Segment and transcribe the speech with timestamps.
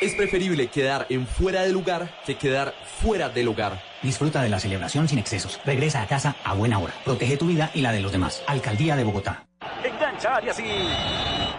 [0.00, 2.72] Es preferible quedar en fuera de lugar que quedar
[3.02, 3.82] fuera del hogar.
[4.02, 5.60] Disfruta de la celebración sin excesos.
[5.66, 6.94] Regresa a casa a buena hora.
[7.04, 8.42] Protege tu vida y la de los demás.
[8.46, 9.46] Alcaldía de Bogotá.
[9.84, 10.64] Engancha y así.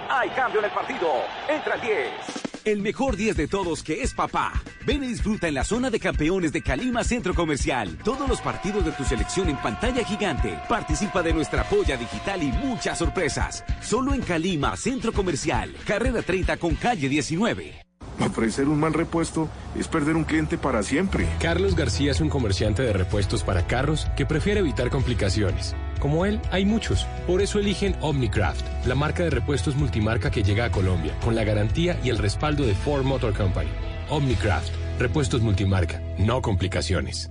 [0.09, 1.07] Hay cambio en el partido.
[1.47, 2.01] Entra el 10.
[2.65, 4.53] El mejor 10 de todos que es papá.
[4.87, 7.95] Ven y disfruta en la zona de campeones de Calima Centro Comercial.
[8.03, 10.59] Todos los partidos de tu selección en pantalla gigante.
[10.67, 13.63] Participa de nuestra polla digital y muchas sorpresas.
[13.83, 15.75] Solo en Calima Centro Comercial.
[15.85, 17.90] Carrera 30 con calle 19.
[18.19, 21.27] Ofrecer un mal repuesto es perder un cliente para siempre.
[21.39, 25.75] Carlos García es un comerciante de repuestos para carros que prefiere evitar complicaciones.
[25.99, 27.05] Como él, hay muchos.
[27.27, 31.43] Por eso eligen Omnicraft, la marca de repuestos multimarca que llega a Colombia, con la
[31.43, 33.71] garantía y el respaldo de Ford Motor Company.
[34.09, 37.30] Omnicraft, repuestos multimarca, no complicaciones.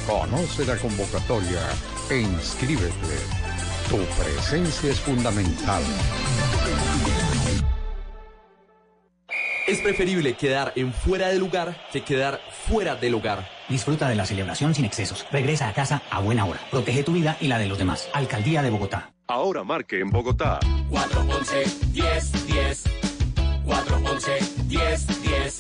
[0.06, 1.60] Conoce la convocatoria
[2.08, 2.94] e inscríbete.
[3.90, 5.82] Tu presencia es fundamental.
[9.68, 13.46] Es preferible quedar en fuera de lugar que quedar fuera del hogar.
[13.68, 15.26] Disfruta de la celebración sin excesos.
[15.30, 16.58] Regresa a casa a buena hora.
[16.70, 18.08] Protege tu vida y la de los demás.
[18.14, 19.12] Alcaldía de Bogotá.
[19.26, 20.58] Ahora marque en Bogotá.
[20.88, 22.84] 411 10 10.
[23.66, 25.58] 411 10 10.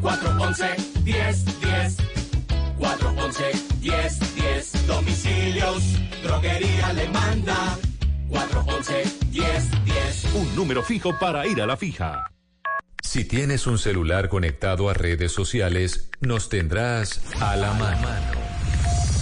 [0.00, 0.66] 411
[1.04, 1.96] 10 10.
[2.78, 3.44] 411
[3.78, 4.86] 10 10.
[4.88, 5.82] Domicilios,
[6.24, 7.78] droguería le manda.
[8.28, 10.34] 411 10 10.
[10.34, 12.24] Un número fijo para ir a la fija.
[13.10, 18.06] Si tienes un celular conectado a redes sociales, nos tendrás a la mano.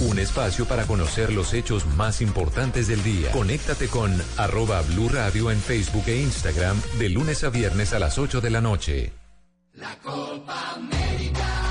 [0.00, 3.30] Un espacio para conocer los hechos más importantes del día.
[3.30, 8.18] Conéctate con arroba Blue Radio en Facebook e Instagram de lunes a viernes a las
[8.18, 9.12] 8 de la noche.
[9.72, 11.67] La Copa América.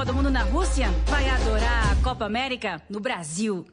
[0.00, 3.66] Copa do Mundo na Rússia, vai adorar a Copa América no Brasil.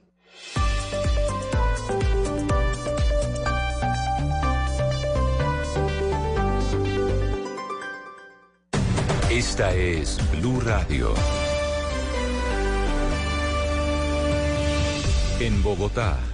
[9.32, 11.14] Esta es Blue Radio.
[15.40, 16.18] En Bogotá,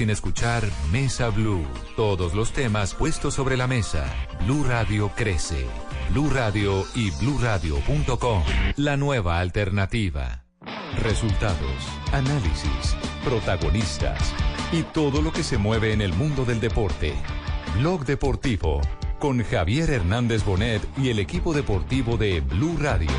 [0.00, 1.62] sin escuchar Mesa Blue.
[1.94, 4.06] Todos los temas puestos sobre la mesa.
[4.46, 5.66] Blue Radio crece.
[6.08, 8.42] Blue Radio y bluradio.com.
[8.76, 10.46] La nueva alternativa.
[11.02, 14.32] Resultados, análisis, protagonistas
[14.72, 17.12] y todo lo que se mueve en el mundo del deporte.
[17.76, 18.80] Blog Deportivo
[19.18, 23.10] con Javier Hernández Bonet y el equipo deportivo de Blue Radio.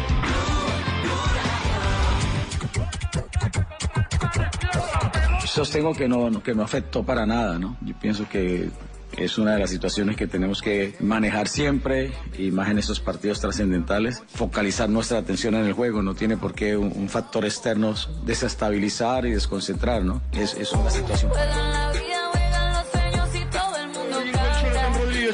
[5.46, 7.78] Sostengo que no, que no afectó para nada, ¿no?
[7.82, 8.70] Yo pienso que
[9.18, 13.42] es una de las situaciones que tenemos que manejar siempre y más en estos partidos
[13.42, 14.24] trascendentales.
[14.28, 17.94] Focalizar nuestra atención en el juego, no tiene por qué un, un factor externo
[18.26, 20.22] desestabilizar y desconcentrar, ¿no?
[20.32, 21.32] Es, es una situación.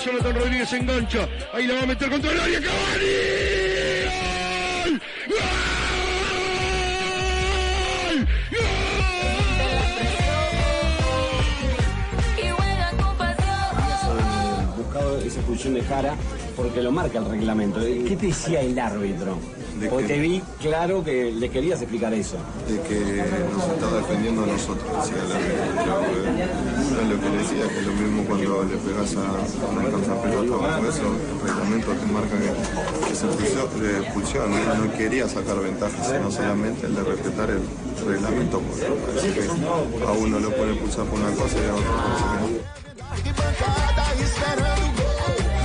[0.07, 1.27] Jonathan Rodríguez, engancha.
[1.53, 2.62] Ahí la va a meter contra el área.
[2.62, 3.56] ¡Cavani!
[15.48, 16.14] Expulsión de Jara
[16.58, 17.80] porque lo marca el reglamento.
[17.80, 19.38] ¿Qué te decía el árbitro?
[19.90, 22.36] Porque te vi claro que le querías explicar eso.
[22.68, 23.24] de que
[23.54, 25.56] nos está defendiendo a nosotros, decía el árbitro.
[25.78, 26.48] Pero, eh,
[27.02, 29.20] es lo que decía, que es lo mismo cuando le pegas a
[29.72, 32.52] una alcanza pelota bajo eso, el reglamento te marca que,
[33.06, 34.52] que es expulsión, de expulsión.
[34.54, 37.62] Él no quería sacar ventaja, sino solamente el de respetar el
[38.06, 39.52] reglamento, porque parece que a
[40.12, 41.92] uno lo puede expulsar por una cosa y a otro que
[42.42, 42.48] no.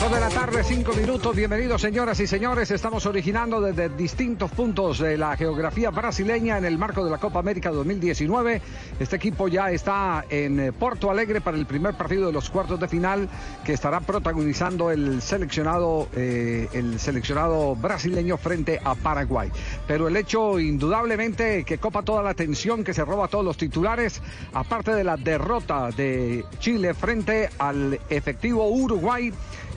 [0.02, 1.34] De la tarde, cinco minutos.
[1.34, 2.72] Bienvenidos, señoras y señores.
[2.72, 7.38] Estamos originando desde distintos puntos de la geografía brasileña en el marco de la Copa
[7.38, 8.60] América 2019.
[8.98, 12.80] Este equipo ya está en eh, Porto Alegre para el primer partido de los cuartos
[12.80, 13.28] de final
[13.64, 19.50] que estará protagonizando el seleccionado, eh, el seleccionado brasileño frente a Paraguay.
[19.86, 24.20] Pero el hecho indudablemente que copa toda la atención, que se roba todos los titulares,
[24.52, 29.32] aparte de la derrota de Chile frente al efectivo Uruguay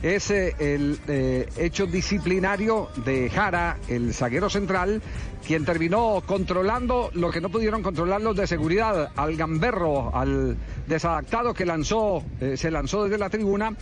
[0.06, 5.02] es eh, el eh, hecho disciplinario de Jara, el zaguero central,
[5.48, 11.56] quien terminó controlando lo que no pudieron controlar los de seguridad, al gamberro, al desadaptado
[11.56, 13.75] que lanzó, eh, se lanzó desde la tribuna,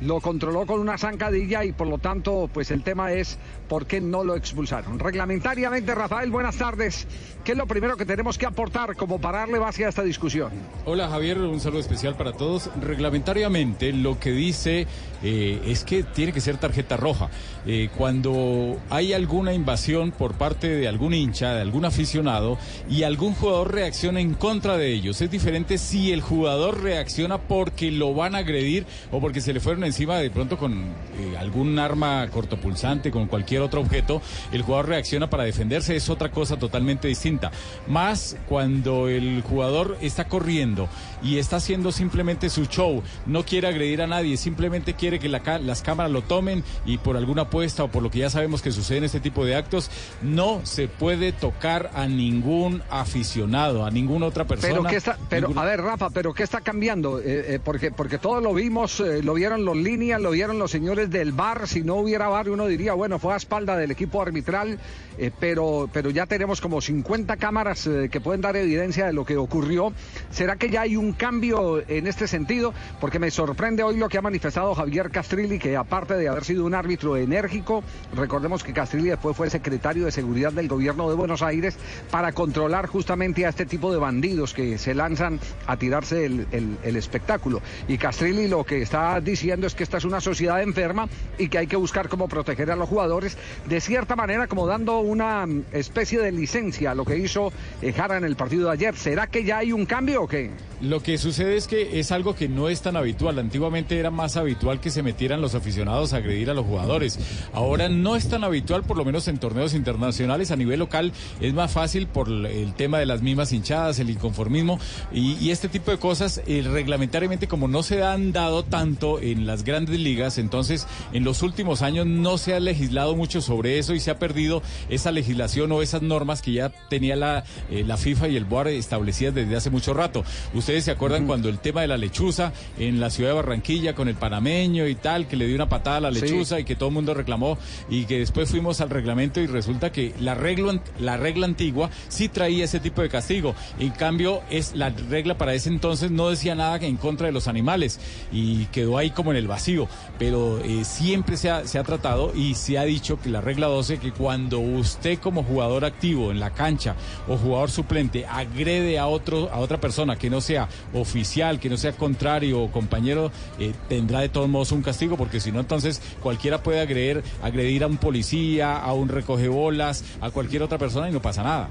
[0.00, 4.00] lo controló con una zancadilla y por lo tanto, pues el tema es por qué
[4.00, 4.98] no lo expulsaron.
[4.98, 7.06] Reglamentariamente, Rafael, buenas tardes.
[7.44, 10.50] ¿Qué es lo primero que tenemos que aportar como para darle base a esta discusión?
[10.84, 12.70] Hola Javier, un saludo especial para todos.
[12.80, 14.86] Reglamentariamente lo que dice
[15.22, 17.30] eh, es que tiene que ser tarjeta roja.
[17.66, 22.58] Eh, cuando hay alguna invasión por parte de algún hincha, de algún aficionado
[22.88, 27.90] y algún jugador reacciona en contra de ellos, es diferente si el jugador reacciona porque
[27.90, 31.78] lo van a agredir o porque se le fueron encima de pronto con eh, algún
[31.78, 34.22] arma cortopulsante, con cualquier otro objeto,
[34.52, 37.50] el jugador reacciona para defenderse, es otra cosa totalmente distinta.
[37.86, 40.88] Más cuando el jugador está corriendo
[41.22, 45.38] y está haciendo simplemente su show, no quiere agredir a nadie, simplemente quiere que la
[45.58, 48.70] las cámaras lo tomen y por alguna apuesta o por lo que ya sabemos que
[48.70, 54.26] sucede en este tipo de actos, no se puede tocar a ningún aficionado, a ninguna
[54.26, 54.74] otra persona.
[54.74, 57.90] Pero qué está, pero ninguna- a ver, Rafa, pero qué está cambiando, Eh, eh, porque
[57.90, 61.66] porque todos lo vimos, eh, lo vieron los líneas, lo vieron los señores del bar.
[61.66, 64.78] Si no hubiera bar, uno diría, bueno, fue a espalda del equipo arbitral,
[65.16, 69.24] eh, pero pero ya tenemos como 50 cámaras eh, que pueden dar evidencia de lo
[69.24, 69.94] que ocurrió.
[70.30, 72.74] ¿Será que ya hay un cambio en este sentido?
[73.00, 76.66] Porque me sorprende hoy lo que ha manifestado Javier Castrilli, que aparte de haber sido
[76.66, 77.82] un árbitro enérgico,
[78.14, 81.78] recordemos que Castrilli después fue secretario de seguridad del gobierno de Buenos Aires
[82.10, 86.76] para controlar justamente a este tipo de bandidos que se lanzan a tirarse el, el-
[86.82, 87.62] el espectáculo.
[87.88, 91.56] Y Castrilli lo que está diciendo es que esta es una sociedad enferma y que
[91.58, 95.64] hay que buscar cómo proteger a los jugadores, de cierta manera como dando una mm,
[95.72, 97.52] especie de licencia a lo que hizo
[97.82, 98.96] eh, Jara en el partido de ayer.
[98.96, 100.50] ¿Será que ya hay un cambio o qué?
[100.80, 103.38] Lo que sucede es que es algo que no es tan habitual.
[103.38, 107.18] Antiguamente era más habitual que se metieran los aficionados a agredir a los jugadores.
[107.52, 110.52] Ahora no es tan habitual, por lo menos en torneos internacionales.
[110.52, 114.78] A nivel local es más fácil por el tema de las mismas hinchadas, el inconformismo
[115.12, 116.40] y, este tipo de cosas.
[116.46, 121.42] eh, reglamentariamente, como no se han dado tanto en las grandes ligas, entonces en los
[121.42, 125.70] últimos años no se ha legislado mucho sobre eso y se ha perdido esa legislación
[125.72, 129.54] o esas normas que ya tenía la, eh, la FIFA y el BOAR establecidas desde
[129.56, 130.24] hace mucho rato.
[130.54, 134.08] Ustedes se acuerdan cuando el tema de la lechuza en la ciudad de Barranquilla con
[134.08, 136.20] el panameño y tal, que le dio una patada a la Sí.
[136.22, 137.58] lechuza y que todo el mundo reclamó
[137.90, 142.28] y que después fuimos al reglamento y resulta que la regla, la regla antigua sí
[142.28, 143.54] traía ese tipo de castigo.
[143.78, 147.48] En cambio, es la regla para ese entonces no decía nada en contra de los
[147.48, 148.00] animales
[148.32, 149.88] y quedó ahí como en el vacío.
[150.18, 153.98] Pero eh, siempre se ha, se ha tratado y se ha dicho la regla 12
[153.98, 156.94] que cuando usted como jugador activo en la cancha
[157.26, 161.76] o jugador suplente agrede a otro a otra persona que no sea oficial, que no
[161.76, 166.00] sea contrario o compañero, eh, tendrá de todos modos un castigo porque si no entonces
[166.22, 171.12] cualquiera puede agredir, agredir a un policía, a un recogebolas, a cualquier otra persona y
[171.12, 171.68] no pasa nada.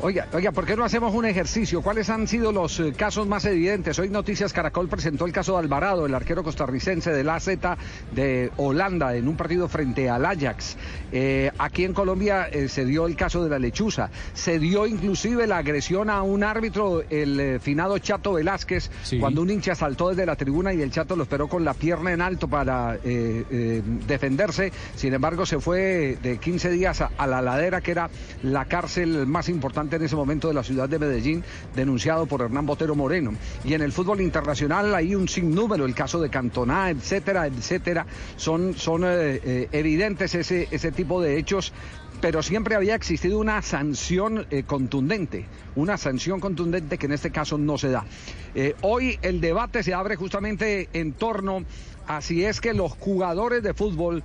[0.00, 1.82] Oiga, oiga, ¿por qué no hacemos un ejercicio?
[1.82, 3.98] ¿Cuáles han sido los eh, casos más evidentes?
[3.98, 7.48] Hoy Noticias Caracol presentó el caso de Alvarado, el arquero costarricense del AZ
[8.12, 10.76] de Holanda, en un partido frente al Ajax.
[11.10, 14.08] Eh, aquí en Colombia eh, se dio el caso de la lechuza.
[14.34, 19.18] Se dio inclusive la agresión a un árbitro, el eh, finado Chato Velázquez, Sí.
[19.18, 22.12] cuando un hincha saltó desde la tribuna y el Chato lo esperó con la pierna
[22.12, 24.70] en alto para defenderse.
[24.94, 28.10] Sin embargo, se fue de 15 días a, a la ladera, que era
[28.44, 32.66] la cárcel más importante en ese momento de la ciudad de Medellín, denunciado por Hernán
[32.66, 33.32] Botero Moreno.
[33.64, 38.06] Y en el fútbol internacional hay un sinnúmero, el caso de Cantona, etcétera, etcétera.
[38.36, 41.72] Son, son eh, eh, evidentes ese, ese tipo de hechos
[42.20, 47.58] pero siempre había existido una sanción eh, contundente, una sanción contundente que en este caso
[47.58, 48.04] no se da.
[48.80, 51.64] Hoy el debate se abre justamente en torno
[52.08, 54.24] a si es que los jugadores de fútbol,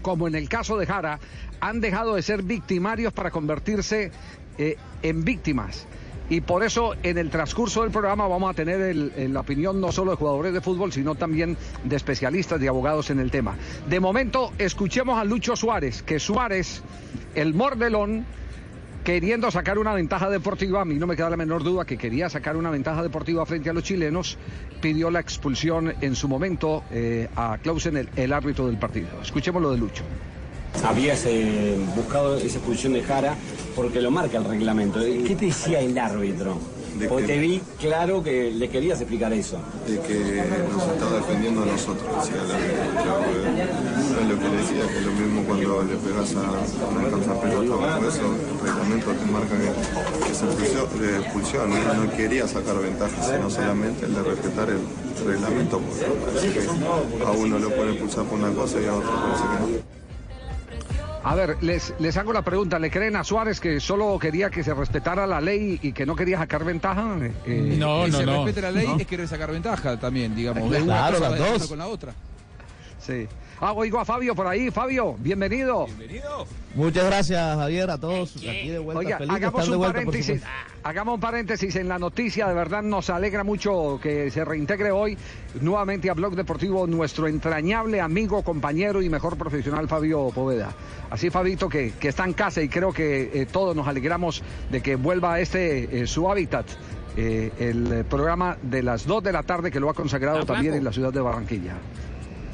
[0.00, 1.18] como en el caso de Jara,
[1.60, 4.10] han dejado de ser victimarios para convertirse
[4.58, 5.86] eh, en víctimas.
[6.30, 9.92] Y por eso en el transcurso del programa vamos a tener el- la opinión no
[9.92, 13.56] solo de jugadores de fútbol, sino también de especialistas, de abogados en el tema.
[13.88, 16.82] De momento, escuchemos a Lucho Suárez, que Suárez,
[17.34, 18.24] el mordelón,
[19.04, 22.30] queriendo sacar una ventaja deportiva, a mí no me queda la menor duda que quería
[22.30, 24.38] sacar una ventaja deportiva frente a los chilenos,
[24.80, 29.08] pidió la expulsión en su momento eh, a Clausen, el, el árbitro del partido.
[29.20, 30.04] Escuchemos lo de Lucho.
[30.84, 33.36] Habías eh, buscado esa expulsión de Jara
[33.76, 35.00] porque lo marca el reglamento.
[35.00, 36.58] ¿Qué te decía el árbitro?
[37.08, 39.58] Porque te vi claro que le querías explicar eso.
[39.86, 44.28] de que nos está defendiendo a nosotros, decía el árbitro.
[44.28, 48.08] Lo que le decía, que lo mismo cuando le pegas a una alcanza pelota bajo
[48.08, 51.70] eso, el reglamento te marca que, que es expulsión, de expulsión.
[51.70, 52.04] ¿no?
[52.04, 54.80] no quería sacar ventaja, sino solamente el de respetar el
[55.26, 59.10] reglamento, porque parece que a uno lo puede expulsar por una cosa y a otro
[59.10, 60.01] parece que no.
[61.24, 64.64] A ver, les, les hago la pregunta, ¿le creen a Suárez que solo quería que
[64.64, 67.16] se respetara la ley y que no quería sacar ventaja?
[67.46, 70.68] Eh, que se respete la ley es querer sacar ventaja también, digamos.
[70.70, 71.68] de una Claro, cosa las dos.
[71.68, 72.12] con la otra.
[72.98, 73.28] Sí.
[73.64, 74.72] Ah, oigo a Fabio por ahí.
[74.72, 75.86] Fabio, bienvenido.
[76.74, 78.34] Muchas gracias, Javier, a todos.
[78.38, 78.98] Aquí de vuelta.
[78.98, 80.42] Oiga, Feliz de hagamos de un vuelta, paréntesis.
[80.82, 82.48] Hagamos un paréntesis en la noticia.
[82.48, 85.16] De verdad nos alegra mucho que se reintegre hoy
[85.60, 90.74] nuevamente a Blog Deportivo nuestro entrañable amigo, compañero y mejor profesional Fabio Poveda.
[91.10, 94.42] Así, Fabito, que, que está en casa y creo que eh, todos nos alegramos
[94.72, 96.66] de que vuelva a este eh, su hábitat.
[97.16, 100.82] eh, el programa de las 2 de la tarde que lo ha consagrado también en
[100.82, 101.74] la ciudad de Barranquilla.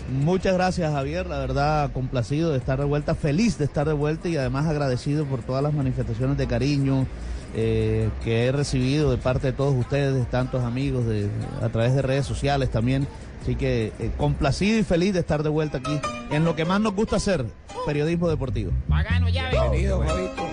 [0.08, 1.26] Muchas gracias, Javier.
[1.26, 5.26] La verdad, complacido de estar de vuelta, feliz de estar de vuelta y además agradecido
[5.26, 7.06] por todas las manifestaciones de cariño
[7.54, 11.28] eh, que he recibido de parte de todos ustedes, de tantos amigos, de,
[11.62, 13.06] a través de redes sociales también.
[13.42, 16.00] Así que eh, complacido y feliz de estar de vuelta aquí
[16.30, 17.46] en lo que más nos gusta hacer,
[17.86, 18.72] periodismo deportivo.
[18.88, 19.50] Pagano, llave.
[19.50, 20.48] Bienvenido, Fabito.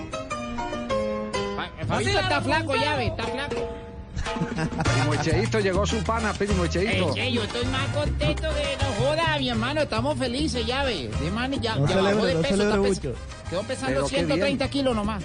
[1.86, 3.85] Fabito está flaco, llave, está flaco.
[4.82, 7.14] Primo Echeito, llegó su pana, primo Echeito.
[7.16, 9.82] Eh, yo estoy más contento que no joda, mi hermano.
[9.82, 11.08] Estamos felices, llave.
[11.20, 12.54] De man, ya, No ya celebre, bajó de no peso.
[12.56, 13.20] celebre está pes- mucho.
[13.50, 15.22] Quedó pesando Pero qué 130 kilos nomás.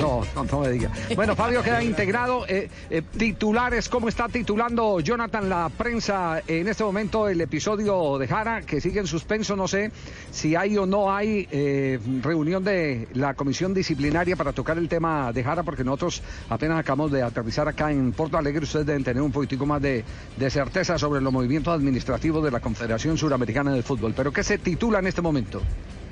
[0.00, 0.90] No, no, no me diga.
[1.14, 2.46] Bueno, Fabio queda integrado.
[2.46, 8.28] Eh, eh, titulares, ¿cómo está titulando Jonathan la prensa en este momento el episodio de
[8.28, 9.56] Jara, que sigue en suspenso?
[9.56, 9.90] No sé
[10.30, 15.32] si hay o no hay eh, reunión de la comisión disciplinaria para tocar el tema
[15.32, 18.64] de Jara, porque nosotros apenas acabamos de aterrizar acá en Porto Alegre.
[18.64, 20.04] Ustedes deben tener un poquitico más de,
[20.36, 24.12] de certeza sobre los movimientos administrativos de la Confederación Suramericana del Fútbol.
[24.14, 25.62] ¿Pero qué se titula en este momento?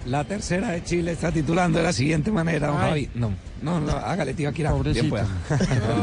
[0.07, 2.77] La tercera de Chile está titulando de la siguiente manera, don.
[2.77, 3.09] Javi.
[3.15, 3.33] No,
[3.63, 4.71] no, no, hágale, tío Akira.
[4.71, 5.03] Pobrecito.
[5.05, 5.27] Bien pueda.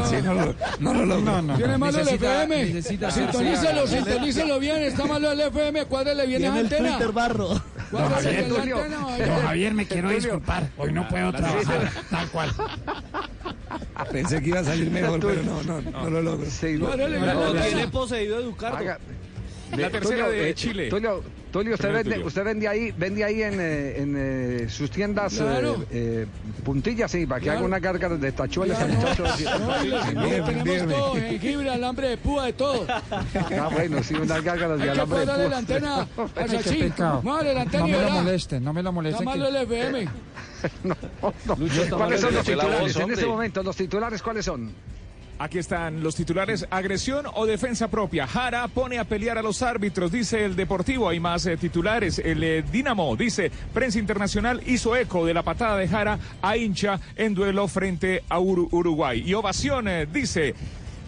[0.10, 1.54] Sí, no, lo, no lo logro.
[1.56, 2.64] Tiene malo el FM.
[2.64, 4.82] necesita Sintonícelo, sintonícelo bien.
[4.82, 5.84] Está malo el FM.
[5.84, 6.98] Cuádrele bien la antena.
[7.12, 7.62] barro.
[7.92, 8.76] Javier, bien la Tulio.
[8.82, 9.26] antena.
[9.26, 10.68] Don Javier, me quiero disculpar.
[10.76, 11.90] Hoy no puedo trabajar.
[12.10, 12.50] Tal cual.
[14.10, 16.50] Pensé que iba a salir mejor, pero no, no, no lo logro.
[16.50, 17.90] Sí, no, no, Lo no, tiene no.
[17.92, 18.78] poseído Educardo.
[18.78, 18.98] Haga-
[19.76, 20.88] La tercera Tulio, de eh, Chile.
[20.90, 25.34] Tulio, Tulio, usted, vende, usted vende ahí, vende ahí en, eh, en eh, sus tiendas
[25.34, 25.84] Claro.
[25.90, 26.26] eh, eh,
[26.64, 27.58] puntillas, sí, para que Claro.
[27.58, 29.24] haga una gárgaras de tachuelas al muchacho.
[30.14, 32.86] No, no, tenemos todo, jengibre, alambre de púa, de todo.
[32.88, 35.36] Ah, bueno, sí, unas gárgaras de Hay que alambre de púa.
[35.48, 36.80] la antena al Ay, qué Sachin.
[36.90, 37.22] pecado.
[37.22, 39.28] Madre, la antena No me lo molesten, no me lo molesten.
[39.28, 40.08] Está malo el FM.
[41.90, 43.62] ¿Cuáles son los la voz, titulares en este momento?
[43.62, 44.72] Los titulares, ¿cuáles son?
[45.42, 48.28] Aquí están los titulares, agresión o defensa propia.
[48.28, 51.08] Jara pone a pelear a los árbitros, dice el Deportivo.
[51.08, 52.20] Hay más eh, titulares.
[52.20, 57.00] El eh, Dinamo, dice, prensa internacional hizo eco de la patada de Jara a hincha
[57.16, 59.24] en duelo frente a Uru- Uruguay.
[59.26, 60.54] Y ovación, eh, dice,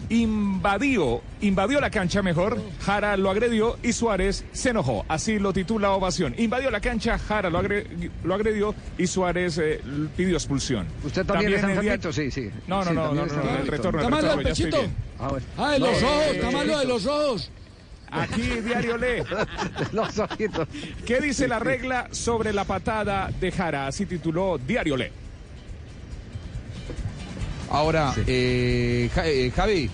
[0.09, 5.05] invadió, invadió la cancha mejor, Jara lo agredió y Suárez se enojó.
[5.07, 6.33] Así lo titula ovación.
[6.37, 7.85] Invadió la cancha, Jara lo, agre-
[8.23, 9.81] lo agredió y Suárez eh,
[10.15, 10.87] pidió expulsión.
[11.03, 11.99] ¿Usted también, está el día-?
[12.11, 12.49] Sí, sí.
[12.67, 14.41] No, no, Sí, no, también no, está no, el retorno, ¿Está el malo el retorno,
[14.43, 14.77] ya estoy pechito?
[14.77, 14.95] bien.
[15.19, 15.45] Ah, bueno.
[15.57, 17.51] Ah, de los No, ojos, eh, está malo de los ojos.
[18.11, 19.23] Aquí Diario Lee.
[19.91, 20.67] Los ojitos.
[21.05, 23.87] ¿Qué dice la regla sobre la patada de Jara?
[23.87, 25.09] Así tituló Diario Lee.
[27.75, 29.89] Ahora, eh, Ja- eh, Javi.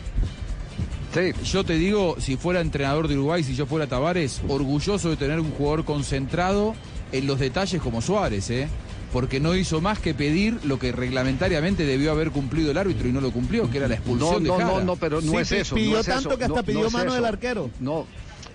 [1.44, 5.40] Yo te digo, si fuera entrenador de Uruguay, si yo fuera Tavares, orgulloso de tener
[5.40, 6.74] un jugador concentrado
[7.12, 8.70] en los detalles como Suárez, ¿eh?
[9.12, 13.12] Porque no hizo más que pedir lo que reglamentariamente debió haber cumplido el árbitro y
[13.12, 14.78] no lo cumplió, que era la No, expulsión no, de Jara.
[14.78, 15.76] no, no, pero no Sí, es eso.
[15.76, 17.70] pidió no es tanto eso, que hasta no- pidió no es mano del arquero.
[17.82, 18.06] No.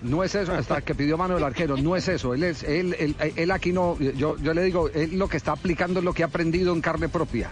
[0.01, 2.33] No es eso, hasta que pidió mano del arquero, no es eso.
[2.33, 5.51] Él, es, él, él, él aquí no, yo, yo le digo, él lo que está
[5.51, 7.49] aplicando es lo que ha aprendido en carne propia.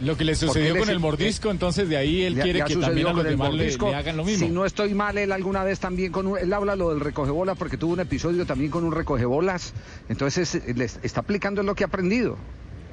[0.00, 2.76] Lo que le sucedió con el mordisco, entonces de ahí él Le- quiere le que
[2.76, 3.88] también a con los el demás le, mordisco.
[3.90, 4.46] le hagan lo mismo.
[4.46, 7.56] Si no estoy mal, él alguna vez también con un, él habla lo del recogebolas
[7.56, 9.72] porque tuvo un episodio también con un recogebolas.
[10.08, 12.36] Entonces es- le está aplicando lo que ha aprendido.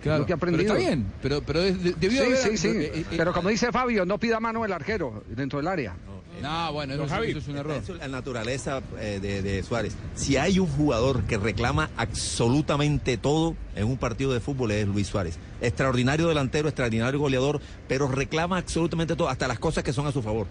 [0.04, 0.76] Claro, lo que ha pero aprendido.
[0.78, 2.38] está bien, pero, pero es- debió sí, haber...
[2.38, 2.68] sí, sí.
[2.70, 5.94] eh, eh, pero como dice Fabio, no pida mano el arquero dentro del área.
[6.06, 6.19] No,
[6.72, 7.76] bueno, eso, eso es un error.
[7.82, 9.94] Es la naturaleza eh, de, de Suárez.
[10.16, 15.08] Si hay un jugador que reclama absolutamente todo en un partido de fútbol es Luis
[15.08, 15.38] Suárez.
[15.62, 20.22] Extraordinario delantero, extraordinario goleador, pero reclama absolutamente todo, hasta las cosas que son a su
[20.22, 20.48] favor.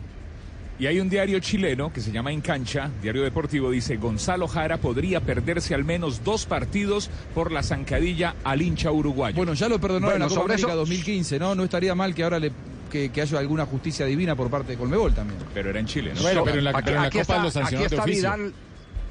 [0.80, 4.76] Y hay un diario chileno que se llama En Cancha, diario deportivo, dice Gonzalo Jara
[4.76, 9.34] podría perderse al menos dos partidos por la zancadilla al hincha uruguayo.
[9.36, 11.56] Bueno, ya lo perdonaron en la Copa sobre América eso- 2015, ¿no?
[11.56, 12.52] No estaría mal que ahora le
[12.88, 15.38] que, que haya alguna justicia divina por parte de Colmebol también.
[15.54, 16.22] Pero era en Chile, ¿no?
[16.22, 18.20] Bueno, pero en la- aquí, pero en la Copa está, lo sancionaron de oficio.
[18.32, 18.54] Vidal.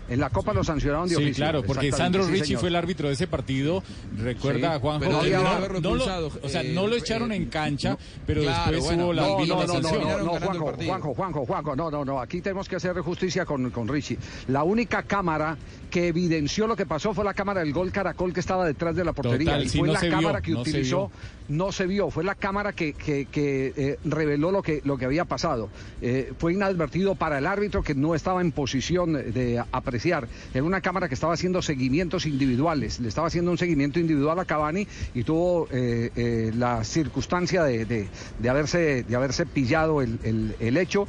[0.10, 1.36] En la Copa lo sancionaron de Sí, oficio.
[1.44, 2.60] claro, porque Sandro sí, Richie señor.
[2.62, 3.84] fue el árbitro de ese partido.
[4.18, 7.48] Recuerda, Sí, Juanjo, no, haberlo no lo, o sea, eh, no lo echaron eh, en
[7.48, 10.02] cancha, pero claro, después bueno, hubo la, No, vino no, la no, no, sanción.
[10.10, 10.74] no, no, Juanjo.
[10.78, 14.18] Juanjo, Juanjo, Juanjo, no, no, no, aquí tenemos que hacer justicia con, con Richie.
[14.48, 15.58] La única cámara
[15.98, 19.04] que evidenció lo que pasó fue la cámara del gol Caracol que estaba detrás de
[19.04, 19.54] la portería.
[19.54, 21.12] Total, y sí, fue no la vio, cámara que no utilizó,
[21.50, 25.06] no se vio, fue la cámara que, que, que, eh, reveló lo que, lo que
[25.06, 25.70] había pasado.
[26.04, 30.28] Eh, fue inadvertido para el árbitro que no estaba en posición de apreciar.
[30.54, 34.46] Era una cámara que estaba haciendo seguimientos individuales, le estaba haciendo un seguimiento individual a
[34.46, 38.08] Cavani y tuvo eh, la circunstancia de, de-
[38.38, 41.08] de haberse, de haberse pillado el, el- el hecho,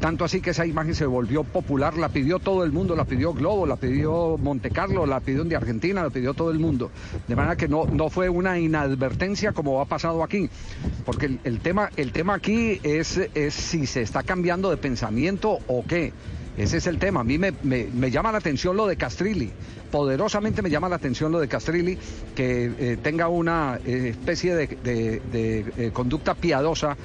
[0.00, 3.32] tanto así que esa imagen se volvió popular, la pidió todo el mundo, la pidió
[3.34, 6.90] Globo, la pidió Monte Carlo, la pidió de Argentina, la pidió todo el mundo.
[7.26, 10.48] De manera que no, no fue una inadvertencia como ha pasado aquí,
[11.04, 15.58] porque el, el tema, el tema aquí es, es si se está cambiando de pensamiento
[15.66, 16.12] o qué.
[16.56, 17.20] Ese es el tema.
[17.20, 19.52] A mí me, me- me llama la atención lo de Castrilli.
[19.90, 21.98] Poderosamente me llama la atención lo de Castrilli,
[22.34, 26.96] que eh, tenga una eh, especie de, eh, conducta piadosa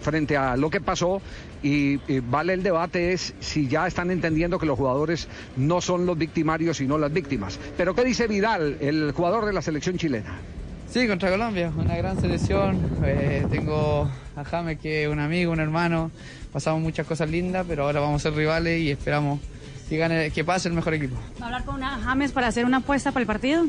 [0.00, 1.20] frente a lo que pasó.
[1.60, 6.16] Y, vale el debate es si ya están entendiendo que los jugadores no son los
[6.16, 7.58] victimarios, sino las víctimas.
[7.76, 10.38] Pero ¿qué dice Vidal, el jugador de la selección chilena?
[10.88, 12.78] Sí, contra Colombia, una gran selección.
[13.50, 16.12] Tengo a James que es un amigo, un hermano.
[16.52, 19.40] Pasamos muchas cosas lindas, pero ahora vamos a ser rivales y esperamos
[19.88, 21.16] que, gane, que pase el mejor equipo.
[21.40, 23.66] ¿Va a hablar con una James para hacer una apuesta para el partido?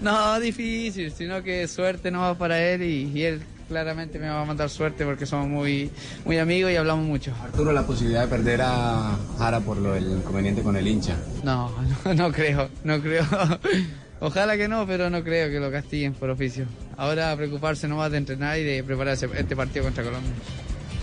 [0.00, 4.42] No, difícil, sino que suerte no va para él y, y él claramente me va
[4.42, 5.90] a mandar suerte porque somos muy,
[6.24, 7.32] muy amigos y hablamos mucho.
[7.42, 11.16] Arturo, la posibilidad de perder a Jara por lo del inconveniente con el hincha.
[11.44, 11.70] No,
[12.04, 13.24] no, no creo, no creo.
[14.20, 16.66] Ojalá que no, pero no creo que lo castiguen por oficio.
[16.96, 20.32] Ahora a preocuparse nomás de entrenar y de prepararse este partido contra Colombia.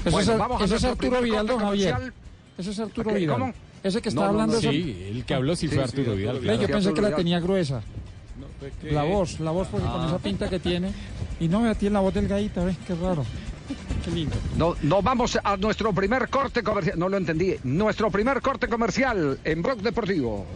[0.04, 2.14] Eso Bueno, vamos a eso es Arturo Vidal, Javier.
[2.58, 3.16] Ese es Arturo ¿Qué?
[3.20, 3.40] Vidal.
[3.40, 3.54] ¿Cómo?
[3.86, 5.92] Ese que está No, no, hablando no, Sí, el que habló sí, Sí, fue sí,
[5.92, 6.42] Arturo Vidal.
[6.60, 7.84] Yo pensé que la tenía gruesa.
[8.90, 10.92] La voz, la voz, porque con esa pinta que tiene.
[11.40, 12.78] Y no, vea, tiene la voz delgadita, ¿ves?
[12.88, 13.24] Qué raro.
[14.04, 14.36] Qué lindo.
[14.58, 16.98] No, nos vamos a nuestro primer corte comercial.
[16.98, 17.56] No lo entendí.
[17.64, 20.48] Nuestro primer corte comercial en Blog Deportivo.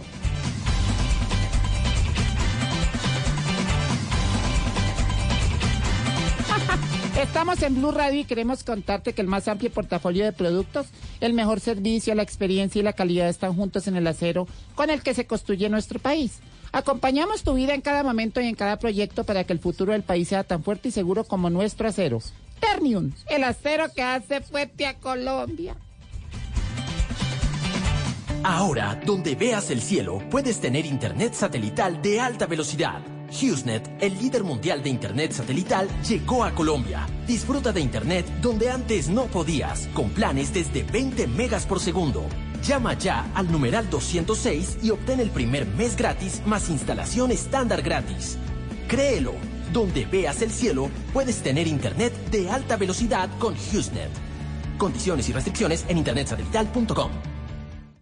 [7.20, 10.88] Estamos en Blue Radio y queremos contarte que el más amplio portafolio de productos,
[11.20, 15.04] el mejor servicio, la experiencia y la calidad están juntos en el acero con el
[15.04, 16.40] que se construye nuestro país.
[16.72, 20.04] Acompañamos tu vida en cada momento y en cada proyecto para que el futuro del
[20.04, 22.22] país sea tan fuerte y seguro como nuestro acero.
[22.62, 25.76] Ternium, el acero que hace fuerte a Colombia.
[28.44, 33.19] Ahora, donde veas el cielo, puedes tener internet satelital de alta velocidad.
[33.30, 37.08] HughesNet, el líder mundial de internet satelital, llegó a Colombia.
[37.28, 42.26] Disfruta de internet donde antes no podías, con planes desde 20 megas por segundo.
[42.64, 48.38] Llama ya al numeral 206 y obtén el primer mes gratis más instalación estándar gratis.
[48.88, 49.34] Créelo,
[49.72, 54.10] donde veas el cielo, puedes tener internet de alta velocidad con HughesNet.
[54.78, 57.39] Condiciones y restricciones en internetsatelital.com.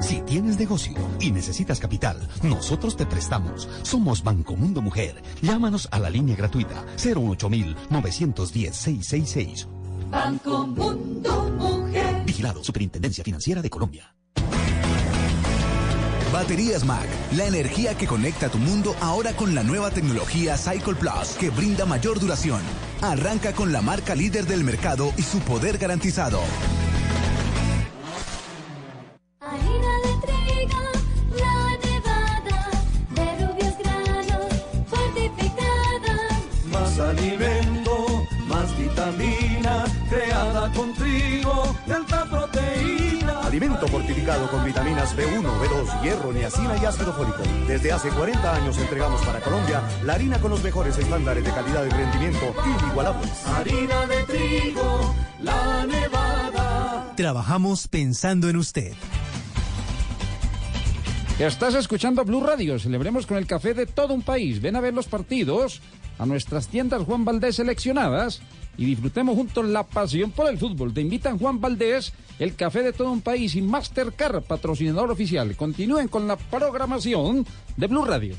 [0.00, 3.68] Si tienes negocio y necesitas capital, nosotros te prestamos.
[3.82, 5.22] Somos Banco Mundo Mujer.
[5.42, 9.66] Llámanos a la línea gratuita 08910-666.
[10.10, 12.24] Banco Mundo Mujer.
[12.24, 14.14] Vigilado Superintendencia Financiera de Colombia.
[16.32, 21.30] Baterías Mac, la energía que conecta tu mundo ahora con la nueva tecnología Cycle Plus
[21.38, 22.60] que brinda mayor duración.
[23.02, 26.38] Arranca con la marca líder del mercado y su poder garantizado.
[37.00, 38.06] Alimento,
[38.46, 43.40] más vitamina, creada con trigo, de alta proteína.
[43.40, 47.42] Alimento fortificado con vitaminas B1, B2, hierro, niacina y ácido fólico.
[47.66, 51.84] Desde hace 40 años entregamos para Colombia la harina con los mejores estándares de calidad
[51.84, 53.46] y rendimiento inigualables.
[53.46, 57.12] Harina de trigo, la nevada.
[57.16, 58.94] Trabajamos pensando en usted.
[61.40, 62.78] Estás escuchando Blue Radio.
[62.78, 64.60] Celebremos con el café de todo un país.
[64.60, 65.80] Ven a ver los partidos
[66.18, 68.42] a nuestras tiendas Juan Valdés seleccionadas
[68.76, 70.92] y disfrutemos juntos la pasión por el fútbol.
[70.92, 75.56] Te invitan Juan Valdés, el café de todo un país y Mastercard, patrocinador oficial.
[75.56, 78.36] Continúen con la programación de Blue Radio.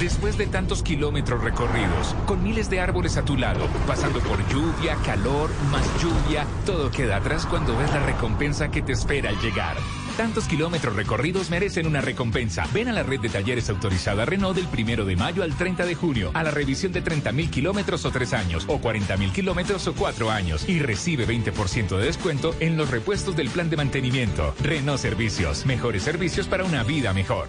[0.00, 4.96] Después de tantos kilómetros recorridos, con miles de árboles a tu lado, pasando por lluvia,
[5.06, 9.76] calor, más lluvia, todo queda atrás cuando ves la recompensa que te espera al llegar.
[10.20, 12.68] Tantos kilómetros recorridos merecen una recompensa.
[12.74, 15.94] Ven a la red de talleres autorizada Renault del primero de mayo al 30 de
[15.94, 19.86] junio, a la revisión de 30 mil kilómetros o 3 años, o 40 mil kilómetros
[19.86, 24.54] o 4 años, y recibe 20% de descuento en los repuestos del plan de mantenimiento.
[24.60, 27.48] Renault Servicios, mejores servicios para una vida mejor.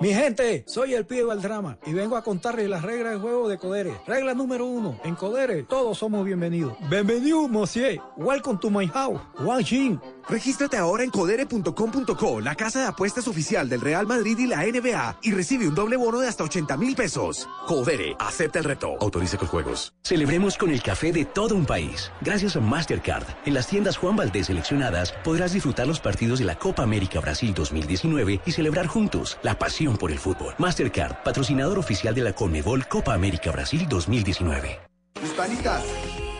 [0.00, 3.48] Mi gente, soy el pibe del drama y vengo a contarles las reglas de juego
[3.48, 3.94] de Codere.
[4.06, 6.76] Regla número uno, en Codere todos somos bienvenidos.
[6.90, 8.00] Bienvenido, monsieur.
[8.16, 9.20] Welcome to my house.
[9.38, 10.00] Wang Jin.
[10.28, 15.18] Regístrate ahora en codere.com.co, la casa de apuestas oficial del Real Madrid y la NBA,
[15.22, 17.46] y recibe un doble bono de hasta 80 mil pesos.
[17.66, 18.96] Codere, acepta el reto.
[19.00, 19.92] Autorice con juegos.
[20.02, 22.10] Celebremos con el café de todo un país.
[22.22, 26.58] Gracias a Mastercard, en las tiendas Juan Valdés seleccionadas podrás disfrutar los partidos de la
[26.58, 29.58] Copa América Brasil 2019 y celebrar juntos la
[29.92, 30.54] por el fútbol.
[30.58, 34.80] Mastercard, patrocinador oficial de la Conmebol Copa América Brasil 2019.
[35.22, 35.84] Hispanitas,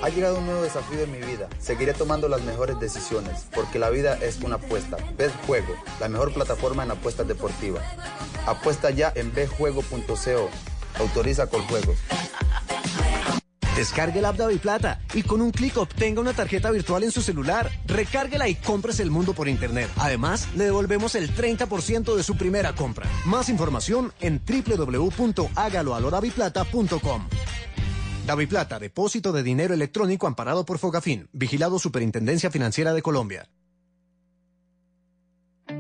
[0.03, 1.49] ha llegado un nuevo desafío en mi vida.
[1.59, 4.97] Seguiré tomando las mejores decisiones, porque la vida es una apuesta.
[5.17, 7.85] Betjuego, la mejor plataforma en apuestas deportivas.
[8.47, 10.51] Apuesta ya en betjuego.co.
[10.99, 11.99] Autoriza con juegos.
[13.77, 17.23] Descargue la app de Plata y con un clic obtenga una tarjeta virtual en su
[17.23, 17.69] celular.
[17.87, 19.91] Recárguela y compres el mundo por internet.
[19.97, 23.09] Además, le devolvemos el 30% de su primera compra.
[23.27, 27.29] Más información en www.hágaloalodaviplata.com.
[28.27, 33.49] Daviplata, depósito de dinero electrónico amparado por Fogafín, vigilado Superintendencia Financiera de Colombia.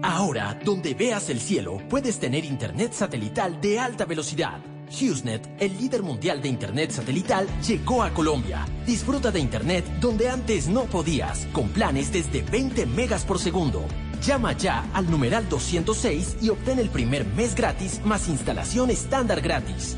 [0.03, 4.74] Ahora, donde veas el cielo, puedes tener internet satelital de alta velocidad.
[4.90, 8.66] HughesNet, el líder mundial de internet satelital, llegó a Colombia.
[8.87, 13.85] Disfruta de internet donde antes no podías, con planes desde 20 megas por segundo.
[14.23, 19.97] Llama ya al numeral 206 y obtén el primer mes gratis más instalación estándar gratis.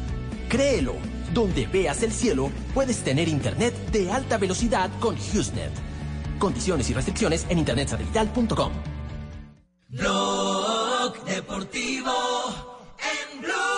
[0.48, 0.94] Créelo,
[1.32, 5.70] donde veas el cielo, puedes tener internet de alta velocidad con HughesNet.
[6.38, 8.72] Condiciones y restricciones en internetsatelital.com.
[9.88, 12.12] Blog Deportivo
[12.98, 13.75] en Blue.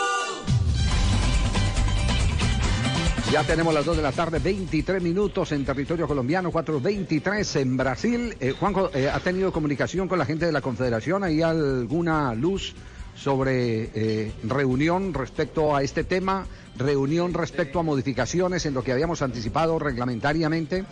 [3.33, 8.35] Ya tenemos las 2 de la tarde, 23 minutos en territorio colombiano, 4.23 en Brasil.
[8.41, 11.23] Eh, Juanjo, eh, ¿ha tenido comunicación con la gente de la Confederación?
[11.25, 12.75] ¿Hay alguna luz
[13.15, 16.47] sobre eh, reunión respecto a este tema?
[16.79, 20.87] ¿Reunión respecto a modificaciones en lo que habíamos anticipado reglamentariamente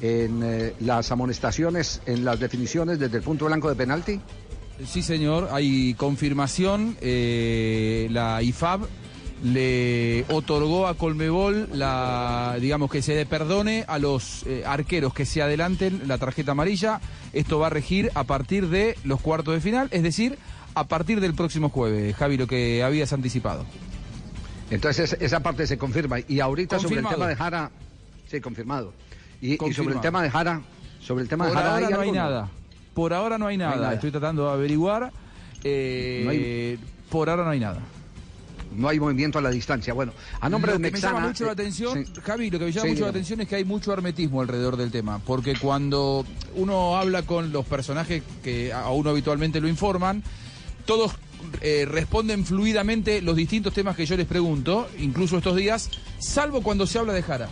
[0.00, 4.20] en las amonestaciones, en las definiciones desde el punto blanco de penalti?
[4.84, 6.96] Sí, señor, hay confirmación.
[7.00, 8.86] la IFAB
[9.44, 15.26] le otorgó a Colmebol la, digamos, que se le perdone a los eh, arqueros que
[15.26, 17.00] se adelanten la tarjeta amarilla.
[17.32, 20.38] Esto va a regir a partir de los cuartos de final, es decir,
[20.74, 23.64] a partir del próximo jueves, Javi, lo que habías anticipado.
[24.70, 26.16] Entonces es- esa parte se confirma.
[26.26, 27.16] Y ahorita sobre el Confirmado.
[27.16, 27.70] tema de Jara,
[28.30, 28.92] sí, confirmado.
[29.40, 29.96] Y, y sobre Confirmado.
[29.98, 30.62] el tema de Jara,
[31.00, 32.48] sobre el tema Por de Jara ahora no hay nada.
[32.94, 33.82] Por ahora no hay No hay nada.
[33.82, 33.94] nada.
[33.94, 35.12] Estoy tratando de averiguar.
[35.62, 36.78] Eh, No hay-
[37.10, 37.80] Por ahora no hay nada.
[38.76, 39.94] No hay movimiento a la distancia.
[39.94, 41.14] Bueno, a nombre lo de que me Mexana.
[41.14, 42.12] llama mucho la eh, atención, sí.
[42.22, 44.76] Javi, lo que me llama Sí, mucho la atención es que hay mucho hermetismo alrededor
[44.76, 50.22] del tema, porque cuando uno habla con los personajes que a uno habitualmente lo informan,
[50.84, 51.12] todos
[51.60, 56.86] eh, responden fluidamente los distintos temas que yo les pregunto, incluso estos días, salvo cuando
[56.86, 57.48] se habla de Jara.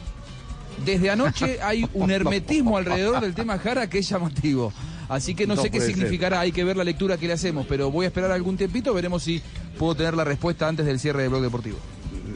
[0.84, 4.72] Desde anoche hay un hermetismo alrededor del tema Jara que es llamativo.
[5.08, 5.94] Así que no, No sé qué ser.
[5.94, 8.94] significará, hay que ver la lectura que le hacemos, pero voy a esperar algún tiempito,
[8.94, 9.42] veremos si
[9.78, 11.78] puedo tener la respuesta antes del cierre del blog deportivo.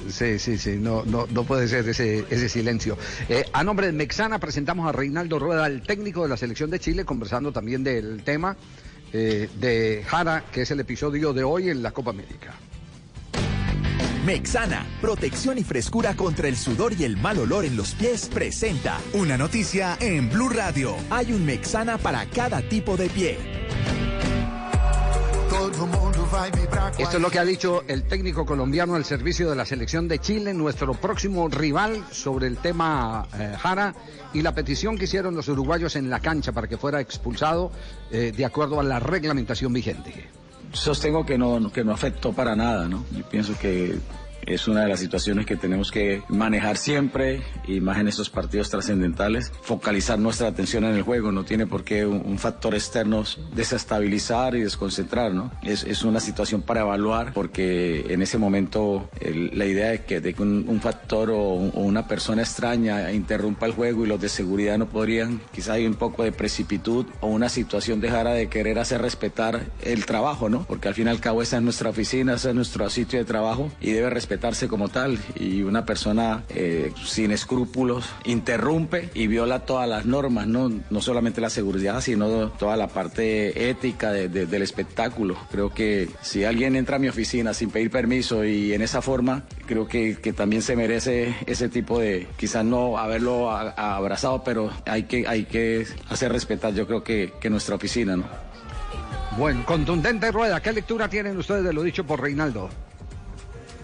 [0.08, 2.96] Sí, sí, sí, no, no, no puede ser ese, ese silencio.
[3.28, 6.78] Eh, a nombre de Mexana presentamos a Reinaldo Rueda, el técnico de la selección de
[6.78, 8.56] Chile, conversando también del tema
[9.12, 12.54] eh, de Jara, que es el episodio de hoy en la Copa América.
[14.28, 19.00] Mexana, protección y frescura contra el sudor y el mal olor en los pies, presenta
[19.14, 20.96] Una noticia en Blue Radio.
[21.08, 23.38] Hay un Mexana para cada tipo de pie.
[26.98, 30.18] Esto es lo que ha dicho el técnico colombiano al servicio de la selección de
[30.18, 33.94] Chile, nuestro próximo rival sobre el tema eh, Jara
[34.34, 37.72] y la petición que hicieron los uruguayos en la cancha para que fuera expulsado
[38.10, 40.28] eh, de acuerdo a la reglamentación vigente.
[40.72, 43.04] Sostengo que no, que no afectó para nada, ¿no?
[43.16, 43.98] Yo pienso que
[44.48, 48.70] es una de las situaciones que tenemos que manejar siempre y más en estos partidos
[48.70, 53.24] trascendentales, focalizar nuestra atención en el juego, no tiene por qué un, un factor externo
[53.54, 55.50] desestabilizar y desconcentrar, ¿no?
[55.62, 60.20] Es, es una situación para evaluar porque en ese momento el- la idea de que,
[60.20, 64.20] de que un, un factor o, o una persona extraña interrumpa el juego y los
[64.20, 68.32] de seguridad no podrían, quizá hay un poco de precipitud o una situación de Jara
[68.32, 70.64] de querer hacer respetar el trabajo, ¿no?
[70.66, 73.24] Porque al fin y al cabo esa es nuestra oficina, ese es nuestro sitio de
[73.24, 75.18] trabajo y debe respetarse como tal.
[75.34, 80.70] Y una persona eh, sin escrúpulos interrumpe y viola todas las normas, ¿no?
[80.90, 85.36] No solamente la seguridad, sino toda la parte ética de- de- del espectáculo.
[85.50, 89.42] Creo que si alguien entra a mi oficina sin pedir permiso y en esa forma,
[89.66, 94.44] creo que, que también se merece ese tipo de, quizás no haberlo a- a- abrazado,
[94.44, 98.24] pero hay que, hay que hacer respetar, yo creo que, que nuestra oficina, ¿no?
[99.36, 100.60] Bueno, contundente rueda.
[100.60, 102.68] ¿Qué lectura tienen ustedes de lo dicho por Reinaldo?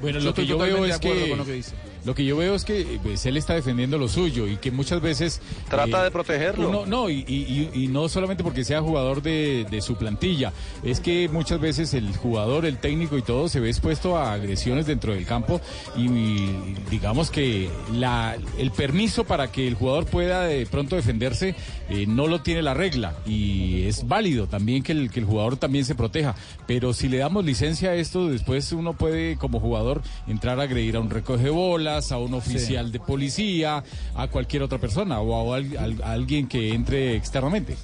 [0.04, 1.72] Bueno, Yo lo que yo veo es que, con lo que dice.
[2.04, 5.00] Lo que yo veo es que pues, él está defendiendo lo suyo y que muchas
[5.00, 6.68] veces Trata de protegerlo.
[6.68, 11.28] uno- no y, y- no solamente porque sea jugador de, de su plantilla, es que
[11.28, 15.24] muchas veces el jugador, el técnico y todo se ve expuesto a agresiones dentro del
[15.26, 15.60] campo
[15.96, 21.54] y, y digamos que la, el permiso para que el jugador pueda de pronto defenderse
[21.88, 25.56] eh, no lo tiene la regla y es válido también que el, que el jugador
[25.56, 26.34] también se proteja,
[26.66, 30.96] pero si le damos licencia a esto, después uno puede como jugador entrar a agredir
[30.96, 31.50] a un recoge
[32.12, 33.82] a un oficial de policía,
[34.14, 37.76] a cualquier otra persona o a, al- al- a alguien que entre externamente.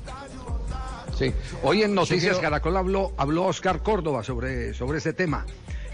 [1.18, 1.32] Sí.
[1.62, 5.44] Hoy en Noticias quiero- Caracol habló, habló Oscar Córdoba sobre, sobre ese tema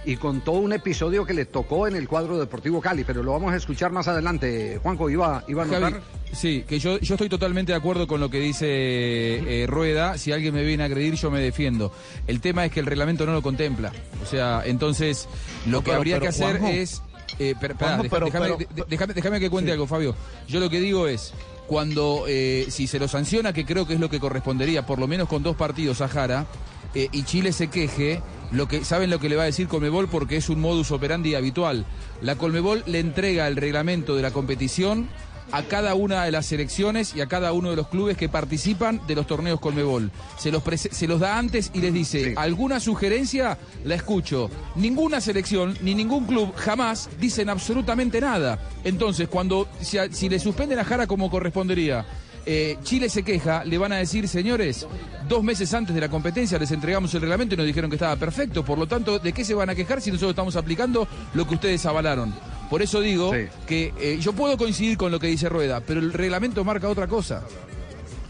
[0.04, 3.52] y contó un episodio que le tocó en el cuadro Deportivo Cali, pero lo vamos
[3.52, 4.78] a escuchar más adelante.
[4.80, 6.00] Juanjo, iba, iba a Javi, anotar.
[6.32, 10.16] sí, que yo, yo estoy totalmente de acuerdo con lo que dice eh, Rueda.
[10.16, 11.92] Si alguien me viene a agredir, yo me defiendo.
[12.28, 13.92] El tema es que el reglamento no lo contempla.
[14.22, 15.28] O sea, entonces
[15.64, 16.68] lo No, que pero- habría pero, que hacer Juanjo.
[16.68, 17.02] es.
[17.38, 19.86] Eh, per- pará, Juanjo, deja- pero- déjame, pero- de- de- déjame- déjame que cuente algo,
[19.86, 20.14] Fabio.
[20.48, 21.32] Yo lo que digo es.
[21.66, 25.08] Cuando, eh, si se lo sanciona, que creo que es lo que correspondería, por lo
[25.08, 26.46] menos con dos partidos a Jara,
[26.94, 30.06] eh, y Chile se queje, lo que, ¿saben lo que le va a decir Colmebol?
[30.08, 31.84] Porque es un modus operandi habitual.
[32.22, 35.08] La Colmebol le entrega el reglamento de la competición
[35.52, 39.00] a cada una de las selecciones y a cada uno de los clubes que participan
[39.06, 40.10] de los torneos Colmebol.
[40.38, 43.58] Se los, se los da antes y les dice, ¿alguna sugerencia?
[43.84, 44.50] La escucho.
[44.74, 48.58] Ninguna selección ni ningún club jamás dicen absolutamente nada.
[48.84, 52.04] Entonces, cuando si, a- si le suspenden a Jara como correspondería,
[52.48, 54.86] eh, Chile se queja, le van a decir, señores,
[55.28, 58.14] dos meses antes de la competencia les entregamos el reglamento y nos dijeron que estaba
[58.16, 58.64] perfecto.
[58.64, 61.54] Por lo tanto, ¿de qué se van a quejar si nosotros estamos aplicando lo que
[61.54, 62.32] ustedes avalaron?
[62.70, 63.32] Por eso digo
[63.66, 67.06] que eh, yo puedo coincidir con lo que dice Rueda, pero el reglamento marca otra
[67.06, 67.42] cosa.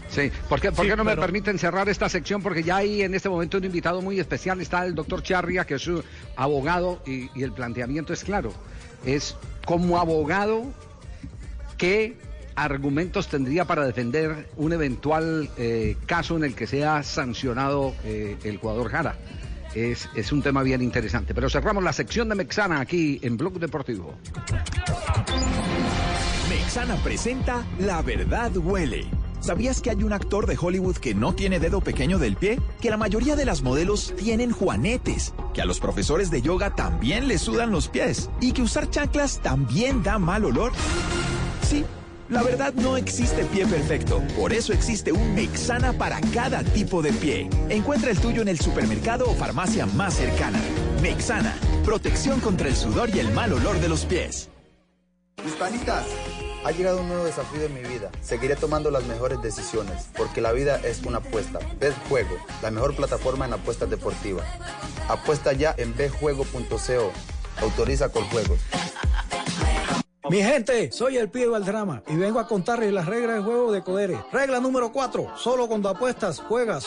[0.09, 2.41] Sí, ¿por qué, por Sí, qué no me permiten cerrar esta sección?
[2.41, 5.75] Porque ya hay en este momento un invitado muy especial, está el doctor Charria, que
[5.75, 6.01] es su
[6.35, 8.53] abogado, y, y el planteamiento es claro.
[9.05, 10.63] Es como abogado,
[11.77, 12.15] ¿qué
[12.55, 18.57] argumentos tendría para defender un eventual eh, caso en el que sea sancionado eh, el
[18.57, 19.15] jugador Jara?
[19.75, 21.33] Es, es un tema bien interesante.
[21.33, 24.15] Pero cerramos la sección de Mexana aquí en Blog Deportivo.
[26.49, 29.05] Mexana presenta La verdad huele.
[29.39, 32.59] ¿Sabías que hay un actor de Hollywood que no tiene dedo pequeño del pie?
[32.81, 35.33] Que la mayoría de las modelos tienen juanetes.
[35.53, 38.29] Que a los profesores de yoga también les sudan los pies.
[38.41, 40.71] Y que usar chanclas también da mal olor.
[41.61, 41.85] Sí.
[42.29, 47.13] La verdad no existe pie perfecto, por eso existe un Mexana para cada tipo de
[47.13, 47.49] pie.
[47.69, 50.59] Encuentra el tuyo en el supermercado o farmacia más cercana.
[51.01, 54.49] Mexana, protección contra el sudor y el mal olor de los pies.
[55.45, 56.05] Hispanitas,
[56.65, 58.11] ha llegado un nuevo desafío en mi vida.
[58.19, 61.59] Seguiré tomando las mejores decisiones, porque la vida es una apuesta.
[61.79, 64.45] BetJuego, la mejor plataforma en apuestas deportivas.
[65.07, 67.13] Apuesta ya en betjuego.co.
[67.61, 68.59] Autoriza con juegos.
[70.29, 73.81] Mi gente, soy el pibe Valdrama y vengo a contarles las reglas del juego de
[73.81, 74.17] Codere.
[74.31, 76.85] Regla número 4, solo cuando apuestas, juegas.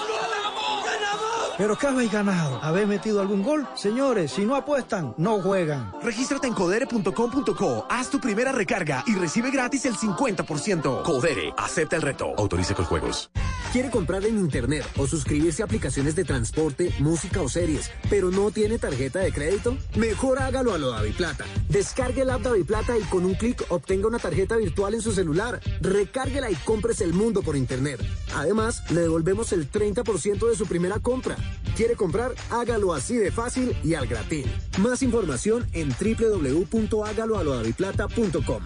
[1.57, 2.59] ¿Pero qué habéis ganado?
[2.63, 3.67] ¿Habéis metido algún gol?
[3.75, 5.93] Señores, si no apuestan, no juegan.
[6.03, 11.03] Regístrate en codere.com.co, haz tu primera recarga y recibe gratis el 50%.
[11.03, 12.35] Codere, acepta el reto.
[12.39, 13.31] Autoriza con juegos.
[13.73, 18.51] ¿Quiere comprar en internet o suscribirse a aplicaciones de transporte, música o series, pero no
[18.51, 19.79] tiene tarjeta de crédito?
[19.95, 21.45] Mejor hágalo a lo Plata.
[21.69, 25.61] Descargue el app Plata y con un clic obtenga una tarjeta virtual en su celular.
[25.81, 28.01] Recárguela y compres el mundo por internet.
[28.35, 31.37] Además, le devolvemos el 30% de su primera compra.
[31.77, 32.35] ¿Quiere comprar?
[32.51, 34.47] Hágalo así de fácil y al gratín.
[34.81, 38.65] Más información en www.hágaloalodaviplata.com.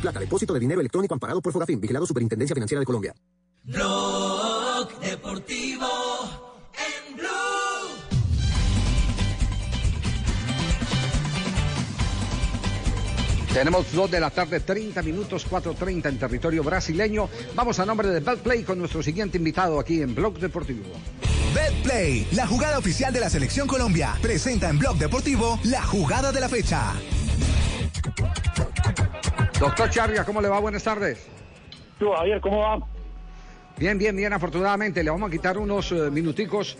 [0.00, 3.12] Plata, depósito de dinero electrónico amparado por Fogafín, vigilado Superintendencia Financiera de Colombia.
[3.64, 5.86] Blog Deportivo
[6.74, 7.28] en Blue.
[13.54, 17.28] Tenemos 2 de la tarde, 30 minutos, 4.30 en territorio brasileño.
[17.54, 20.90] Vamos a nombre de Betplay con nuestro siguiente invitado aquí en Blog Deportivo.
[21.54, 26.40] BetPlay, la jugada oficial de la Selección Colombia, presenta en Blog Deportivo la jugada de
[26.40, 26.94] la fecha.
[29.60, 30.58] Doctor Charria, ¿cómo le va?
[30.58, 31.28] Buenas tardes.
[32.00, 33.01] Tú, Javier, ¿cómo va?
[33.78, 35.02] Bien, bien, bien, afortunadamente.
[35.02, 36.76] Le vamos a quitar unos eh, minuticos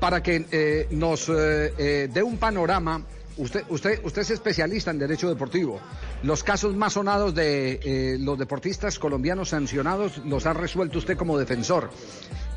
[0.00, 3.02] para que eh, nos eh, dé un panorama.
[3.38, 5.80] Usted, usted, usted es especialista en derecho deportivo.
[6.22, 11.90] Los casos más sonados de los deportistas colombianos sancionados los ha resuelto usted como defensor.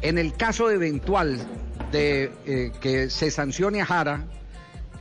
[0.01, 1.37] En el caso eventual
[1.91, 4.25] de que se sancione a Jara,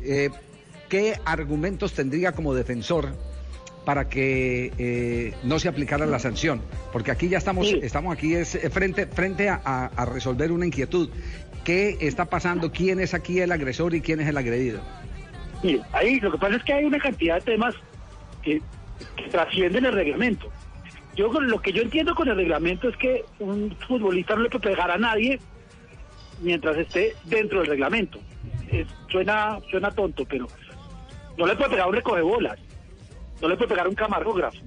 [0.01, 3.15] ¿qué argumentos tendría como defensor
[3.89, 6.61] para que eh, no se aplicara la sanción?
[6.93, 10.67] Porque aquí ya estamos, estamos aquí es eh, frente, frente a, a- a resolver una
[10.67, 11.09] inquietud.
[11.65, 12.71] ¿Qué está pasando?
[12.71, 14.83] ¿Quién es aquí el agresor y quién es el agredido?
[15.63, 17.75] Mire, ahí lo que pasa es que hay una cantidad de temas
[18.43, 18.61] que,
[19.17, 20.51] que trascienden el reglamento.
[21.17, 24.69] Yo lo que yo entiendo con el reglamento es que un futbolista no le puede
[24.69, 25.41] pegar a nadie
[26.43, 28.21] mientras esté dentro del reglamento.
[28.71, 30.47] Es- suena, suena tonto, pero
[31.39, 32.59] no le puede pegar a un recogebolas,
[33.41, 34.59] no le puede pegar un camarógrafo,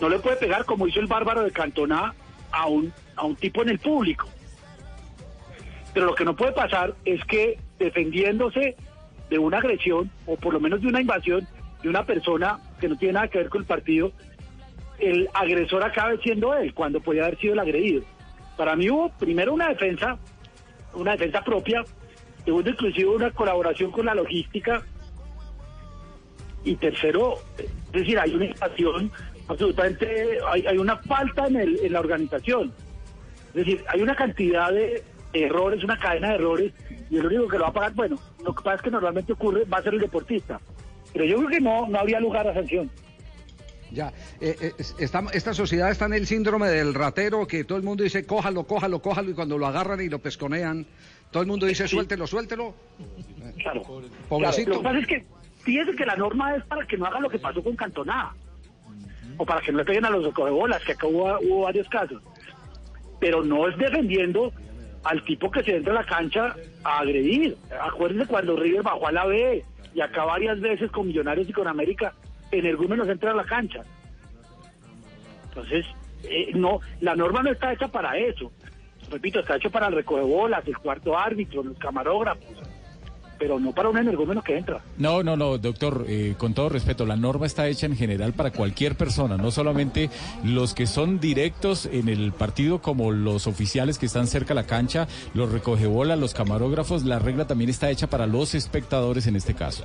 [0.00, 2.14] no le puede pegar como hizo el bárbaro de Cantona
[2.52, 4.28] a un, a un tipo en el público.
[5.94, 8.76] Pero lo que no puede pasar es que defendiéndose
[9.30, 11.46] de una agresión o por lo menos de una invasión
[11.82, 14.12] de una persona que no tiene nada que ver con el partido,
[14.98, 18.02] el agresor acabe siendo él cuando podía haber sido el agredido.
[18.56, 20.18] Para mí hubo primero una defensa,
[20.94, 21.84] una defensa propia,
[22.44, 24.82] segundo inclusive una colaboración con la logística
[26.66, 29.10] y tercero, es decir, hay una invasión
[29.48, 32.72] absolutamente, hay, hay una falta en, el, en la organización.
[33.48, 35.02] Es decir, hay una cantidad de
[35.32, 36.72] errores, una cadena de errores,
[37.08, 39.32] y el único que lo va a pagar, bueno, lo que pasa es que normalmente
[39.32, 40.60] ocurre, va a ser el deportista.
[41.12, 42.90] Pero yo creo que no, no habría lugar a sanción.
[43.92, 48.02] Ya, eh, eh, esta sociedad está en el síndrome del ratero, que todo el mundo
[48.02, 50.84] dice, cójalo, cójalo, cójalo, y cuando lo agarran y lo pesconean,
[51.30, 52.74] todo el mundo dice, suéltelo, suéltelo.
[53.58, 53.82] Claro.
[54.28, 54.72] Pobrecito.
[54.72, 55.35] Claro, Lo que pasa es que,
[55.66, 58.32] fíjese que la norma es para que no haga lo que pasó con Cantoná.
[59.36, 62.22] O para que no le peguen a los recogebolas, que acá hubo, hubo varios casos.
[63.20, 64.52] Pero no es defendiendo
[65.04, 66.54] al tipo que se entra a la cancha
[66.84, 67.56] a agredir.
[67.80, 71.66] Acuérdense cuando River bajó a la B y acá varias veces con Millonarios y con
[71.66, 72.14] América,
[72.52, 73.82] energúmenos entra a la cancha.
[75.48, 75.84] Entonces,
[76.22, 78.52] eh, no, la norma no está hecha para eso.
[79.10, 82.62] Repito, está hecho para el recogebolas, el cuarto árbitro, los camarógrafos,
[83.38, 84.80] pero no para un energúmeno que entra.
[84.98, 88.50] No, no, no, doctor, eh, con todo respeto, la norma está hecha en general para
[88.50, 90.10] cualquier persona, no solamente
[90.44, 94.66] los que son directos en el partido como los oficiales que están cerca a la
[94.66, 99.54] cancha, los recogebolas, los camarógrafos, la regla también está hecha para los espectadores en este
[99.54, 99.84] caso.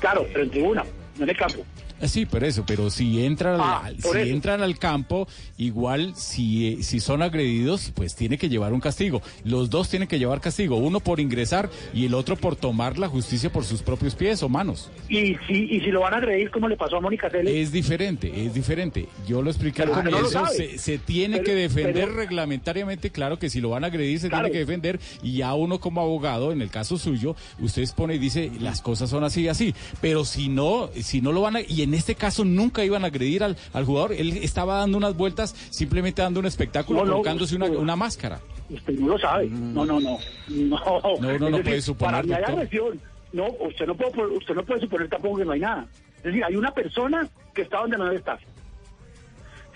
[0.00, 0.84] Claro, pero en tribuna,
[1.16, 1.64] no en el campo.
[2.02, 4.34] Eh, Sí, por eso, pero si entran, Ah, al- por si eso.
[4.34, 5.26] entran al campo,
[5.56, 9.22] igual si, eh, si son agredidos, pues tiene que llevar un castigo.
[9.44, 13.08] Los dos tienen que llevar castigo, uno por ingresar y el otro por tomar la
[13.08, 14.90] justicia por sus propios pies o manos.
[15.08, 17.72] Y si, y si lo van a agredir, como le pasó a Mónica Celes, Es
[17.72, 19.06] diferente, es diferente.
[19.26, 23.38] Yo lo expliqué al no comienzo, se, se tiene Pero- que defender pero- reglamentariamente, claro
[23.38, 24.44] que si lo van a agredir se Claro.
[24.44, 28.18] tiene que defender y ya uno como abogado, en el caso suyo, usted expone y
[28.18, 31.60] dice las cosas son así y así, pero si no, si no lo van a,
[31.60, 35.16] y en este caso nunca iban a agredir al, al jugador, él estaba dando unas
[35.16, 38.40] vueltas, simplemente dando un espectáculo, No, no, colocándose una, una máscara.
[38.70, 39.48] usted no lo sabe.
[39.48, 40.18] No, no, no.
[40.48, 40.78] No,
[41.20, 43.00] No, no, puede suponer, Para agresión.
[43.32, 45.86] No, usted no, puede, usted no puede suponer tampoco que no hay nada.
[46.18, 48.38] Es decir, hay una persona que está donde no debe estar.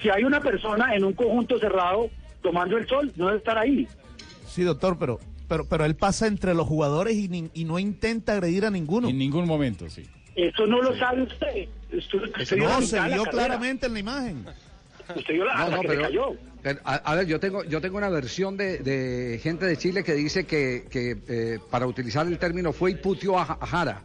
[0.02, 2.10] Si hay una persona en un conjunto cerrado
[2.42, 3.88] tomando el sol, no debe estar ahí.
[4.46, 8.32] Sí, doctor, pero, pero, pero él pasa entre los jugadores y, ni- y no intenta
[8.34, 9.08] agredir a ninguno.
[9.08, 10.04] En ningún momento, sí.
[10.36, 11.68] Eso no lo sabe usted.
[11.96, 14.46] Usted, usted No, se vio claramente en la imagen.
[15.14, 16.32] Usted vio la No, no, que pero, cayó.
[16.62, 20.02] pero, a, a ver, yo tengo, yo tengo una versión de, de gente de Chile
[20.04, 23.66] que dice que, que, eh, para utilizar el término fue y puteó a, Ja- a
[23.66, 24.00] Jara.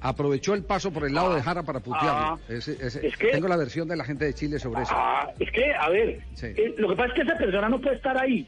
[0.00, 2.10] Aprovechó el paso por el lado de Jara para putearlo.
[2.12, 2.66] Ah, es
[3.18, 4.92] que- Tengo la versión de la gente de Chile sobre eso.
[4.94, 6.46] Ah, es que, a ver, Sí.
[6.56, 8.46] eh, lo que pasa es que esa persona no puede estar ahí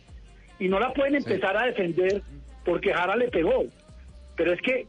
[0.59, 2.23] y no la pueden empezar a defender
[2.65, 3.65] porque Jara le pegó.
[4.37, 4.87] Pero es que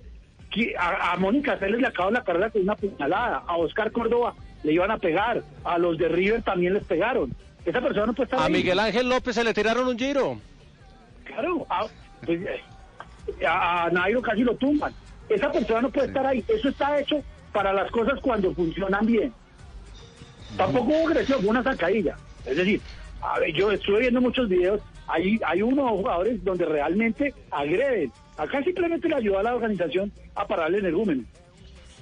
[0.78, 4.34] a, a Mónica Celes le acaban la carrera con una puñalada, a Oscar Córdoba
[4.64, 7.34] le iban a pegar, a los de River también les pegaron.
[7.66, 8.54] Esa persona no puede estar A ahí.
[8.54, 10.40] Miguel Ángel López se le tiraron un giro.
[11.26, 11.86] Claro, a,
[12.26, 14.94] pues, eh, a- a Nairo casi lo tumban.
[15.30, 16.44] Esa persona no puede estar ahí.
[16.48, 17.22] Eso está hecho
[17.54, 19.32] para las cosas cuando funcionan bien.
[20.58, 22.16] Tampoco hubo agresión, fue una sacadilla.
[22.46, 22.82] Es decir,
[23.22, 28.12] a ver, yo estuve viendo muchos videos, hay, hay unos jugadores donde realmente agreden.
[28.38, 31.24] Acá simplemente le ayuda a la organización a pararle el energúmeno.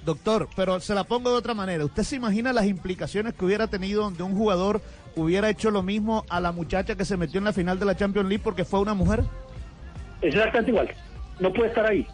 [0.04, 1.84] Doctor, pero se la pongo de otra manera.
[1.84, 4.80] ¿Usted se imagina las implicaciones que hubiera tenido donde un jugador
[5.16, 7.96] hubiera hecho lo mismo a la muchacha que se metió en la final de la
[7.96, 9.24] Champions League porque fue una mujer?
[10.22, 10.88] Es exactamente igual.
[11.40, 12.06] No puede estar ahí.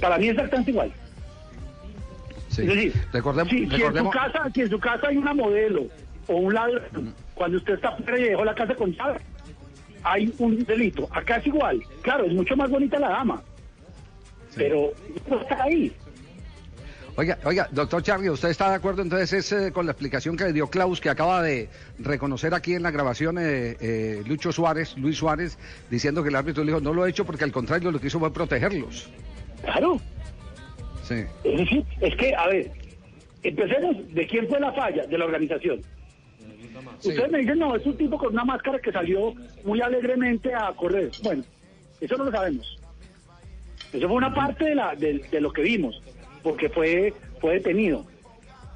[0.00, 0.92] Para mí es exactamente igual.
[2.48, 2.62] Sí.
[2.62, 5.34] Es decir, Recordemos, si, si en su recordemos- casa, si en su casa hay una
[5.34, 5.84] modelo
[6.26, 9.20] o un ladrón, cuando usted está fuera y dejó la casa con llave,
[10.02, 11.08] hay un delito.
[11.10, 11.82] Acá es igual.
[12.02, 13.42] Claro, es mucho más bonita la dama.
[14.54, 14.92] Pero
[15.28, 15.92] no está ahí.
[17.16, 20.52] Oiga, oiga, doctor Charlie, ¿usted está de acuerdo entonces eh, con la explicación que le
[20.52, 25.18] dio Klaus, que acaba de reconocer aquí en la grabación eh, eh, Lucho Suárez, Luis
[25.18, 25.58] Suárez,
[25.90, 28.06] diciendo que el árbitro le dijo, no lo he hecho porque al contrario lo que
[28.06, 29.10] hizo fue protegerlos?
[29.62, 30.00] Claro.
[31.02, 31.24] Sí.
[31.44, 32.70] Es decir, es que, a ver,
[33.42, 35.80] empecemos de quién fue la falla de la organización.
[36.98, 40.72] Ustedes me dicen, no, es un tipo con una máscara que salió muy alegremente a
[40.72, 41.10] correr.
[41.22, 41.42] Bueno,
[42.00, 42.78] eso no lo sabemos.
[43.92, 46.00] Eso fue una parte de, la, de, de lo que vimos,
[46.42, 48.04] porque fue, fue detenido.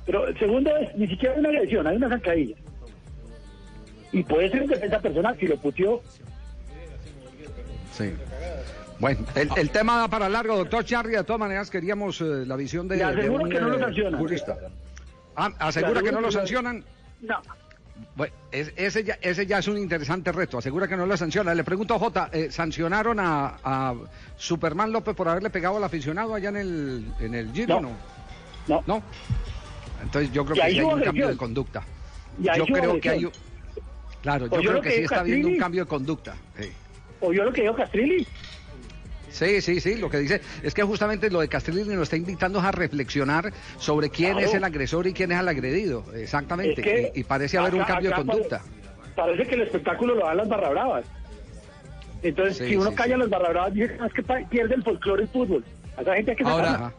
[0.06, 2.56] Pero el segundo es, ni siquiera hay una agresión, hay una zancadilla.
[4.12, 6.02] Y puede ser que esa persona, si lo puteó,
[7.92, 8.12] Sí.
[8.98, 11.16] Bueno, el, el tema da para largo, doctor Charlie.
[11.16, 13.76] De todas maneras, queríamos eh, la visión de, Le de aseguro un que no lo
[13.76, 14.20] eh, sancionan.
[14.20, 14.56] jurista.
[15.36, 16.84] Ah, ¿Asegura que no lo sancionan?
[17.22, 17.40] no.
[18.16, 20.58] Bueno, es- ese, ya, ese ya es un interesante reto.
[20.58, 21.56] Asegura que no lo sancionan.
[21.56, 23.94] Le pregunto a Jota, eh, ¿sancionaron a, a
[24.36, 27.80] Superman López por haberle pegado al aficionado allá en el, en el Giro?
[27.80, 27.90] No.
[28.66, 28.82] No.
[28.86, 29.02] ¿No?
[30.02, 31.82] Entonces yo creo que hay un cambio de conducta.
[32.38, 33.24] Yo creo que hay...
[33.26, 33.32] un-
[34.22, 36.34] Claro, yo yo creo que que sí está habiendo un cambio de conducta.
[36.58, 36.72] sí.
[37.20, 38.26] oyó lo que dijo Castrilli.
[39.34, 42.60] Sí, sí, sí, lo que dice es que justamente lo de Castellini nos está invitando
[42.60, 44.46] a reflexionar sobre quién Claro.
[44.46, 47.74] es el agresor y quién es el agredido, exactamente, Es que y, y parece haber
[47.74, 48.58] un cambio de conducta.
[48.60, 48.70] pare-
[49.16, 51.04] Parece que el espectáculo lo dan las barra bravas.
[52.22, 54.82] Entonces, Sí, si uno sí, calla las barra bravas, dice "Ah, es que pierde el
[54.84, 55.64] folclore el fútbol.
[55.96, 56.92] A esa gente hay que Ahora, sacarla.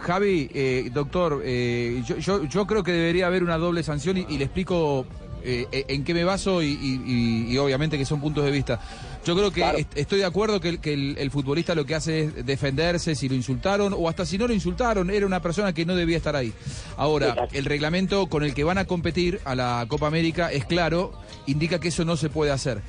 [0.00, 4.26] Javi, eh, doctor, eh, yo, yo, yo creo que debería haber una doble sanción y,
[4.28, 5.06] y le explico
[5.42, 8.50] eh, eh, en qué me baso y, y- y- y obviamente que son puntos de
[8.50, 8.78] vista.
[9.24, 11.94] Yo creo que est- estoy de acuerdo que, el, que el- el futbolista lo que
[11.94, 15.72] hace es defenderse si lo insultaron o hasta si no lo insultaron, era una persona
[15.74, 16.52] que no debía estar ahí.
[16.96, 21.12] Ahora, el reglamento con el que van a competir a la Copa América es claro,
[21.46, 22.80] indica que eso no se puede hacer.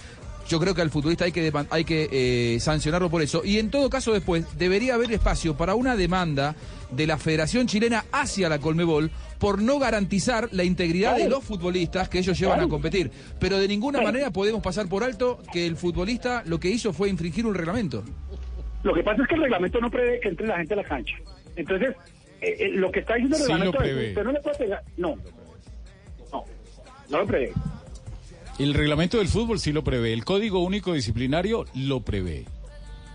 [0.47, 2.09] Yo creo que al futbolista hay que, hay que
[2.55, 3.41] eh, sancionarlo por eso.
[3.45, 6.55] Y en todo caso después debería haber espacio para una demanda
[6.91, 12.09] de la Federación Chilena hacia la Colmebol por no garantizar la integridad de los futbolistas
[12.09, 12.67] que ellos llevan Claro.
[12.67, 13.11] a competir.
[13.39, 14.11] Pero de ninguna Claro.
[14.11, 18.03] manera podemos pasar por alto que el futbolista lo que hizo fue infringir un reglamento.
[18.83, 20.83] Lo que pasa es que el reglamento no prevé que entre la gente a la
[20.83, 21.15] cancha.
[21.55, 21.95] Entonces,
[22.41, 24.09] eh, eh, lo que está diciendo el Sí lo reglamento es prevé.
[24.09, 24.83] usted no le puede pegar.
[24.97, 25.15] No.
[26.31, 26.43] No.
[27.09, 27.53] No lo prevé.
[28.63, 30.13] El reglamento del fútbol sí lo prevé.
[30.13, 32.45] El Código Único Disciplinario lo prevé.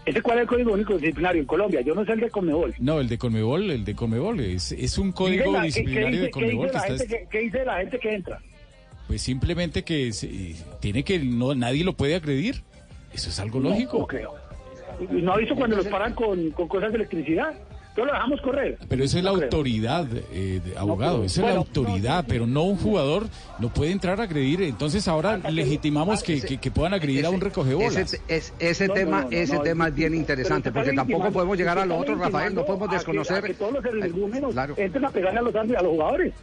[0.04, 1.80] ¿Ese cuál es el código único disciplinario en Colombia?
[1.80, 2.72] Yo no sé el de Conmebol.
[2.78, 6.08] No, el de Conmebol, el de Conmebol es, es un código la- ¿qué- qué disciplinario
[6.10, 8.40] dice- de qué Conmebol dice que está gente ¿Qué dice la gente que entra?
[9.08, 12.62] pues simplemente que se- tiene que no nadie lo puede agredir.
[13.12, 13.98] Eso es algo lógico.
[13.98, 14.34] No creo.
[15.10, 17.54] ¿Y ¿No ha visto cuando los paran con, con cosas de electricidad?
[17.96, 18.78] Yo lo dejamos correr.
[18.88, 22.46] Pero esa es la No autoridad, eh, de abogado, pero- esa es la autoridad, pero
[22.46, 23.26] no un jugador
[23.58, 24.60] no puede entrar a agredir.
[24.62, 27.96] Entonces ahora legitimamos que, que- que puedan agredir a un recogebolas.
[27.96, 30.70] Ese, es- ese No, no, tema, no, no, ese no, tema es- es bien interesante,
[30.70, 33.36] porque tampoco podemos llegar a lo otro, Rafael, no podemos a que- desconocer.
[33.38, 34.74] a que todos los energúmenos Claro.
[34.76, 36.34] entren a pegarle a los, a los jugadores.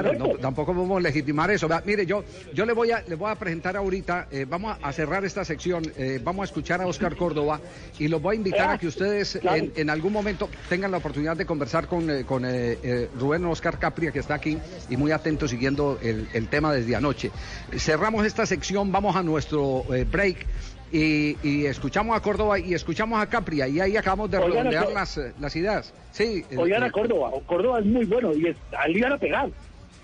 [0.00, 1.68] Claro, no, tampoco podemos legitimar eso.
[1.84, 2.24] Mire, yo,
[2.54, 5.82] yo le voy a, le voy a presentar ahorita, eh, vamos a cerrar esta sección,
[5.96, 7.60] eh, vamos a escuchar a Oscar Córdoba
[7.98, 11.36] y los voy a invitar a que ustedes en, en algún momento tengan la oportunidad
[11.36, 15.46] de conversar con, eh, con eh, Rubén Oscar Capria, que está aquí y muy atento
[15.48, 17.30] siguiendo el, el tema desde anoche.
[17.76, 20.46] Cerramos esta sección, vamos a nuestro eh, break.
[20.94, 25.18] Y, y escuchamos a Córdoba y escuchamos a Capria y ahí acabamos de redondear las,
[25.40, 25.94] las ideas.
[26.10, 27.30] Sí, Oigan a Córdoba.
[27.46, 28.56] Córdoba es muy bueno y es,
[28.88, 29.48] iban a pegar.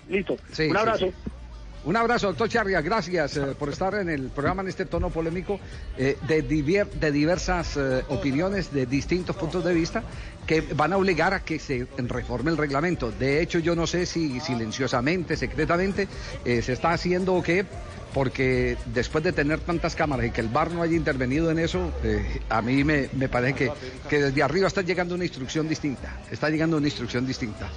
[0.09, 0.35] Listo.
[0.51, 1.05] Sí, Un abrazo.
[1.07, 1.13] sí.
[1.85, 2.81] Un abrazo, doctor Charria.
[2.81, 5.61] Gracias eh, por estar en el programa en este tono polémico
[5.97, 10.03] eh, de, divier- de diversas eh, opiniones, de distintos puntos de vista
[10.45, 13.11] que van a obligar a que se reforme el reglamento.
[13.11, 16.07] De hecho, yo no sé si silenciosamente, secretamente,
[16.43, 17.65] se está haciendo o qué,
[18.13, 21.93] porque después de tener tantas cámaras y que el bar no haya intervenido en eso,
[22.03, 23.71] eh, a mí me, me parece que,
[24.09, 26.17] que desde arriba está llegando una instrucción distinta.
[26.31, 27.69] Está llegando una instrucción distinta.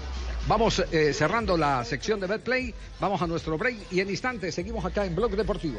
[0.48, 4.84] Vamos eh, cerrando la sección de Betplay, vamos a nuestro break y en instantes seguimos
[4.84, 5.78] acá en Blog Deportivo.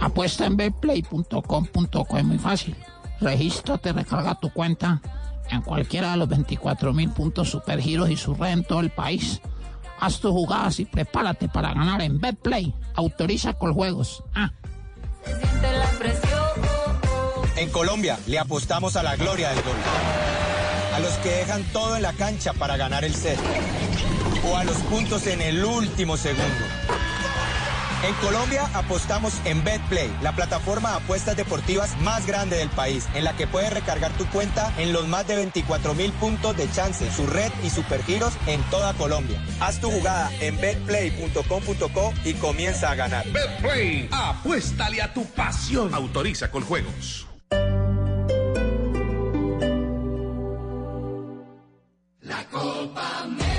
[0.00, 2.76] Apuesta en betplay.com.co es muy fácil.
[3.20, 5.00] Regístrate, recarga tu cuenta
[5.50, 9.40] en cualquiera de los 24 mil puntos supergiros y su red en todo el país.
[9.98, 12.72] Haz tus jugadas y prepárate para ganar en Betplay.
[12.94, 14.22] Autoriza con juegos.
[14.34, 14.52] Ah.
[17.56, 19.76] En Colombia le apostamos a la gloria del gol.
[20.94, 23.38] A los que dejan todo en la cancha para ganar el set.
[24.44, 26.64] O a los puntos en el último segundo.
[28.04, 33.24] En Colombia apostamos en BetPlay, la plataforma de apuestas deportivas más grande del país, en
[33.24, 37.10] la que puedes recargar tu cuenta en los más de 24 mil puntos de chance,
[37.10, 39.42] su red y supergiros en toda Colombia.
[39.60, 43.26] Haz tu jugada en betplay.com.co y comienza a ganar.
[43.32, 45.94] Betplay, apuéstale a tu pasión.
[45.94, 47.26] Autoriza con juegos.
[52.22, 53.55] La Copa América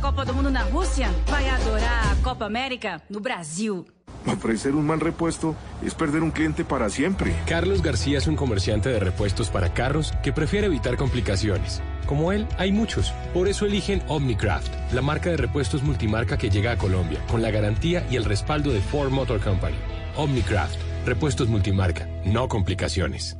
[0.00, 3.84] Copa do Mundo na Rússia, vai adorar a Copa América no Brasil.
[4.26, 7.34] Ofrecer un mal repuesto es perder un cliente para siempre.
[7.46, 11.82] Carlos García es un comerciante de repuestos para carros que prefiere evitar complicaciones.
[12.06, 13.12] Como él, hay muchos.
[13.34, 17.50] Por eso eligen Omnicraft, la marca de repuestos multimarca que llega a Colombia, con la
[17.50, 19.76] garantía y el respaldo de Ford Motor Company.
[20.16, 23.39] Omnicraft, repuestos multimarca, no complicaciones.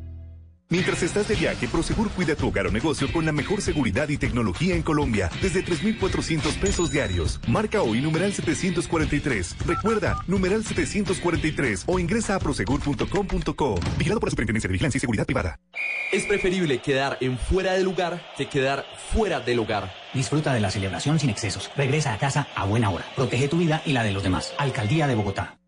[0.70, 4.16] Mientras estás de viaje, Prosegur cuida tu hogar o negocio con la mejor seguridad y
[4.16, 7.40] tecnología en Colombia, desde 3,400 pesos diarios.
[7.48, 9.56] Marca hoy numeral 743.
[9.66, 13.80] Recuerda, numeral 743 o ingresa a prosegur.com.co.
[13.98, 15.58] Vigilado por la Superintendencia de Vigilancia y Seguridad Privada.
[16.12, 19.92] Es preferible quedar en fuera de lugar que quedar fuera del hogar.
[20.14, 21.68] Disfruta de la celebración sin excesos.
[21.76, 23.06] Regresa a casa a buena hora.
[23.16, 24.54] Protege tu vida y la de los demás.
[24.56, 25.59] Alcaldía de Bogotá.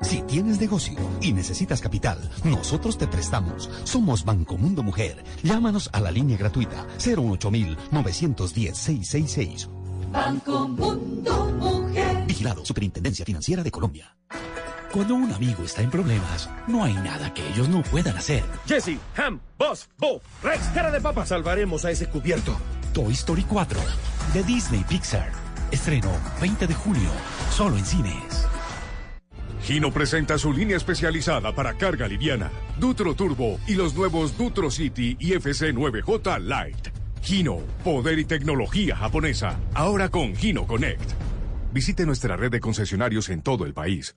[0.00, 3.68] Si tienes negocio y necesitas capital, nosotros te prestamos.
[3.84, 5.22] Somos Banco Mundo Mujer.
[5.42, 9.68] Llámanos a la línea gratuita 08910-666.
[10.12, 12.26] Banco Mundo Mujer.
[12.26, 14.14] Vigilado Superintendencia Financiera de Colombia.
[14.92, 18.42] Cuando un amigo está en problemas, no hay nada que ellos no puedan hacer.
[18.66, 21.26] Jesse, Ham, Boss, Bo, Rex, cara de papa.
[21.26, 22.56] Salvaremos a ese cubierto.
[22.94, 23.78] Toy Story 4
[24.32, 25.30] de Disney Pixar.
[25.70, 27.10] Estreno 20 de julio,
[27.50, 28.47] solo en cines.
[29.68, 35.14] Gino presenta su línea especializada para carga liviana, Dutro Turbo y los nuevos Dutro City
[35.20, 36.88] y FC9J Light.
[37.20, 41.10] Gino, poder y tecnología japonesa, ahora con Gino Connect.
[41.70, 44.16] Visite nuestra red de concesionarios en todo el país.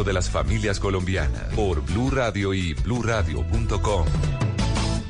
[0.00, 4.06] de las familias colombianas por Blue Radio y bluradio.com.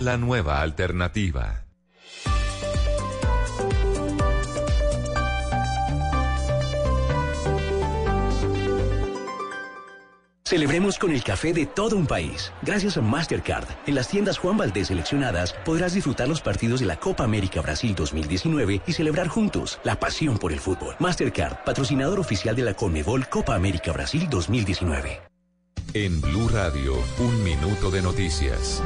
[0.00, 1.61] La nueva alternativa.
[10.52, 12.52] Celebremos con el café de todo un país.
[12.60, 17.00] Gracias a Mastercard, en las tiendas Juan Valdés seleccionadas podrás disfrutar los partidos de la
[17.00, 20.94] Copa América Brasil 2019 y celebrar juntos la pasión por el fútbol.
[20.98, 25.22] Mastercard, patrocinador oficial de la Conmebol Copa América Brasil 2019.
[25.94, 28.82] En Blue Radio, un minuto de noticias.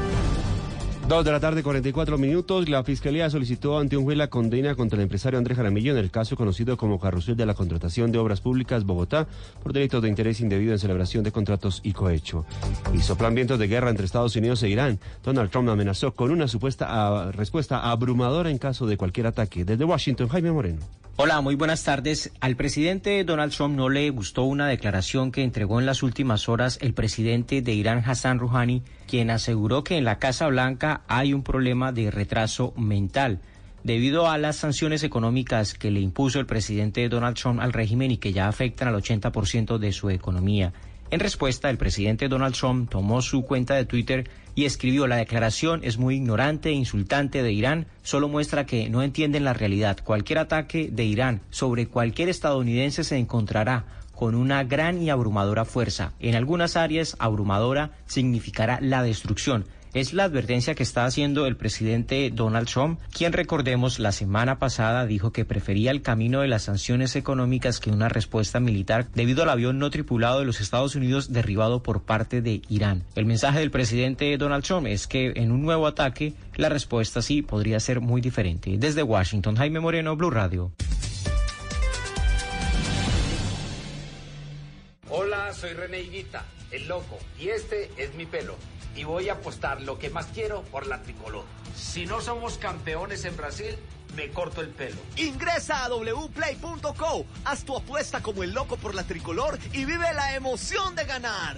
[1.08, 2.68] Dos de la tarde, 44 minutos.
[2.68, 6.10] La Fiscalía solicitó ante un juez la condena contra el empresario Andrés Jaramillo en el
[6.10, 9.28] caso conocido como carrusel de la contratación de obras públicas Bogotá
[9.62, 12.44] por delitos de interés indebido en celebración de contratos y cohecho.
[12.92, 14.98] Y soplan vientos de guerra entre Estados Unidos e Irán.
[15.22, 19.64] Donald Trump amenazó con una supuesta respuesta abrumadora en caso de cualquier ataque.
[19.64, 20.80] Desde Washington, Jaime Moreno.
[21.14, 22.32] Hola, muy buenas tardes.
[22.40, 26.78] Al presidente Donald Trump no le gustó una declaración que entregó en las últimas horas
[26.82, 31.42] el presidente de Irán, Hassan Rouhani, quien aseguró que en la Casa Blanca hay un
[31.42, 33.40] problema de retraso mental
[33.84, 38.16] debido a las sanciones económicas que le impuso el presidente Donald Trump al régimen y
[38.16, 40.72] que ya afectan al 80% de su economía.
[41.08, 45.82] En respuesta, el presidente Donald Trump tomó su cuenta de Twitter y escribió la declaración
[45.84, 49.98] es muy ignorante e insultante de Irán, solo muestra que no entienden la realidad.
[50.02, 53.84] Cualquier ataque de Irán sobre cualquier estadounidense se encontrará
[54.16, 56.12] con una gran y abrumadora fuerza.
[56.18, 59.66] En algunas áreas, abrumadora significará la destrucción.
[59.96, 65.06] Es la advertencia que está haciendo el presidente Donald Trump, quien recordemos la semana pasada
[65.06, 69.48] dijo que prefería el camino de las sanciones económicas que una respuesta militar debido al
[69.48, 73.04] avión no tripulado de los Estados Unidos derribado por parte de Irán.
[73.14, 77.40] El mensaje del presidente Donald Trump es que en un nuevo ataque la respuesta sí
[77.40, 78.76] podría ser muy diferente.
[78.76, 80.72] Desde Washington, Jaime Moreno, Blue Radio.
[85.08, 88.56] Hola, soy René Higuita, el loco, y este es mi pelo.
[88.96, 91.44] Y voy a apostar lo que más quiero por la tricolor.
[91.76, 93.78] Si no somos campeones en Brasil,
[94.16, 94.96] me corto el pelo.
[95.16, 100.34] Ingresa a wplay.co, haz tu apuesta como el loco por la tricolor y vive la
[100.34, 101.56] emoción de ganar.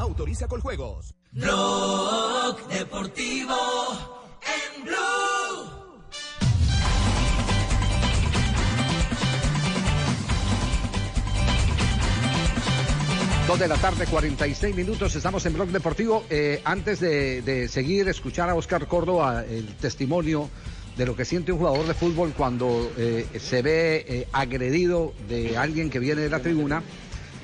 [0.00, 1.14] Autoriza con juegos.
[1.30, 5.81] Blog Deportivo en Blue.
[13.52, 16.24] Dos de la tarde, 46 minutos, estamos en Blog Deportivo.
[16.30, 20.48] Eh, antes de, seguir, escuchar a Oscar Córdoba el testimonio
[20.96, 25.58] de lo que siente un jugador de fútbol cuando eh, se ve eh, agredido de
[25.58, 26.82] alguien que viene de la tribuna.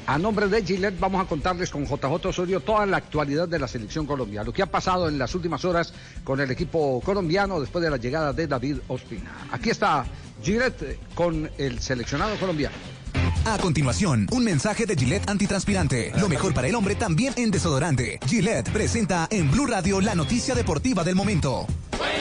[0.07, 3.69] A nombre de Gillette vamos a contarles con JJ Osorio toda la actualidad de la
[3.69, 5.93] selección colombiana, lo que ha pasado en las últimas horas
[6.25, 9.47] con el equipo colombiano después de la llegada de David Ospina.
[9.53, 10.07] Aquí está
[10.43, 12.98] Gillette con el seleccionado colombiano.
[13.45, 16.13] A continuación, un mensaje de Gillette antitranspirante.
[16.21, 18.19] Lo mejor para el hombre también en desodorante.
[18.27, 21.67] Gillette presenta en Blue Radio la noticia deportiva del momento.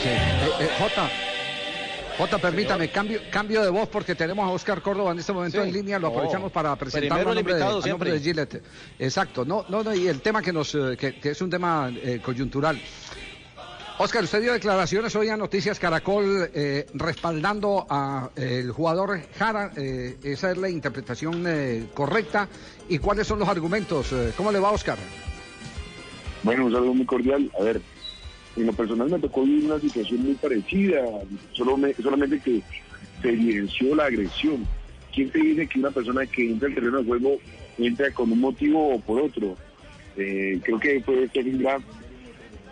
[0.06, 1.10] Eh, eh, Jota,
[2.18, 5.68] Jota, permítame, cambio, cambio de voz porque tenemos a Oscar Córdoba en este momento Sí.
[5.68, 6.12] en línea, lo Oh.
[6.12, 8.20] aprovechamos para a el nombre, de, invitado a nombre de.
[8.20, 8.64] Gillette.
[8.98, 11.92] Exacto, no, no, no, y el tema que nos, eh, que, que es un tema
[11.94, 12.80] eh, coyuntural.
[14.00, 19.72] Oscar, usted dio declaraciones hoy a Noticias Caracol eh, respaldando al jugador Jara.
[19.76, 22.48] eh, esa es la interpretación eh, correcta.
[22.90, 24.14] ¿Y cuáles son los argumentos?
[24.14, 24.98] Eh, ¿Cómo le va, Oscar?
[26.44, 27.52] Bueno, un saludo muy cordial.
[27.60, 27.82] A ver,
[28.56, 31.02] en lo personal me tocó una situación muy parecida,
[31.54, 32.62] solo me- solamente que
[33.24, 34.68] se evidenció la agresión.
[35.12, 37.38] ¿Quién te dice que una persona que entra al terreno de juego
[37.80, 39.58] entra con un motivo o por otro?
[40.16, 41.82] Eh, creo que fue Kevin Graf,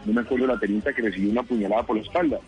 [0.06, 2.40] no me acuerdo la teniente que recibió una puñalada por la espalda.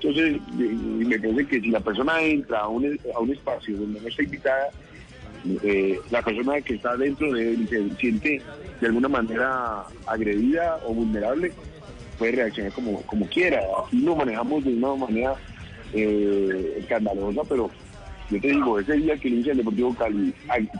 [0.00, 4.08] Entonces, me parece que si la persona entra a un, a un espacio donde no
[4.08, 4.68] está invitada,
[5.62, 8.42] eh, la persona que está dentro de él se siente
[8.80, 11.52] de alguna manera agredida o vulnerable
[12.18, 13.62] puede reaccionar como, como quiera.
[13.86, 15.34] Aquí lo manejamos de una manera
[15.94, 17.70] eh, escandalosa, pero
[18.30, 20.34] yo te digo, ese día que el del Deportivo Cali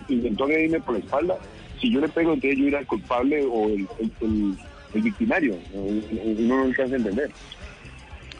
[0.08, 1.36] intentó agredirme por la espalda,
[1.80, 3.86] si yo le pego, entonces yo era el culpable o el-
[4.96, 5.54] el victimario.
[5.72, 7.30] Eh, Uno no alcanza a entender.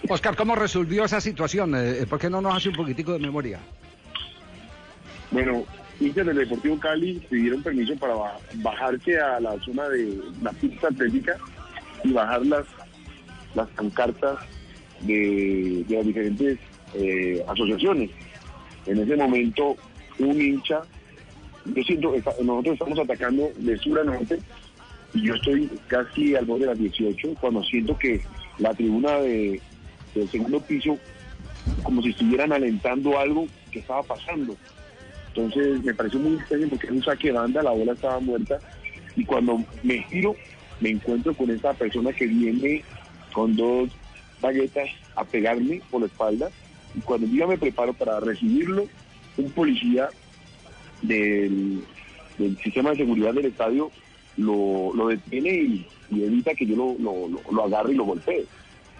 [0.09, 1.75] Oscar, ¿cómo resolvió esa situación?
[1.77, 3.59] Eh, ¿Por qué no nos hace un poquitico de memoria?
[5.31, 5.65] Bueno,
[6.01, 10.89] hinchas del Deportivo Cali pidieron permiso para ba- bajarse a la zona de la pista
[10.89, 11.37] atlética
[12.05, 12.65] y bajar las,
[13.55, 14.39] las pancartas
[15.01, 16.59] de, de las diferentes
[16.95, 18.11] eh, asociaciones.
[18.87, 19.77] En ese momento,
[20.21, 20.83] un hincha,
[21.65, 22.13] yo siento,
[22.45, 24.39] nosotros estamos atacando de sur a norte
[25.15, 28.21] y yo estoy casi al borde de las 18 cuando siento que
[28.59, 29.61] la tribuna de,
[30.15, 30.99] del segundo piso
[31.83, 34.57] como si estuvieran alentando algo que estaba pasando.
[35.29, 38.59] Entonces me pareció muy extraño porque era un saque de banda, la bola estaba muerta
[39.15, 40.37] y cuando me giro
[40.81, 42.83] me encuentro con esta persona que viene
[43.33, 43.91] con dos
[44.41, 46.51] baguetas a pegarme por la espalda
[46.95, 48.87] y cuando yo me preparo para recibirlo,
[49.37, 50.09] un policía
[51.03, 51.83] del,
[52.39, 53.91] del sistema de seguridad del estadio
[54.37, 58.45] lo, lo detiene y, evita que yo lo, agarre y lo golpee.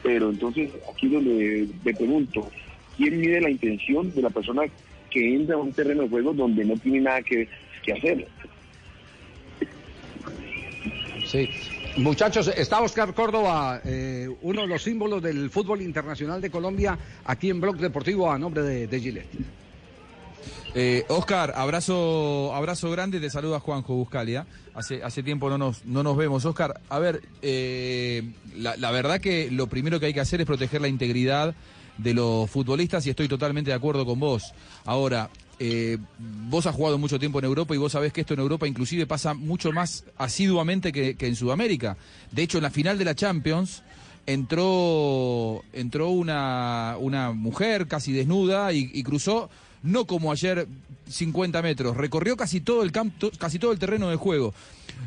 [0.03, 2.49] Pero entonces aquí donde me pregunto,
[2.97, 4.63] ¿quién mide la intención de la persona
[5.11, 7.49] que entra a un terreno de juego donde no tiene nada que,
[7.85, 8.29] que hacer?
[11.25, 11.49] Sí.
[11.97, 17.49] Muchachos, está Oscar Córdoba, eh, uno de los símbolos del fútbol internacional de Colombia, aquí
[17.49, 19.31] en Blog Deportivo a nombre de, de Gillette.
[20.79, 24.47] Eh, Oscar, abrazo, abrazo grande, te saluda Juanjo Buscalia.
[24.75, 26.45] Hace, hace tiempo no nos, no nos vemos.
[26.45, 28.23] Oscar, a ver, eh,
[28.55, 31.55] la, verdad que lo primero que hay que hacer es proteger la integridad
[31.97, 34.53] de los futbolistas y estoy totalmente de acuerdo con vos.
[34.85, 38.41] Ahora, eh, vos has jugado mucho tiempo en Europa y vos sabés que esto en
[38.41, 41.97] Europa inclusive pasa mucho más asiduamente que, en Sudamérica.
[42.33, 43.83] De hecho, en la final de la Champions
[44.27, 49.49] entró, entró una, una mujer casi desnuda y cruzó,
[49.87, 50.67] no como ayer
[51.09, 54.53] 50 metros, recorrió casi todo el campo, casi todo el terreno de juego.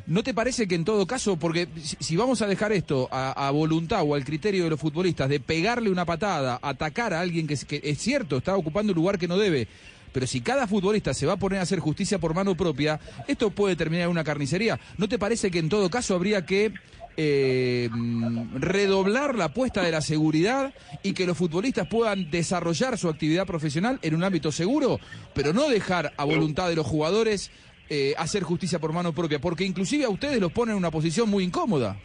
[0.08, 1.68] ¿No te parece que en todo caso, porque
[2.00, 5.90] si, vamos a dejar esto a, voluntad o al criterio de los futbolistas de pegarle
[5.90, 9.38] una patada, atacar a alguien que, que es cierto, está ocupando un lugar que no
[9.38, 9.68] debe,
[10.12, 13.50] pero si cada futbolista se va a poner a hacer justicia por mano propia, esto
[13.52, 14.80] puede terminar en una carnicería.
[14.98, 16.74] ¿No te parece que en todo caso habría que
[17.20, 23.46] mm, redoblar la apuesta de la seguridad y que los futbolistas puedan desarrollar su actividad
[23.46, 25.00] profesional en un ámbito seguro,
[25.34, 27.52] pero no dejar a voluntad de los jugadores
[27.90, 31.30] eh, hacer justicia por mano propia, porque inclusive a ustedes los ponen en una posición
[31.30, 31.98] muy incómoda.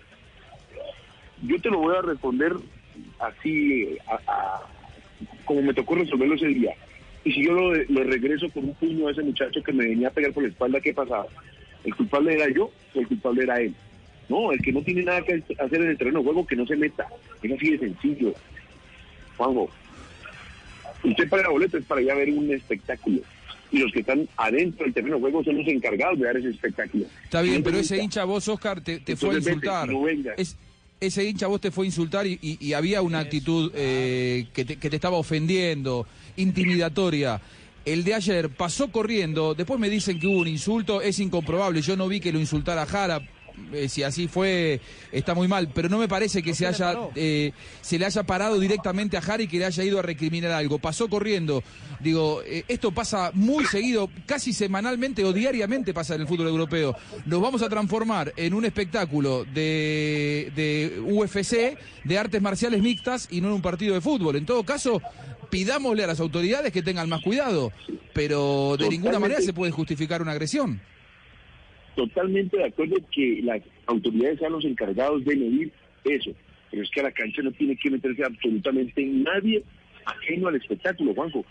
[1.43, 2.55] Yo te lo voy a responder
[3.19, 3.99] así,
[5.45, 6.75] como me tocó resolverlo ese día.
[7.25, 10.09] Y si yo lo, lo regreso con un puño a ese muchacho que me venía
[10.09, 11.27] a pegar por la espalda, ¿qué pasaba?
[11.85, 13.75] ¿El culpable era yo o el culpable era él?
[14.29, 16.67] No, el que no tiene nada que hacer en el terreno de juego, que no
[16.67, 17.07] se meta.
[17.43, 18.33] Es así de sencillo.
[19.37, 19.69] Juanjo,
[21.03, 23.21] usted paga boleto es para ir a ver un espectáculo.
[23.71, 26.51] Y los que están adentro del terreno de juego son los encargados de dar ese
[26.51, 27.07] espectáculo.
[27.25, 29.89] Está bien, no pero ese hincha vos, Oscar, te, te fue a vete, insultar.
[29.89, 30.07] no.
[30.37, 30.57] Es-
[31.01, 34.65] ese hincha vos te fue a insultar y, y- y había una actitud eh, que,
[34.65, 36.07] te, que te estaba ofendiendo,
[36.37, 37.41] intimidatoria.
[37.85, 41.97] El de ayer pasó corriendo, después me dicen que hubo un insulto, es incomprobable, yo
[41.97, 43.21] no vi que lo insultara Jara,
[43.73, 44.81] eh, si así fue,
[45.13, 48.59] está muy mal, pero no me parece que se haya eh, se le haya parado
[48.59, 50.79] directamente a Jara y que le haya ido a recriminar algo.
[50.79, 51.63] Pasó corriendo.
[52.01, 56.97] Digo, eh, esto pasa muy seguido, casi semanalmente o diariamente pasa en el fútbol europeo.
[57.27, 63.41] Nos vamos a transformar en un espectáculo de, de UFC, de artes marciales mixtas y
[63.41, 64.37] no en un partido de fútbol.
[64.37, 65.01] En todo caso,
[65.51, 67.73] pidámosle a las autoridades que tengan más cuidado,
[68.13, 70.81] pero de ninguna manera se puede justificar una agresión.
[71.97, 75.73] Totalmente de acuerdo que las autoridades sean los encargados de medir
[76.05, 76.33] eso,
[76.71, 79.63] pero es que a la cancha no tiene que meterse absolutamente nadie
[80.05, 81.45] ajeno al espectáculo, Juanjo.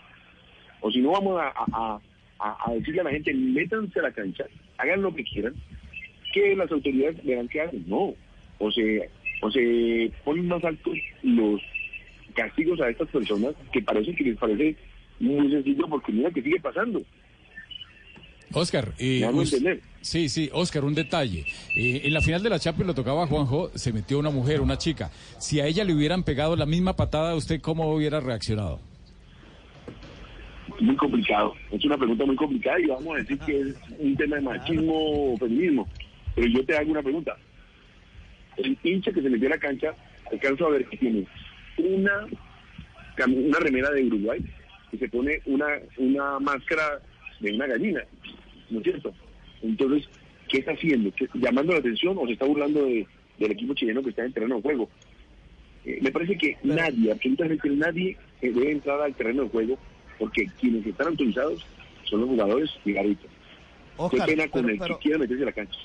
[0.80, 2.00] O si no, vamos a, a-
[2.38, 4.44] a- a decirle a la gente, métanse a la cancha,
[4.78, 5.54] hagan lo que quieran,
[6.32, 7.84] que las autoridades verán qué hacen.
[7.86, 8.14] No.
[8.58, 9.08] O se,
[9.40, 11.60] o se ponen más altos los
[12.34, 14.76] castigos a estas personas que parece que les parece
[15.20, 17.02] muy sencillo porque mira que sigue pasando.
[18.54, 19.28] Oscar, eh,
[20.00, 21.44] sí, sí, Oscar, un detalle.
[21.76, 24.60] Eh, en la final de la Champions lo tocaba a Juanjo, se metió una mujer,
[24.60, 25.10] una chica.
[25.38, 28.80] Si a ella le hubieran pegado la misma patada, ¿usted cómo hubiera reaccionado?
[30.80, 31.54] muy complicado.
[31.70, 34.94] Es una pregunta muy complicada y vamos a decir que es un tema de machismo
[34.94, 35.88] o feminismo.
[36.34, 37.36] Pero yo te hago una pregunta.
[38.56, 39.94] El hincha que se metió a la cancha,
[40.30, 41.26] alcanzo a ver que tiene
[41.78, 42.26] una,
[43.26, 44.44] una remera de Uruguay
[44.92, 45.66] y se pone una,
[45.98, 47.00] una máscara
[47.40, 48.02] de una gallina.
[48.70, 49.12] ¿No es cierto?
[49.62, 50.08] Entonces,
[50.48, 51.10] ¿qué está haciendo?
[51.14, 53.06] ¿Qué- ¿Llamando la atención o se está burlando de-
[53.38, 54.88] del equipo chileno que está en el terreno de juego?
[55.84, 59.78] Eh, me parece que nadie, absolutamente nadie, eh, debe entrar al terreno de juego
[60.18, 61.64] porque quienes están autorizados
[62.04, 62.94] son los jugadores y.
[63.96, 65.78] Oscar, Qué pena con pero- el pero- que meterse a la cancha.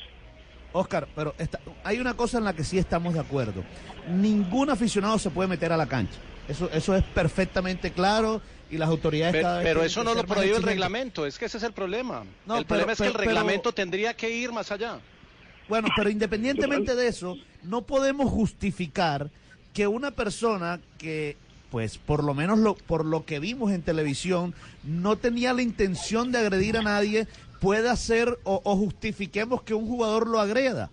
[0.72, 3.64] Oscar, pero está- hay una cosa en la que sí estamos de acuerdo.
[4.10, 6.20] Ningún aficionado se puede meter a la cancha.
[6.48, 10.14] Eso, eso es perfectamente claro y las autoridades cada Pero, vez pero eso que no
[10.14, 12.24] ser lo prohíbe el reglamento, es que ese es el problema.
[12.46, 15.00] No, el pero- problema es que pero- el pero- reglamento tendría que ir más allá.
[15.68, 19.30] Bueno, pero independientemente de eso, no podemos justificar
[19.74, 21.38] que una persona que,
[21.70, 26.32] pues por lo menos lo, por lo que vimos en televisión, no tenía la intención
[26.32, 27.28] de agredir a nadie,
[27.62, 30.90] pueda hacer o, o justifiquemos que un jugador lo agreda.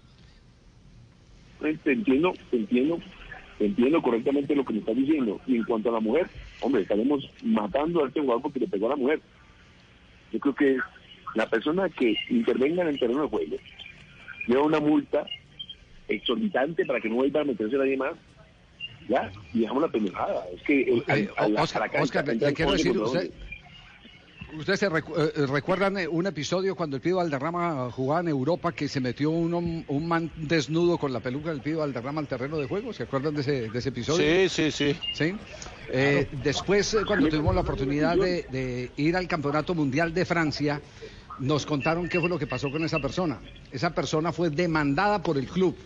[1.61, 2.99] Te entiendo, te entiendo,
[3.59, 5.41] te entiendo correctamente lo que me estás diciendo.
[5.47, 6.29] Y en cuanto a la mujer,
[6.61, 9.21] hombre, estaremos matando a este jugador porque le pegó a la mujer.
[10.33, 10.77] Yo creo que
[11.35, 13.57] la persona que intervenga en el terreno de juego
[14.47, 15.27] lleva una multa
[16.09, 18.15] exorbitante para que no vuelva a meterse nadie más.
[19.09, 20.45] Ya, y dejamos la pendejada.
[20.53, 23.31] Es que Eh, a a Oscar, le- quiero decir, usted.
[24.57, 28.73] ¿Ustedes se recu- eh, recuerdan eh, un episodio cuando el Pío Valderrama jugaba en Europa
[28.73, 32.57] que se metió un, un man desnudo con la peluca del Pío Valderrama al terreno
[32.57, 32.93] de juego?
[32.93, 34.49] ¿Se acuerdan de ese, de ese episodio?
[34.49, 34.99] Sí, sí, sí.
[35.13, 35.35] ¿Sí?
[35.93, 40.81] Eh, después, eh, cuando tuvimos la oportunidad de, de ir al Campeonato Mundial de Francia,
[41.39, 43.39] nos contaron qué fue lo que pasó con esa persona.
[43.71, 45.77] Esa persona fue demandada por el club.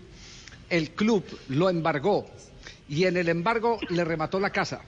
[0.68, 2.26] El club lo embargó
[2.88, 4.80] y en el embargo le remató la casa.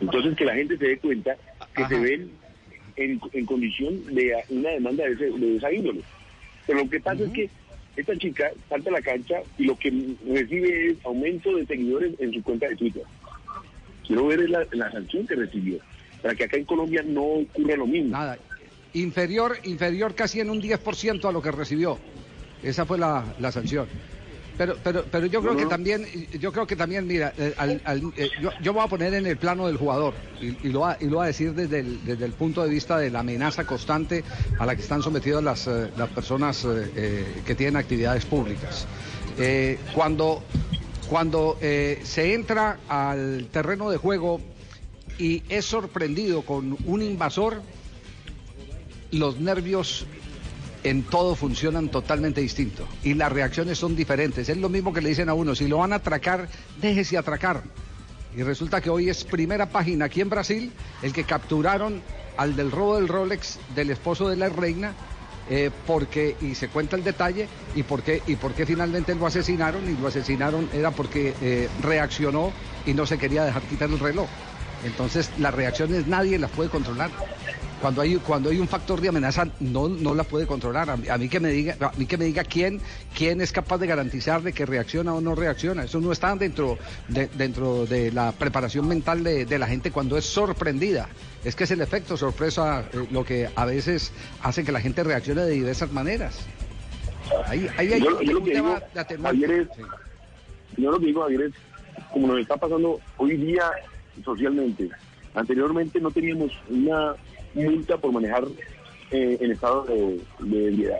[0.00, 1.36] Entonces que la gente se dé cuenta
[1.74, 2.30] que se ven
[2.96, 6.00] en, en condición de una demanda de, ese, de esa índole.
[6.66, 7.50] Pero lo que pasa es que
[7.96, 9.90] esta chica salta a la cancha y lo que
[10.26, 13.02] recibe es aumento de seguidores en su cuenta de Twitter.
[14.06, 15.78] Quiero ver la, la sanción que recibió,
[16.22, 18.10] para que acá en Colombia no ocurra lo mismo.
[18.10, 18.38] Nada,
[18.94, 21.98] inferior, inferior casi en un 10% a lo que recibió.
[22.62, 23.86] Esa fue la, la sanción.
[24.62, 25.70] Pero, pero, pero yo creo No, que no.
[25.70, 26.06] también,
[26.38, 29.26] yo creo que también, mira, eh, al- al- eh, yo, yo voy a poner en
[29.26, 32.04] el plano del jugador y, y lo, va, y lo voy a decir desde el,
[32.04, 34.22] desde el punto de vista de la amenaza constante
[34.60, 36.64] a la que están sometidas las, eh, las personas
[37.44, 38.86] que tienen actividades públicas.
[39.36, 40.44] Eh, cuando
[41.08, 44.40] cuando eh, se entra al terreno de juego
[45.18, 47.62] y es sorprendido con un invasor,
[49.10, 50.06] los nervios
[50.84, 54.48] en todo funcionan totalmente distinto y las reacciones son diferentes.
[54.48, 56.48] Es lo mismo que le dicen a uno, si lo van a atracar,
[56.80, 57.62] déjese atracar.
[58.36, 60.72] Y resulta que hoy es primera página aquí en Brasil
[61.02, 62.00] el que capturaron
[62.36, 64.94] al del robo del Rolex del esposo de la reina
[65.50, 69.26] eh, porque y se cuenta el detalle y por qué y por qué finalmente lo
[69.26, 72.52] asesinaron y lo asesinaron era porque eh, reaccionó
[72.86, 74.28] y no se quería dejar quitar el reloj.
[74.84, 77.10] Entonces las reacciones nadie las puede controlar.
[77.82, 80.88] Cuando hay cuando hay un factor de amenaza no no la puede controlar.
[80.88, 82.80] A mí, a mí que me diga a mí que me diga quién
[83.12, 85.82] quién es capaz de garantizar de que reacciona o no reacciona.
[85.82, 86.78] Eso no está dentro
[87.08, 91.08] de, dentro de la preparación mental de, de la gente cuando es sorprendida.
[91.44, 94.12] Es que es el efecto sorpresa eh, lo que a veces
[94.42, 96.38] hace que la gente reaccione de diversas maneras.
[97.46, 98.78] Ahí, ahí hay yo, un, yo lo que digo.
[99.22, 99.68] Javier, es,
[100.76, 101.52] yo lo que digo, Javier, es
[102.12, 103.68] como nos está pasando hoy día
[104.24, 104.88] socialmente.
[105.34, 107.16] Anteriormente no teníamos una
[107.54, 108.44] multa por manejar
[109.10, 110.98] eh, en estado de, de ebriedad,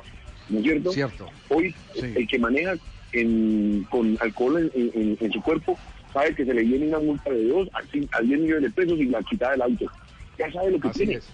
[0.48, 0.90] ¿no es cierto?
[0.92, 1.30] Cierto.
[1.48, 2.74] Hoy el que maneja
[3.12, 5.78] en- con alcohol en, en- en su cuerpo
[6.12, 8.70] sabe que se le viene una multa de 2 a, cin- a 10 millones de
[8.70, 9.86] pesos y la quitada del auto.
[10.38, 11.14] Ya sabe lo que Así tiene.
[11.16, 11.32] es.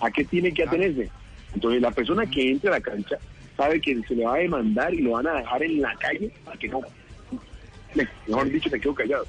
[0.00, 1.10] ¿A qué tiene que atenerse?
[1.54, 3.18] Entonces la persona que entre a la cancha
[3.56, 6.30] sabe que se le va a demandar y lo van a dejar en la calle
[6.44, 6.80] para que no,
[7.94, 9.26] me- mejor dicho, se quedó callado.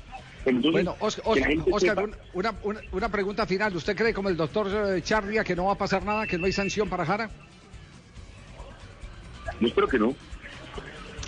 [0.50, 1.24] Entonces, Bueno, Oscar,
[1.72, 3.76] Oscar, sepa- una, una, una pregunta final.
[3.76, 6.46] ¿Usted cree como el doctor eh, Charria que no va a pasar nada, que no
[6.46, 7.30] hay sanción para Jara?
[9.60, 10.16] yo espero que no.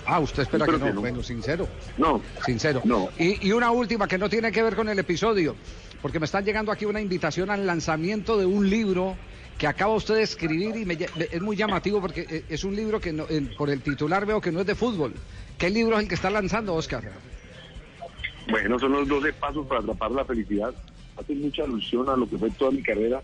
[0.05, 0.85] Ah, usted espera que no.
[0.85, 1.01] que no.
[1.01, 1.67] Bueno, sincero.
[1.97, 2.21] No.
[2.45, 2.81] Sincero.
[2.85, 3.09] No.
[3.19, 5.55] Y, y una última que no tiene que ver con el episodio,
[6.01, 9.17] porque me están llegando aquí una invitación al lanzamiento de un libro
[9.57, 10.97] que acaba usted de escribir y me
[11.31, 13.25] es muy llamativo porque eh, es un libro que no-
[13.57, 15.13] por el titular veo que no es de fútbol.
[15.57, 17.03] ¿Qué libro es el que está lanzando, Oscar?
[18.49, 20.73] Bueno, son los 12 pasos para atrapar la felicidad.
[21.17, 23.21] Hace mucha alusión a lo que fue toda mi carrera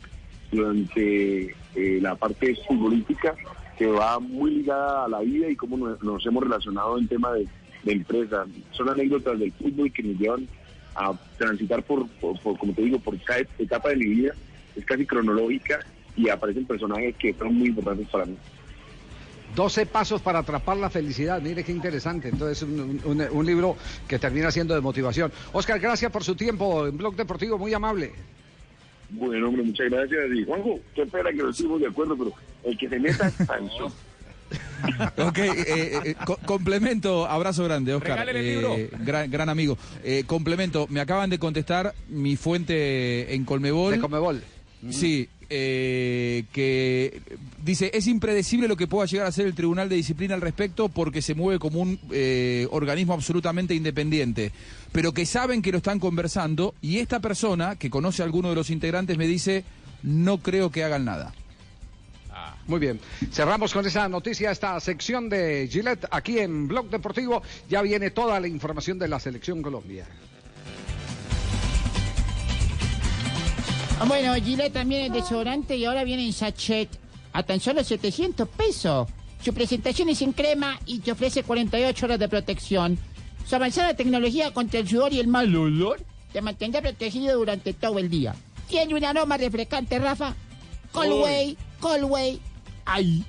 [0.52, 1.46] durante
[1.76, 3.36] eh, la parte futbolística,
[3.78, 7.48] que va muy ligada a la vida y cómo nos, hemos relacionado en tema de,
[7.84, 8.46] de empresa.
[8.72, 10.48] Son anécdotas del fútbol que nos llevan
[10.96, 14.34] a transitar por, por- como te digo, por cada etapa de mi vida.
[14.76, 15.80] Es casi cronológica
[16.16, 18.36] y aparecen personajes que fueron muy importantes para mí.
[19.56, 21.42] 12 pasos para atrapar la felicidad.
[21.42, 22.30] Mire qué interesante.
[22.30, 23.76] Entonces, un, un- un libro
[24.08, 25.32] que termina siendo de motivación.
[25.54, 28.12] Oscar, gracias por su tiempo en Blog Deportivo, muy amable.
[29.10, 30.20] Bueno, hombre, muchas gracias.
[30.36, 32.34] Y Juanjo, qué pena que no estuvimos de acuerdo, pero
[32.64, 33.92] el que se meta es Sancho.
[35.18, 38.28] Ok, eh, eh, co- complemento, abrazo grande, Oscar.
[38.30, 38.76] El eh, libro.
[39.04, 39.78] gran, gran amigo.
[40.04, 43.94] Eh, complemento, me acaban de contestar mi fuente en Colmebol.
[43.94, 44.44] De Conmebol.
[44.92, 47.22] Sí, eh, que
[47.64, 50.90] dice, es impredecible lo que pueda llegar a ser el Tribunal de Disciplina al respecto
[50.90, 54.52] porque se mueve como un eh, organismo absolutamente independiente,
[54.92, 58.56] pero que saben que lo están conversando y esta persona, que conoce a alguno de
[58.56, 59.64] los integrantes, me dice,
[60.04, 61.34] no creo que hagan nada.
[62.68, 63.00] Muy bien.
[63.32, 67.44] Cerramos con esa noticia, esta sección de Gillette aquí en Blog Deportivo.
[67.70, 70.08] Ya viene toda la información de la Selección Colombia.
[74.04, 76.90] Bueno, Gillette también es desodorante y ahora viene en sachet
[77.34, 79.08] a tan solo 700 pesos.
[79.44, 83.00] Su presentación es en crema y te ofrece 48 horas de protección.
[83.48, 87.98] Su avanzada tecnología contra el sudor y el mal olor te mantendrá protegido durante todo
[87.98, 88.36] el día.
[88.68, 90.36] Tiene un aroma refrescante, Rafa.
[90.92, 92.40] Colway, Colway.
[92.86, 93.26] Ay.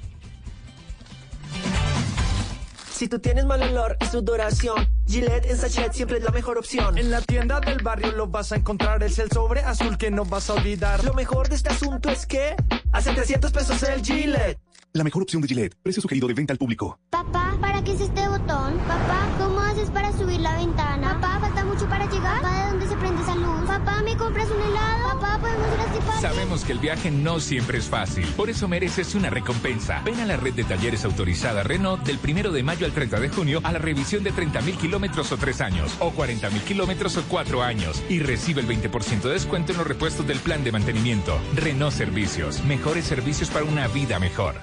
[2.93, 6.99] Si tú tienes mal olor y sudoración, Gillette en sachet siempre es la mejor opción.
[6.99, 10.25] En la tienda del barrio lo vas a encontrar, es el sobre azul que no
[10.25, 11.05] vas a olvidar.
[11.05, 12.57] Lo mejor de este asunto es que
[12.93, 14.59] hace 300 pesos el Gillette.
[14.97, 15.75] La mejor opción de Gillette.
[15.83, 16.99] Precio sugerido de venta al público.
[17.11, 18.79] Papá, ¿para qué es este botón?
[18.89, 21.21] Papá, ¿cómo haces para subir la ventana?
[21.21, 22.41] Papá, ¿falta mucho para llegar?
[22.41, 23.67] Papá, ¿de dónde se prende esa luz?
[23.67, 25.21] Papá, ¿me compras un helado?
[25.21, 26.23] Papá, ¿podemos ir a este parque?
[26.23, 30.01] Sabemos que el viaje no siempre es fácil, por eso mereces una recompensa.
[30.03, 33.29] Ven a la red de talleres autorizada Renault del 1 de mayo al 30 de
[33.29, 37.63] junio a la revisión de 30.000 kilómetros o 3 años, o 40.000 kilómetros o 4
[37.63, 41.39] años, y recibe el 20% de descuento en los repuestos del plan de mantenimiento.
[41.55, 44.55] Renault Servicios, mejores servicios para una vida mejor.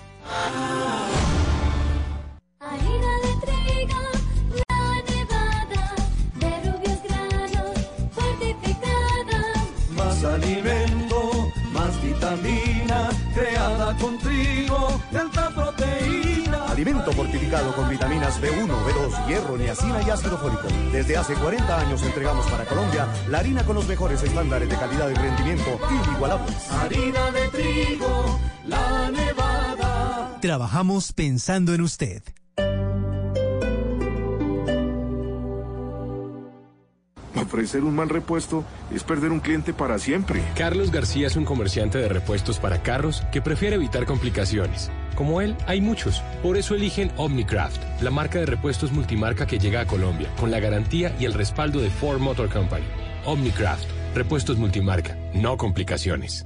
[2.60, 4.02] Harina de trigo,
[4.70, 5.84] la nevada,
[6.36, 7.76] de rubios granos,
[8.12, 9.40] fortificada.
[9.98, 11.18] Más alimento,
[11.72, 16.66] más vitamina, creada con trigo, de alta proteína.
[16.72, 20.68] Alimento fortificado con vitaminas B1, B2, hierro, niacina y ácido fólico.
[20.92, 25.10] Desde hace 40 años entregamos para Colombia la harina con los mejores estándares de calidad
[25.10, 26.72] y rendimiento inigualables.
[26.72, 29.63] Harina de trigo, la nevada.
[30.44, 32.22] Trabajamos pensando en usted.
[37.34, 40.44] Ofrecer un mal repuesto es perder un cliente para siempre.
[40.58, 44.92] Carlos García es un comerciante de repuestos para carros que prefiere evitar complicaciones.
[45.16, 46.22] Como él, hay muchos.
[46.42, 50.60] Por eso eligen Omnicraft, la marca de repuestos multimarca que llega a Colombia, con la
[50.60, 52.86] garantía y el respaldo de Ford Motor Company.
[53.24, 56.46] Omnicraft, repuestos multimarca, no complicaciones.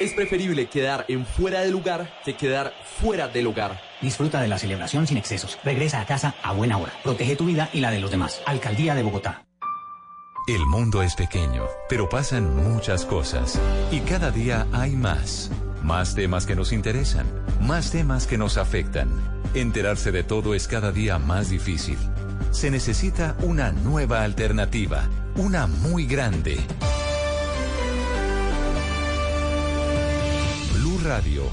[0.00, 2.72] Es preferible quedar en fuera de lugar que quedar
[3.02, 3.78] fuera del hogar.
[4.00, 5.58] Disfruta de la celebración sin excesos.
[5.62, 6.90] Regresa a casa a buena hora.
[7.04, 8.40] Protege tu vida y la de los demás.
[8.46, 9.44] Alcaldía de Bogotá.
[10.48, 13.60] El mundo es pequeño, pero pasan muchas cosas.
[13.92, 15.50] Y cada día hay más.
[15.82, 17.26] Más temas que nos interesan.
[17.60, 19.10] Más temas que nos afectan.
[19.52, 21.98] Enterarse de todo es cada día más difícil.
[22.52, 25.06] Se necesita una nueva alternativa.
[25.36, 26.56] Una muy grande.
[31.04, 31.44] Radio,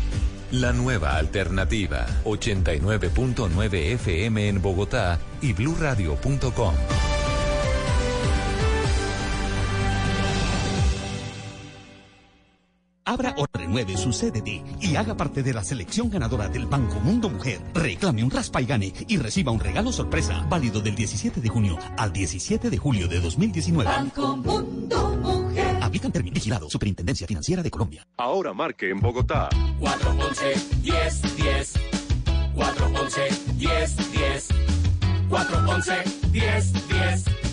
[0.52, 2.06] la nueva alternativa.
[2.26, 6.74] 89.9 FM en Bogotá y bluradio.com.
[13.08, 17.30] Abra o renueve su CDT y haga parte de la selección ganadora del Banco Mundo
[17.30, 17.62] Mujer.
[17.74, 21.78] Reclame un raspa y gane y reciba un regalo sorpresa válido del 17 de junio
[21.98, 23.90] al 17 de julio de 2019.
[23.90, 25.78] Banco Mundo Mujer.
[25.82, 28.06] Aplican términos vigilado Superintendencia Financiera de Colombia.
[28.18, 29.48] Ahora marque en Bogotá.
[29.80, 31.74] 411 10 10
[32.56, 34.48] 411 10 10
[35.30, 35.94] 411
[36.34, 37.47] 10 10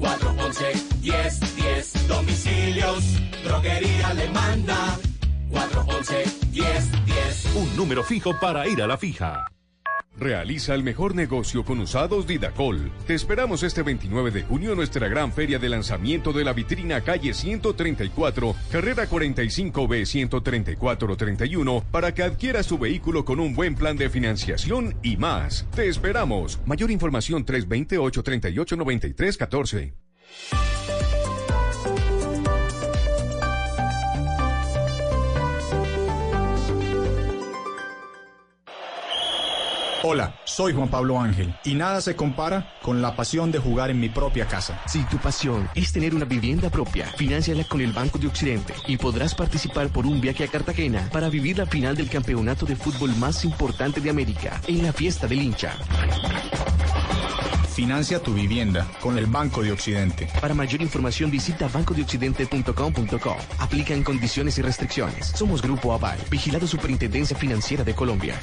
[0.00, 3.04] 411 10 10 Domicilios,
[3.44, 4.98] droguería le manda
[5.50, 9.46] 411 10 10 Un número fijo para ir a la fija.
[10.20, 12.92] Realiza el mejor negocio con usados Didacol.
[13.06, 17.00] Te esperamos este 29 de junio en nuestra gran feria de lanzamiento de la vitrina
[17.00, 24.10] calle 134, carrera 45B 13431, para que adquieras tu vehículo con un buen plan de
[24.10, 25.66] financiación y más.
[25.74, 26.60] Te esperamos.
[26.66, 29.94] Mayor información 328 38 93 14.
[40.02, 44.00] Hola, soy Juan Pablo Ángel y nada se compara con la pasión de jugar en
[44.00, 44.80] mi propia casa.
[44.86, 48.96] Si tu pasión es tener una vivienda propia, financiala con el Banco de Occidente y
[48.96, 53.14] podrás participar por un viaje a Cartagena para vivir la final del campeonato de fútbol
[53.16, 55.74] más importante de América en la fiesta del hincha.
[57.68, 60.30] Financia tu vivienda con el Banco de Occidente.
[60.40, 63.36] Para mayor información visita bancodeoccidente.com.co.
[63.58, 65.26] Aplican condiciones y restricciones.
[65.26, 68.40] Somos Grupo Aval, vigilado Superintendencia Financiera de Colombia.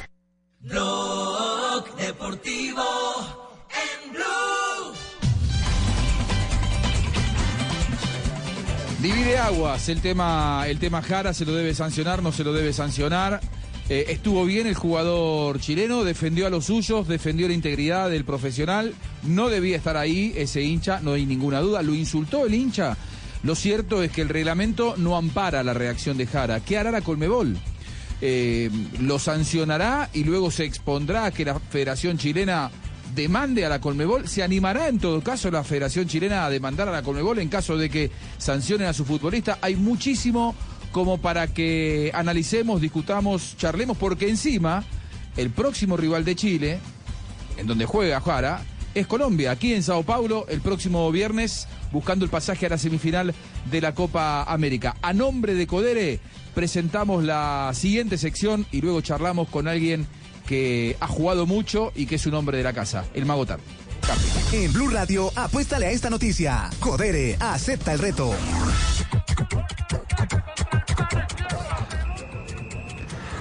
[1.96, 2.84] Deportivo
[3.70, 4.94] en Blue.
[9.02, 12.74] Divide aguas, el tema, el tema Jara se lo debe sancionar, no se lo debe
[12.74, 13.40] sancionar.
[13.90, 18.94] Eh, estuvo bien el jugador chileno, defendió a los suyos, defendió la integridad del profesional,
[19.24, 22.98] no debía estar ahí ese hincha, no hay ninguna duda, lo insultó el hincha.
[23.44, 26.60] Lo cierto es que el reglamento no ampara la reacción de Jara.
[26.60, 27.58] ¿Qué hará la Colmebol?
[28.22, 32.72] Eh, ¿Lo sancionará y luego se expondrá a que la Federación Chilena
[33.16, 34.28] demande a la Colmebol?
[34.28, 37.78] ¿Se animará en todo caso la Federación Chilena a demandar a la Colmebol en caso
[37.78, 39.60] de que sancionen a su futbolista?
[39.62, 40.56] Hay muchísimo
[40.92, 44.84] como para que analicemos, discutamos, charlemos, porque encima
[45.36, 46.80] el próximo rival de Chile,
[47.58, 48.62] en donde juega Jara,
[48.96, 53.36] es Colombia, aquí en Sao Paulo, el próximo viernes, buscando el pasaje a la semifinal
[53.70, 54.96] de la Copa América.
[55.04, 56.20] A nombre de Codere,
[56.58, 60.08] presentamos la siguiente sección y luego charlamos con alguien
[60.48, 63.60] que ha jugado mucho y que es un hombre de la casa, el Mago Tar.
[64.52, 66.68] En Blue Radio, apuéstale a esta noticia.
[66.80, 68.34] Codere, acepta el reto.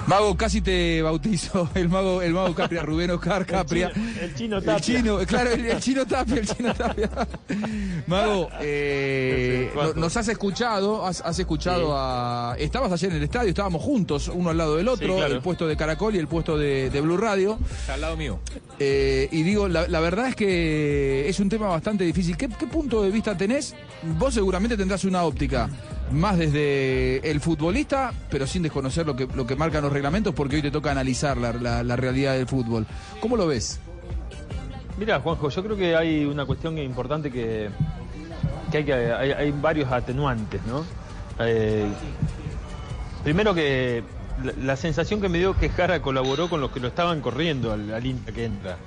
[0.07, 3.91] Mago, casi te bautizo el mago, el mago Capria, Rubén Oscar Capria.
[4.21, 4.75] El chino Tapia.
[4.75, 7.09] El chino, claro, el, el chino Tapia, el chino Tapia.
[8.07, 12.55] Mago, eh, no- nos has escuchado, has, has escuchado a.
[12.57, 15.33] Estabas ayer en el estadio, estábamos juntos, uno al lado del otro, Sí, claro.
[15.35, 17.59] el puesto de Caracol y el puesto de, de Blue Radio.
[17.91, 18.39] Al lado mío.
[18.79, 22.37] Eh, y digo, la, la verdad es que es un tema bastante difícil.
[22.37, 23.75] ¿Qué, qué punto de vista tenés?
[24.17, 25.69] Vos seguramente tendrás una óptica
[26.11, 30.55] más desde el futbolista, pero sin desconocer lo que, lo que marcan los reglamentos, porque
[30.57, 31.53] hoy te toca analizar la,
[31.83, 32.85] la- realidad del fútbol.
[33.19, 33.79] ¿Cómo lo ves?
[34.97, 37.69] Mira, Juanjo, yo creo que hay una cuestión importante que,
[38.71, 40.85] que hay que hay, varios atenuantes, ¿no?
[41.39, 41.85] Eh,
[43.23, 44.03] primero que
[44.61, 47.93] la, sensación que me dio que Jara colaboró con los que lo estaban corriendo al,
[47.93, 48.03] al
[48.33, 48.77] que entra,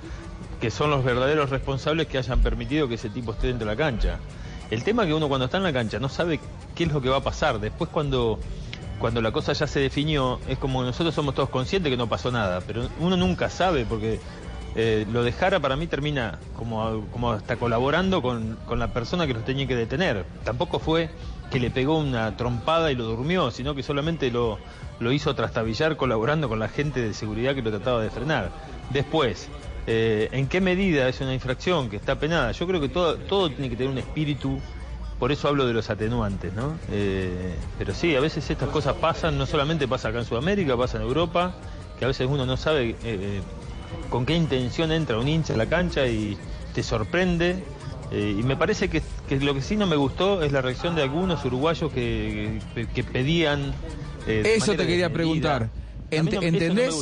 [0.59, 3.77] que son los verdaderos responsables que hayan permitido que ese tipo esté dentro de la
[3.77, 4.17] cancha.
[4.71, 6.39] El tema es que uno cuando está en la cancha no sabe
[6.75, 7.59] qué es lo que va a pasar.
[7.59, 8.39] Después cuando,
[8.99, 12.31] cuando la cosa ya se definió, es como nosotros somos todos conscientes que no pasó
[12.31, 14.19] nada, pero uno nunca sabe porque
[14.75, 19.27] eh, lo de Jara para mí termina como, como hasta colaborando con, con la persona
[19.27, 20.25] que los tenía que detener.
[20.45, 21.09] Tampoco fue
[21.51, 24.57] que le pegó una trompada y lo durmió, sino que solamente lo,
[25.01, 28.51] lo hizo trastabillar colaborando con la gente de seguridad que lo trataba de frenar.
[28.89, 29.49] Después,
[29.87, 32.51] eh, ¿en qué medida es una infracción que está penada?
[32.51, 34.59] Yo creo que todo, todo tiene que tener un espíritu,
[35.19, 36.77] por eso hablo de los atenuantes, ¿no?
[36.91, 40.97] Eh, pero sí, a veces estas cosas pasan, no solamente pasa acá en Sudamérica, pasa
[40.97, 41.53] en Europa,
[41.99, 43.41] que a veces uno no sabe eh,
[44.09, 46.37] con qué intención entra un hincha a la cancha y
[46.73, 47.63] te sorprende.
[48.13, 51.01] Y me parece que, que lo que sí no me gustó es la reacción de
[51.01, 53.73] algunos uruguayos que, que- que pedían...
[54.27, 55.69] Eso te quería preguntar.
[56.11, 56.93] Ent- no- no ¿Entendés?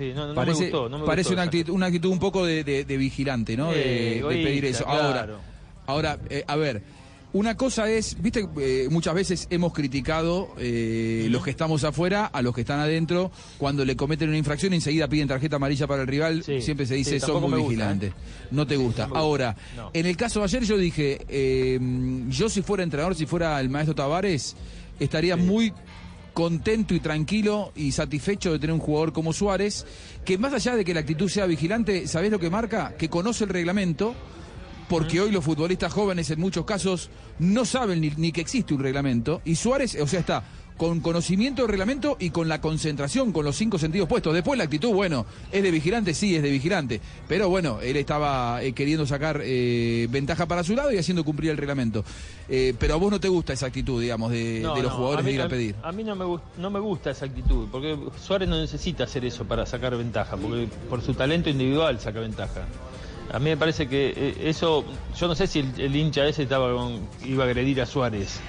[0.00, 2.18] Sí, no, no parece me gustó, no me parece gustó una, actitud, una actitud un
[2.18, 3.70] poco de, de- de vigilante, ¿no?
[3.70, 4.84] De, de pedir eso.
[4.84, 5.38] claro.
[5.86, 6.82] Ahora, ahora eh, a ver,
[7.32, 12.42] Una cosa es, viste, eh, muchas veces hemos criticado eh, los que estamos afuera a
[12.42, 13.30] los que están adentro.
[13.56, 16.42] Cuando le cometen una infracción, enseguida piden tarjeta amarilla para el rival.
[16.42, 18.10] siempre se dice, sí, son muy vigilantes.
[18.10, 18.14] ¿eh?
[18.50, 19.08] No te gusta.
[19.14, 19.90] Ahora, No.
[19.92, 21.20] en el caso de ayer yo dije,
[22.30, 24.56] yo si fuera entrenador, si fuera el maestro Tavares,
[24.98, 25.72] estaría muy
[26.32, 29.86] contento y tranquilo y satisfecho de tener un jugador como Suárez,
[30.24, 32.94] que más allá de que la actitud sea vigilante, ¿sabés lo que marca?
[32.96, 34.14] Que conoce el reglamento,
[34.88, 38.82] porque hoy los futbolistas jóvenes en muchos casos no saben ni, ni que existe un
[38.82, 40.44] reglamento, y Suárez, o sea, está
[40.80, 44.32] con conocimiento del reglamento y con la concentración, con los cinco sentidos puestos.
[44.32, 48.62] Después la actitud, bueno, es de vigilante, sí, es de vigilante, pero bueno, él estaba
[48.62, 52.02] eh, queriendo sacar eh, ventaja para su lado y haciendo cumplir el reglamento.
[52.48, 54.96] Eh, pero a vos no te gusta esa actitud, digamos, de, No, de los no,
[54.96, 55.74] jugadores mí- de ir a pedir.
[55.82, 56.24] A mí no me,
[56.56, 60.66] no me gusta esa actitud, porque Suárez no necesita hacer eso para sacar ventaja, porque
[60.88, 62.64] por su talento individual saca ventaja.
[63.30, 64.82] A mí me parece que eso,
[65.18, 68.40] yo no sé si el, el hincha ese estaba con- iba a agredir a Suárez.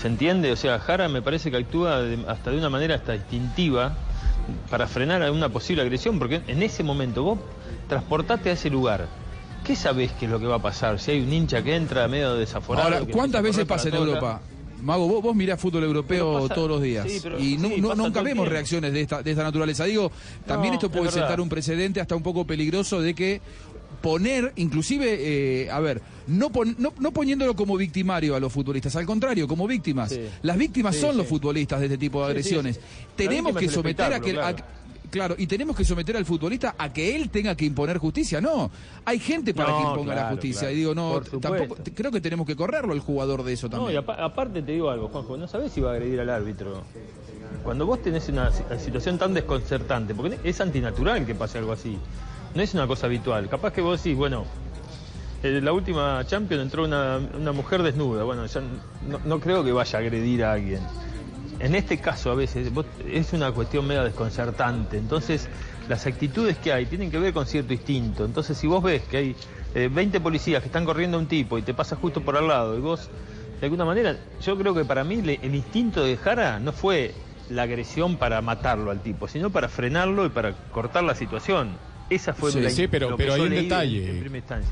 [0.00, 0.52] ¿Se entiende?
[0.52, 3.96] O sea, Jara me parece que actúa de- hasta de una manera hasta instintiva
[4.70, 7.38] para frenar a una posible agresión, porque en ese momento vos
[7.88, 9.08] transportate a ese lugar.
[9.64, 11.00] ¿Qué sabés que es lo que va a pasar?
[11.00, 12.86] Si hay un hincha que entra medio desaforado.
[12.86, 14.40] Ahora, ¿cuántas veces pasa en Europa?
[14.82, 17.80] Mago, vos, vos mirás fútbol europeo pasa- todos los días sí, pero- y no- sí,
[17.80, 18.50] no- pasa nunca vemos tiempo.
[18.52, 19.84] reacciones de esta, de esta naturaleza.
[19.84, 20.12] Digo,
[20.46, 23.40] también No, esto es puede sentar un precedente hasta un poco peligroso de que
[24.02, 25.16] poner, inclusive,
[25.64, 29.46] eh, a ver, no, pon- no, no poniéndolo como victimario a los futbolistas, al contrario,
[29.48, 30.10] como víctimas.
[30.10, 30.20] Sí.
[30.42, 31.16] Las víctimas Sí, son sí.
[31.18, 32.80] los futbolistas de este tipo de agresiones.
[33.14, 34.38] Tenemos que someter a que...
[34.38, 34.54] a-
[35.08, 38.40] Claro, y tenemos que someter al futbolista a que él tenga que imponer justicia.
[38.40, 38.72] No,
[39.04, 40.60] hay gente para No, que imponga la claro, justicia.
[40.62, 40.74] claro.
[40.74, 43.94] Y digo, no, tampoco, creo que tenemos que correrlo el jugador de eso No, también.
[43.94, 46.82] y apa- aparte te digo algo, Juanjo, no sabés si va a agredir al árbitro.
[47.62, 51.96] Cuando vos tenés una si- situación tan desconcertante, porque es antinatural que pase algo así,
[52.56, 53.48] no es una cosa habitual.
[53.48, 54.44] Capaz que vos decís, bueno,
[55.62, 57.18] la última Champions entró una,
[57.52, 58.62] mujer desnuda, bueno, ya
[59.24, 60.80] no, creo que vaya a agredir a alguien.
[61.58, 65.48] En este caso a veces vos- es una cuestión medio desconcertante, entonces
[65.88, 68.24] las actitudes que hay tienen que ver con cierto instinto.
[68.24, 69.36] Entonces si vos ves que hay
[69.74, 72.48] eh, 20 policías que están corriendo a un tipo y te pasa justo por al
[72.48, 73.08] lado y vos,
[73.60, 77.14] de alguna manera, yo creo que para mí le- el instinto de Jara no fue
[77.48, 81.78] la agresión para matarlo al tipo, sino para frenarlo y para cortar la situación.
[82.08, 84.10] Esa fue Sí, la- sí, pero, pero hay un detalle.
[84.10, 84.16] en.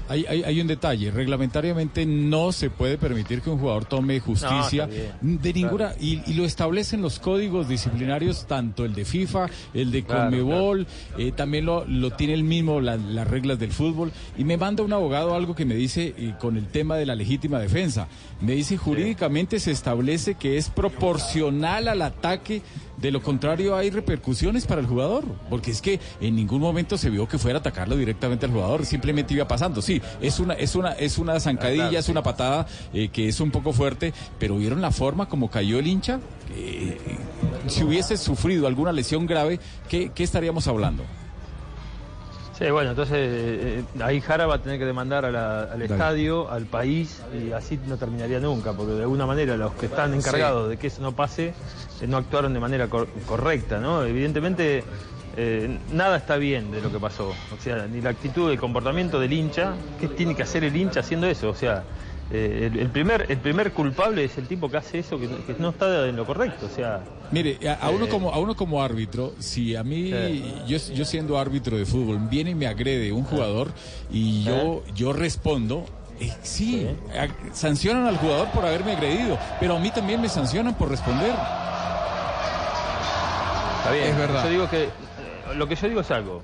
[0.09, 1.11] Hay, hay, hay un detalle.
[1.11, 4.89] Reglamentariamente no se puede permitir que un jugador tome justicia
[5.21, 5.93] No, de ninguna.
[6.01, 10.87] Y, y lo establecen los códigos disciplinarios, tanto el de FIFA, el de Claro, Conmebol,
[11.19, 14.13] eh, también lo, lo tiene el mismo la- las reglas del fútbol.
[14.39, 17.17] Y me manda un abogado algo que me dice eh, con el tema de la
[17.17, 18.07] legítima defensa.
[18.41, 22.63] Me dice jurídicamente se establece que es proporcional al ataque.
[22.97, 27.11] De lo contrario, hay repercusiones para el jugador, porque es que en ningún momento se
[27.11, 29.83] vio que fuera a atacarlo directamente al jugador, simplemente iba pasando.
[29.83, 32.13] Sí, es una, es una, es una zancadilla, claro, es sí.
[32.13, 35.87] una patada eh, que es un poco fuerte, pero vieron la forma como cayó el
[35.87, 36.21] hincha.
[36.57, 36.99] Eh,
[37.67, 39.59] si hubiese sufrido alguna lesión grave,
[39.89, 41.05] ¿qué, qué estaríamos hablando?
[42.57, 45.81] Sí, bueno, entonces eh, eh, ahí Jara va a tener que demandar a la- al
[45.81, 45.85] Dale.
[45.87, 50.15] estadio, al país, y así no terminaría nunca, porque de alguna manera los que están
[50.15, 51.55] encargados de que eso no pase
[52.01, 54.05] eh, no actuaron de manera cor- correcta, ¿no?
[54.05, 54.85] Evidentemente
[55.37, 59.19] eh, nada está bien de lo que pasó, o sea, ni la actitud, el comportamiento
[59.19, 61.51] del hincha, ¿qué tiene que hacer el hincha haciendo eso?
[61.51, 61.83] O sea,
[62.33, 65.57] eh, el, el primer, el primer culpable es el tipo que hace eso, que, que
[65.59, 67.03] no está en lo correcto, o sea...
[67.31, 70.11] Mire, a, a uno Eh, como a uno como árbitro, si a mí
[70.67, 73.73] yo, yo siendo árbitro de fútbol viene y me agrede un jugador
[74.11, 75.85] y yo yo respondo,
[76.21, 76.87] eh, sí,
[77.53, 81.35] sancionan al jugador por haberme agredido, pero a mí también me sancionan por responder.
[83.79, 84.45] Está bien, Es verdad.
[84.45, 84.91] Yo digo que, eh,
[85.57, 86.43] lo que yo digo es algo.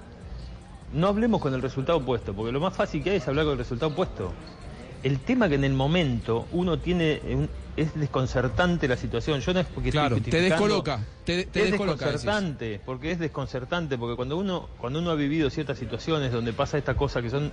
[0.93, 3.53] No hablemos con el resultado opuesto, porque lo más fácil que hay es hablar con
[3.53, 4.33] el resultado opuesto.
[5.03, 9.41] El tema que en el momento uno tiene, un- es desconcertante la situación.
[9.41, 12.23] Yo no es porque Claro, estoy te descoloca, te- te es descoloca, decís.
[12.23, 16.77] desconcertante, porque es desconcertante, porque cuando uno, cuando uno ha vivido ciertas situaciones donde pasa
[16.77, 17.51] esta cosa que son,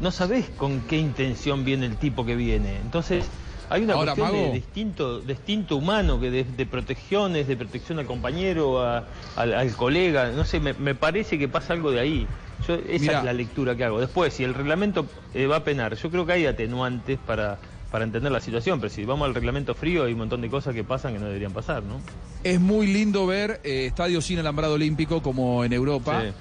[0.00, 2.76] no sabés con qué intención viene el tipo que viene.
[2.82, 3.24] Entonces,
[3.70, 4.50] hay una Ahora, cuestión de, Mago.
[4.52, 9.06] de instinto, de instinto humano, que de, de protecciones, de protección al compañero, a-
[9.36, 12.26] al, al colega, no sé, me, me parece que pasa algo de ahí.
[12.66, 13.18] Yo, esa Mirá.
[13.18, 14.00] es la lectura que hago.
[14.00, 17.58] Después, si el reglamento eh, va a penar, yo creo que hay atenuantes para,
[17.90, 20.74] para entender la situación, pero si vamos al reglamento frío hay un montón de cosas
[20.74, 22.00] que pasan que no deberían pasar, ¿no?
[22.44, 26.22] Es muy lindo ver eh, estadios sin alambrado olímpico como en Europa.
[26.22, 26.32] Sí.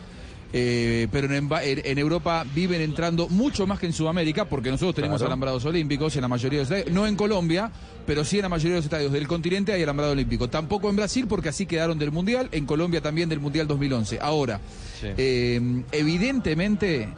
[0.54, 5.30] Eh, pero en, Europa viven entrando mucho más que en Sudamérica, porque nosotros tenemos Claro.
[5.30, 6.94] alambrados olímpicos en la mayoría de los estadios.
[6.94, 7.72] No en Colombia,
[8.06, 10.50] pero sí en la mayoría de los estadios del continente hay alambrado olímpico.
[10.50, 12.50] Tampoco en Brasil, porque así quedaron del Mundial.
[12.52, 14.20] En Colombia también del Mundial 2011.
[14.22, 14.60] Ahora,
[15.04, 17.10] eh, evidentemente,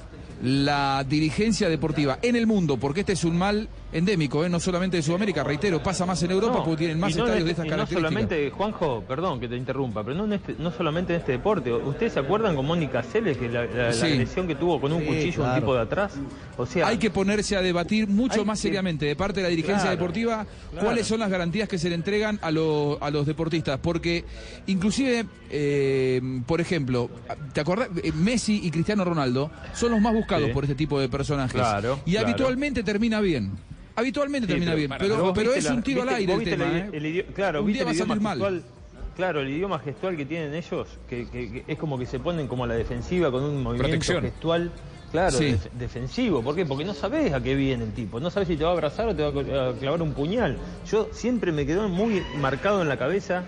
[0.41, 4.49] la dirigencia deportiva en el mundo, porque este es un mal endémico, ¿eh?
[4.49, 7.45] no solamente de Sudamérica, reitero, pasa más en Europa No, porque tienen más no estadios
[7.45, 8.11] de este- estas y no características.
[8.11, 11.71] solamente, Juanjo, perdón que te interrumpa, pero no, en este- no solamente en este deporte.
[11.71, 14.05] ¿Ustedes se acuerdan con Mónica Celes, que la, la- la Sí.
[14.07, 15.59] agresión que tuvo con un Sí, cuchillo un claro.
[15.61, 16.13] tipo de atrás?
[16.57, 19.49] O sea, Hay que ponerse a debatir mucho Hay más seriamente de parte de la
[19.49, 20.85] dirigencia Claro, deportiva claro.
[20.85, 23.79] cuáles son las garantías que se le entregan a, los- a los deportistas.
[23.79, 24.25] Porque
[24.67, 27.09] inclusive, eh, por ejemplo,
[27.53, 27.89] ¿te acordás?
[28.03, 30.53] Eh, Messi y Cristiano Ronaldo son los más buscados Sí.
[30.53, 31.53] por este tipo de personajes.
[31.53, 33.51] Claro, y habitualmente termina bien.
[33.95, 36.39] Habitualmente Sí, termina pero bien, pero, pero es la- un tiro viste- al aire el
[36.39, 36.65] viste tema.
[36.71, 36.89] el- ¿eh?
[36.93, 38.33] el idi- claro, un viste día va a el mal.
[38.37, 38.63] gestual.
[39.15, 42.47] Claro, el idioma gestual que tienen ellos, que, que- que es como que se ponen
[42.47, 44.23] como a la defensiva con un movimiento Protección.
[44.23, 44.71] gestual,
[45.11, 45.51] claro, Sí.
[45.51, 46.41] def- defensivo.
[46.41, 46.65] ¿Por qué?
[46.65, 49.07] Porque no sabes a qué viene el tipo, no sabes si te va a abrazar
[49.09, 50.57] o te va a cl- a clavar un puñal.
[50.89, 53.43] Yo siempre me quedó muy marcado en la cabeza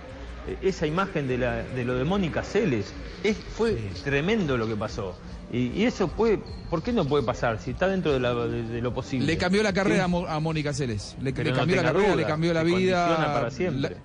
[0.61, 2.93] esa imagen de, la, de lo de Mónica Celes.
[3.23, 5.15] Es, fue tremendo lo que pasó.
[5.51, 6.39] Y, y eso puede,
[6.69, 7.59] ¿por qué no puede pasar?
[7.59, 9.26] Si está dentro de, la- de- de lo posible.
[9.27, 10.11] Le cambió la carrera a Sí.
[10.11, 11.15] Mo- a Mónica Celes.
[11.22, 13.31] Le, no cambió la carrera, duda, le cambió la vida.
[13.34, 13.97] para siempre.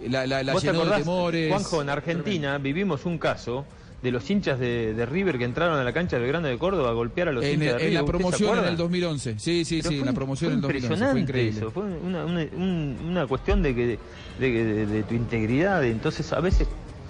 [0.00, 1.48] La, la- la ¿Vos te llenó de temores.
[1.50, 3.64] Juanjo, en Argentina vivimos un caso
[4.02, 6.90] de los hinchas de, de River que entraron a la cancha del Grande de Córdoba
[6.90, 7.92] a golpear a los En, hinchas de en River.
[7.94, 9.38] la ¿Usted se promoción en el 2011.
[9.38, 10.86] Sí, sí, Pero sí, en fue- la promoción fue en el 2011.
[10.86, 11.58] Fue impresionante increíble.
[11.60, 13.98] eso, fue una, una- un- una cuestión de, que,
[14.38, 15.84] de, de- de tu integridad.
[15.84, 16.68] Entonces, a veces,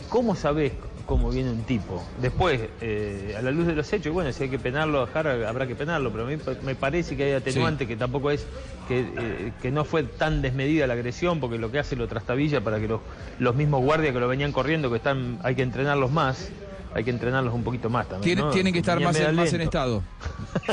[0.09, 0.73] ¿cómo sabes
[1.05, 2.03] cómo viene un tipo?
[2.23, 5.67] Después, eh, a la luz de los hechos, bueno, si hay que penarlo Jara, habrá
[5.67, 8.47] que penarlo, pero a mí me parece que hay atenuante que tampoco es,
[8.89, 12.63] que, eh, que no fue tan desmedida la agresión, porque lo que hace lo trastabilla
[12.63, 13.01] para que los,
[13.39, 16.51] los mismos guardias que lo venían corriendo, que están, hay que entrenarlos más.
[16.95, 18.23] Hay que entrenarlos un poquito más también.
[18.23, 18.51] Tienen, ¿no?
[18.51, 20.03] tienen que estar más, en, más en estado.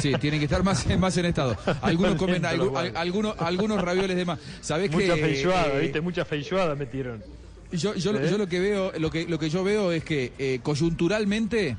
[0.02, 1.56] Sí, tienen que estar más, más en estado.
[1.82, 2.62] Algunos comen al-
[2.96, 4.40] algunos, algunos ravioles de más.
[4.62, 6.02] ¿Sabés que Mucha feijoada, eh, ¿viste?
[6.02, 7.24] Mucha feijoada metieron.
[7.72, 8.28] Yo, yo, ¿Eh?
[8.32, 11.78] yo lo que veo, lo que, lo que yo veo es que eh, coyunturalmente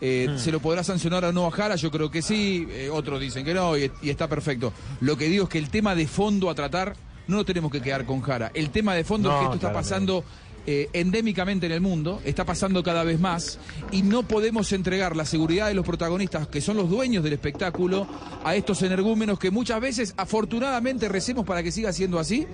[0.00, 0.38] eh, Hmm.
[0.38, 3.44] se lo podrá sancionar o no a Jara, yo creo que sí, eh, otros dicen
[3.46, 4.72] que no y, y está perfecto.
[5.00, 6.94] Lo que digo es que el tema de fondo a tratar
[7.28, 8.50] no nos tenemos que quedar con Jara.
[8.52, 10.22] El tema de fondo es que esto está pasando
[10.66, 13.58] eh, endémicamente en el mundo, está pasando cada vez más
[13.92, 18.06] y no podemos entregar la seguridad de los protagonistas, que son los dueños del espectáculo,
[18.44, 22.46] a estos energúmenos que muchas veces, afortunadamente, recemos para que siga siendo así,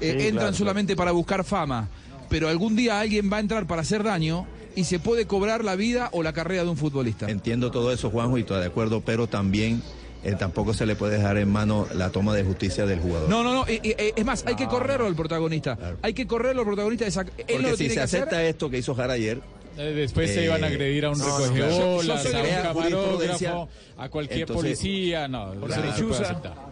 [0.00, 1.88] eh, Sí, entran claro, solamente para buscar fama,
[2.28, 5.74] pero algún día alguien va a entrar para hacer daño y se puede cobrar la
[5.74, 7.28] vida o la carrera de un futbolista.
[7.28, 9.82] Entiendo todo eso, Juanjo, y estoy de acuerdo, pero también
[10.32, 13.28] eh, tampoco se le puede dejar en mano la toma de justicia del jugador.
[13.28, 13.66] No, no, no.
[13.66, 15.78] eh, eh, es más, hay que correrlo al protagonista.
[16.02, 17.04] Hay que correrlo al protagonista.
[17.04, 17.20] De esa...
[17.22, 18.20] Él Porque no lo si tiene se que hacer.
[18.22, 19.40] acepta esto que hizo Jara ayer,
[19.78, 21.70] Eh, Después se iban a agredir a un no, no, recoge claro.
[21.72, 25.28] Yo- yo olas, soy a de un camarógrafo, a cualquier Entonces, policía.
[25.28, 26.24] No, no se.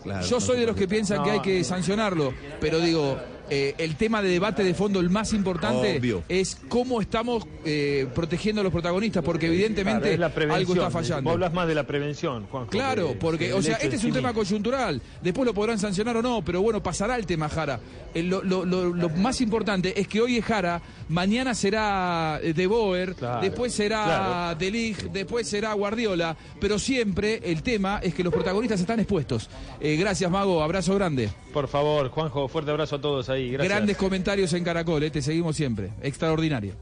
[0.03, 3.19] Claro, Yo soy de los que piensan que hay que sancionarlo, pero digo,
[3.51, 6.23] eh, el tema de debate de fondo, el más importante, Obvio.
[6.29, 10.91] es cómo estamos eh, protegiendo a los protagonistas, porque Claro, evidentemente es la algo está
[10.91, 11.25] fallando.
[11.25, 12.71] Vos hablas más de la prevención, Juanjo.
[12.71, 14.41] Claro, que- porque, que o sea, este es un sí tema mismo.
[14.43, 15.01] coyuntural.
[15.23, 17.81] Después lo podrán sancionar o no, pero bueno, pasará el tema Jara.
[18.15, 22.53] Eh, Lo, lo- lo- lo más importante es que hoy es Jara, mañana será eh,
[22.55, 24.59] De Boer, Claro, después será claro.
[24.59, 29.49] De Ligt, después será Guardiola, pero siempre el tema es que los protagonistas están expuestos.
[29.81, 31.29] Eh, gracias, Mago, abrazo grande.
[31.53, 33.51] Por favor, Juanjo, fuerte abrazo a todos ahí.
[33.51, 33.69] Gracias.
[33.69, 35.91] Grandes comentarios en Caracol, eh, te seguimos siempre.
[36.03, 36.75] Extraordinario.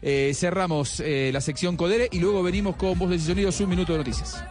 [0.00, 3.92] Eh, cerramos eh, la sección Codere y luego venimos con Voz de Sonidos, un minuto
[3.92, 4.44] de noticias.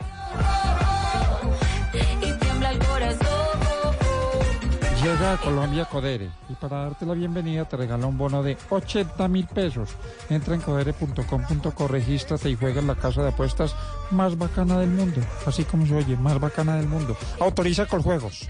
[5.04, 9.28] Llega a Colombia Codere y para darte la bienvenida te regala un bono de 80
[9.30, 9.92] mil pesos.
[10.30, 13.74] Entra en codere.com.co, regístrate y juega en la casa de apuestas
[14.12, 15.22] más bacana del mundo.
[15.46, 17.16] Así como se oye, más bacana del mundo.
[17.40, 18.50] Autoriza con juegos.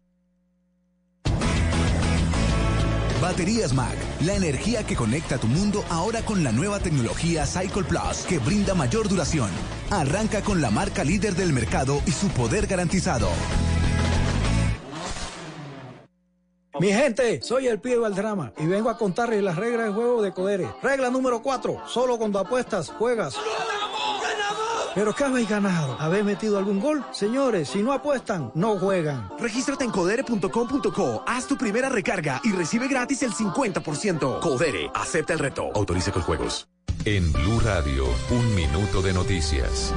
[3.31, 3.95] Baterías Mag,
[4.25, 8.73] la energía que conecta tu mundo ahora con la nueva tecnología Cycle Plus que brinda
[8.73, 9.49] mayor duración.
[9.89, 13.29] Arranca con la marca líder del mercado y su poder garantizado.
[16.77, 20.33] Mi gente, soy el pibe Valdrama y vengo a contarles las reglas del juego de
[20.33, 20.67] Codere.
[20.83, 23.37] Regla número cuatro, solo cuando apuestas juegas.
[24.93, 25.95] ¿Pero qué habéis ganado?
[25.99, 27.03] ¿Habéis metido algún gol?
[27.11, 29.29] Señores, si no apuestan, no juegan.
[29.39, 34.39] Regístrate en codere.com.co, haz tu primera recarga y recibe gratis el 50%.
[34.39, 35.71] Codere, acepta el reto.
[35.73, 36.67] Autoriza con juegos.
[37.05, 39.93] En Blue Radio, un minuto de noticias.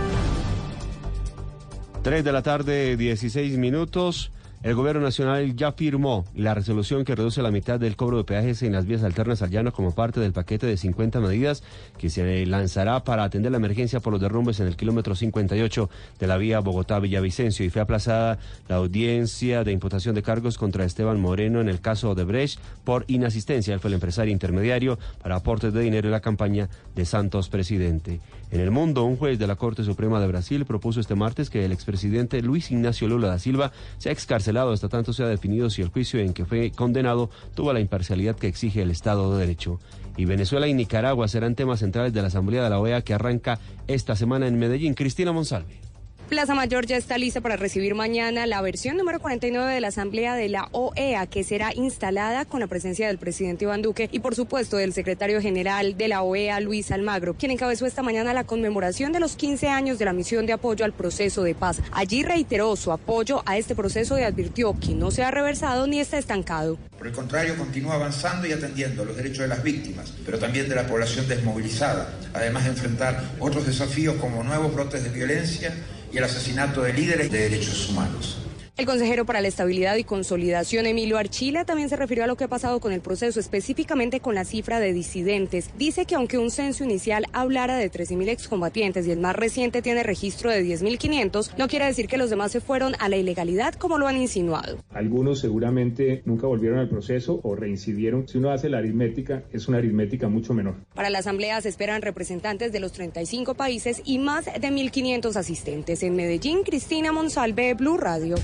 [2.03, 4.31] 3 de la tarde, 16 minutos.
[4.65, 8.63] El gobierno nacional ya firmó la resolución que reduce la mitad del cobro de peajes
[8.63, 11.63] en las vías alternas al llano como parte del paquete de 50 medidas
[11.99, 16.27] que se lanzará para atender la emergencia por los derrumbes en el kilómetro 58 de
[16.27, 21.61] la vía Bogotá-Villavicencio y fue aplazada la audiencia de imputación de cargos contra Esteban Moreno
[21.61, 23.75] en el caso de Brecht por inasistencia.
[23.75, 28.21] Él fue el empresario intermediario para aportes de dinero en la campaña de Santos presidente.
[28.51, 31.67] En el mundo, un juez de la Corte Suprema de Brasil propuso este martes que
[31.67, 35.89] el expresidente Luis Ignacio Lula da Silva sea excarcelado hasta tanto sea definido si el
[35.89, 39.81] juicio en que fue condenado tuvo la imparcialidad que exige el Estado de Derecho.
[40.17, 43.59] Y Venezuela y Nicaragua serán temas centrales de la Asamblea de la OEA que arranca
[43.89, 44.95] esta semana en Medellín.
[44.95, 45.84] Cristina Monsalve.
[46.29, 50.35] Plaza Mayor ya está lista para recibir mañana la versión número 49 de la Asamblea
[50.35, 54.35] de la OEA, que será instalada con la presencia del presidente Iván Duque y, por
[54.35, 59.13] supuesto, del secretario general de la OEA, Luis Almagro, quien encabezó esta mañana la conmemoración
[59.13, 61.83] de los 15 años de la misión de apoyo al proceso de paz.
[61.93, 66.01] Allí reiteró su apoyo a este proceso y advirtió que no se ha reversado ni
[66.01, 66.79] está estancado.
[66.97, 70.75] Por el contrario, continúa avanzando y atendiendo los derechos de las víctimas, pero también de
[70.75, 75.75] la población desmovilizada, además de enfrentar otros desafíos como nuevos brotes de violencia
[76.15, 78.39] y el asesinato de líderes de derechos humanos.
[78.77, 82.43] El consejero para la Estabilidad y Consolidación, Emilio Archila, también se refirió a lo que
[82.43, 85.71] ha pasado con el proceso, específicamente con la cifra de disidentes.
[85.79, 90.03] Dice que aunque un censo inicial hablara de 13.000 excombatientes y el más reciente tiene
[90.03, 93.97] registro de 10.500, no quiere decir que los demás se fueron a la ilegalidad como
[93.97, 94.79] lo han insinuado.
[94.93, 98.27] Algunos seguramente nunca volvieron al proceso o reincidieron.
[98.27, 100.75] Si uno hace la aritmética, es una aritmética mucho menor.
[100.97, 106.03] Para la Asamblea se esperan representantes de los 35 países y más de 1.500 asistentes.
[106.03, 108.35] En Medellín, Cristina Monsalve, Blue Radio.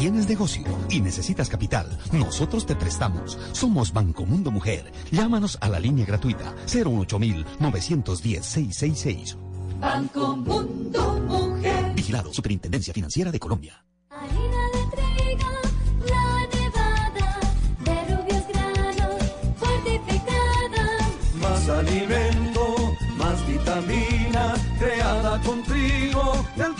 [0.00, 3.38] Tienes negocio y necesitas capital, nosotros te prestamos.
[3.52, 4.90] Somos Banco Mundo Mujer.
[5.10, 9.36] Llámanos a la línea gratuita 08910-666.
[9.78, 11.92] Banco Mundo Mujer.
[11.94, 13.84] Vigilado Superintendencia Financiera de Colombia.
[14.08, 15.50] Harina de trigo,
[16.08, 17.38] la nevada,
[17.84, 19.20] de rubios granos,
[19.56, 20.96] fortificada.
[21.42, 22.74] Más alimento,
[23.18, 26.79] más vitamina, creada con trigo, de alta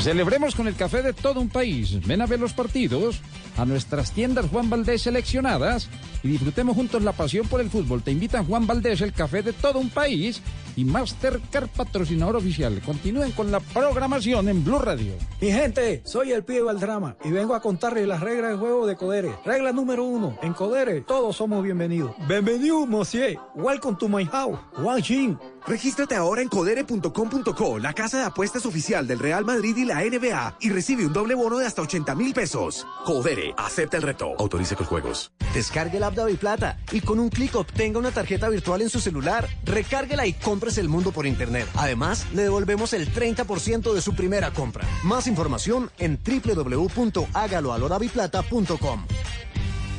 [0.00, 2.06] Celebremos con el café de todo un país.
[2.06, 3.20] Ven a ver los partidos
[3.56, 5.88] a nuestras tiendas Juan Valdés seleccionadas
[6.22, 8.02] y disfrutemos juntos la pasión por el fútbol.
[8.02, 10.42] Te invitan Juan Valdés, el café de todo un país
[10.76, 12.80] y Mastercard patrocinador oficial.
[12.84, 15.14] Continúen con la programación en Blue Radio.
[15.40, 18.96] Mi gente, soy el pibe Valdrama y vengo a contarles las reglas de juego de
[18.96, 19.34] Codere.
[19.44, 22.12] Regla número uno, en Codere todos somos bienvenidos.
[22.28, 23.38] Bienvenido, monsieur.
[23.54, 24.58] Welcome to my house.
[24.78, 25.38] Wang Jin.
[25.66, 30.58] Regístrate ahora en codere.com.co, la casa de apuestas oficial del Real Madrid y la NBA,
[30.60, 32.86] y recibe un doble bono de hasta 80 mil pesos.
[33.04, 34.36] Codere, acepta el reto.
[34.38, 35.32] Autorice con juegos.
[35.54, 39.00] Descargue la app de Plata y con un clic obtenga una tarjeta virtual en su
[39.00, 39.48] celular.
[39.64, 41.66] Recárguela y compres el mundo por internet.
[41.74, 44.86] Además, le devolvemos el 30% de su primera compra.
[45.02, 49.06] Más información en www.hágaloalodaviplata.com.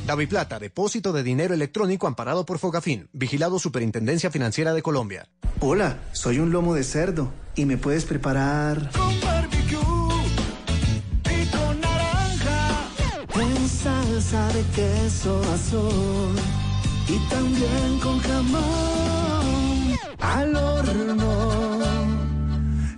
[0.08, 5.28] Daviplata, depósito de dinero electrónico amparado por Fogafín, vigilado Superintendencia Financiera de Colombia.
[5.60, 9.76] Hola, soy un lomo de cerdo y me puedes preparar Con barbecue
[11.30, 12.88] y con naranja.
[13.34, 16.36] en salsa de queso azul
[17.06, 21.77] y también con jamón al horno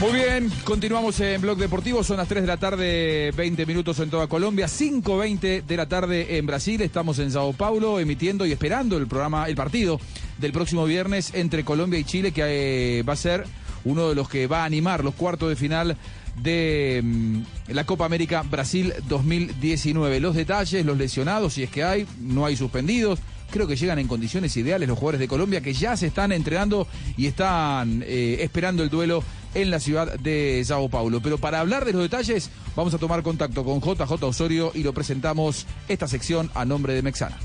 [0.00, 4.08] Muy bien, continuamos en Blog Deportivo, son las 3 de la tarde, 20 minutos en
[4.08, 8.96] toda Colombia, 5.20 de la tarde en Brasil, estamos en Sao Paulo emitiendo y esperando
[8.96, 10.00] el programa, el partido
[10.38, 13.44] del próximo viernes entre Colombia y Chile, que eh, va a ser
[13.84, 15.98] uno de los que va a animar los cuartos de final
[16.42, 20.18] de mm, la Copa América Brasil 2019.
[20.18, 23.18] Los detalles, los lesionados, si es que hay, no hay suspendidos.
[23.50, 26.86] Creo que llegan en condiciones ideales los jugadores de Colombia que ya se están entrenando
[27.16, 29.24] y están eh, esperando el duelo
[29.54, 31.20] en la ciudad de Sao Paulo.
[31.20, 34.92] Pero para hablar de los detalles, vamos a tomar contacto con JJ Osorio y lo
[34.92, 37.38] presentamos esta sección a nombre de Mexana.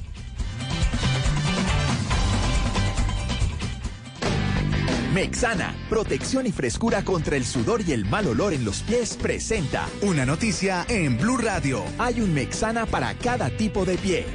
[5.15, 9.88] Mexana, protección y frescura contra el sudor y el mal olor en los pies, presenta
[10.02, 11.86] una noticia en Blue Radio.
[11.98, 14.26] Hay un Mexana para cada tipo de pie.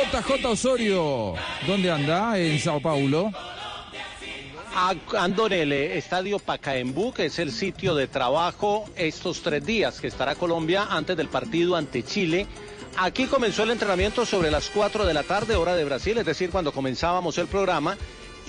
[0.00, 1.34] JJ Osorio,
[1.66, 2.38] ¿dónde anda?
[2.38, 3.30] En Sao Paulo.
[5.18, 10.00] Ando en el eh, estadio Pacaembu, que es el sitio de trabajo estos tres días
[10.00, 12.46] que estará Colombia antes del partido ante Chile.
[12.96, 16.50] Aquí comenzó el entrenamiento sobre las 4 de la tarde, hora de Brasil, es decir,
[16.50, 17.96] cuando comenzábamos el programa.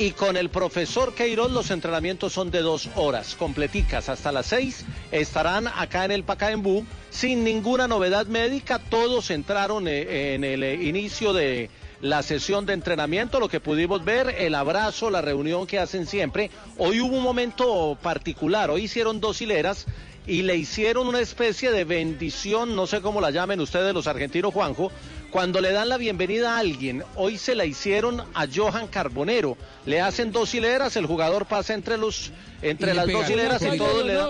[0.02, 4.10] Y con el profesor Queiroz los entrenamientos son de dos horas, completicas.
[4.10, 8.80] Hasta las 6 estarán acá en el Pacaembu sin ninguna novedad médica.
[8.80, 11.69] Todos entraron eh, en el eh, inicio de
[12.02, 16.49] la sesión de entrenamiento, lo que pudimos ver, el abrazo, la reunión que hacen siempre.
[16.80, 19.86] Hoy hubo un momento particular, hoy hicieron dos hileras
[20.27, 24.53] y le hicieron una especie de bendición, no sé cómo la llamen ustedes los argentinos,
[24.53, 24.91] Juanjo,
[25.31, 27.03] cuando le dan la bienvenida a alguien.
[27.15, 29.57] Hoy se la hicieron a Johan Carbonero.
[29.85, 32.31] Le hacen dos hileras, el jugador pasa entre los
[32.61, 34.30] entre las dos hileras y todo le da.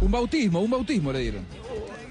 [0.00, 1.46] Un bautismo, un bautismo le dieron.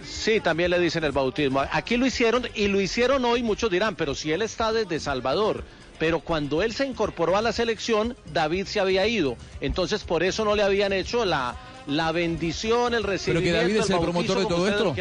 [0.04, 1.64] Sí, también le dicen el bautismo.
[1.72, 5.64] Aquí lo hicieron y lo hicieron hoy, muchos dirán, pero si él está desde Salvador.
[5.98, 9.38] Pero cuando él se incorporó a la selección, David se había ido.
[9.62, 11.56] Entonces por eso no le habían hecho la,
[11.88, 13.58] la bendición, el recibimiento.
[13.60, 14.96] David es el bautizo, promotor de todo esto.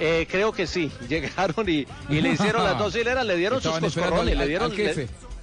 [0.00, 3.80] Eh, creo que sí, llegaron y, y le hicieron las dos hileras, le dieron Estaban
[3.82, 4.70] sus coscorrones, al- le dieron...
[4.70, 5.02] al jefe.
[5.02, 5.33] le-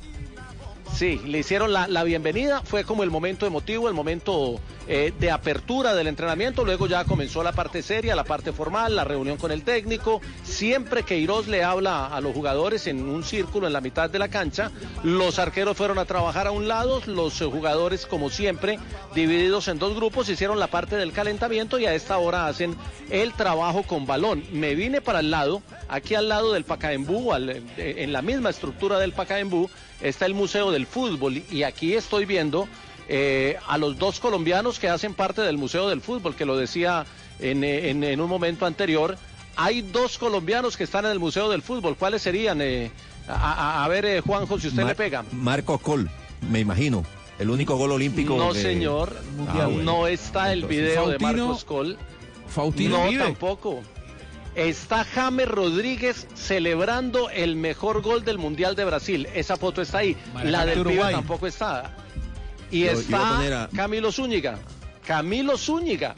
[0.93, 5.31] Sí, le hicieron la, la bienvenida, fue como el momento emotivo, el momento eh, de
[5.31, 9.51] apertura del entrenamiento, luego ya comenzó la parte seria, la parte formal, la reunión con
[9.51, 13.81] el técnico, siempre que Queiroz le habla a los jugadores en un círculo en la
[13.81, 14.69] mitad de la cancha,
[15.03, 18.79] los arqueros fueron a trabajar a un lado, los eh, jugadores como siempre
[19.15, 22.75] divididos en dos grupos hicieron la parte del calentamiento y a esta hora hacen
[23.09, 24.43] el trabajo con balón.
[24.51, 28.99] Me vine para el lado, aquí al lado del Pacaembú, eh, en la misma estructura
[28.99, 29.69] del Pacaembú,
[30.01, 32.67] está el Museo del Fútbol y aquí estoy viendo
[33.07, 37.05] eh, a los dos colombianos que hacen parte del Museo del Fútbol, que lo decía
[37.39, 39.17] en, eh, en- en un momento anterior.
[39.57, 41.95] Hay dos colombianos que están en el Museo del Fútbol.
[41.97, 42.61] ¿Cuáles serían?
[42.61, 42.89] eh?
[43.27, 43.33] a,
[43.81, 45.23] a- a ver, eh, Juanjo, si usted Mar- le pega.
[45.31, 46.09] Marco Col,
[46.49, 47.05] me imagino.
[47.37, 48.35] El único gol olímpico.
[48.37, 49.15] No, de- señor.
[49.47, 49.83] Ah, bueno.
[49.83, 51.97] No está el Entonces, video de Faustino- Marcos Col.
[52.47, 53.23] Faustino No, vive.
[53.23, 53.81] tampoco.
[54.61, 59.27] Está James Rodríguez celebrando el mejor gol del Mundial de Brasil.
[59.33, 60.15] Esa foto está ahí.
[60.43, 61.13] La del pibe Uruguay.
[61.15, 61.95] tampoco está.
[62.69, 63.01] Y Yo- iba a
[63.43, 64.59] está a- Camilo Zúñiga.
[65.05, 66.15] Camilo Zúñiga.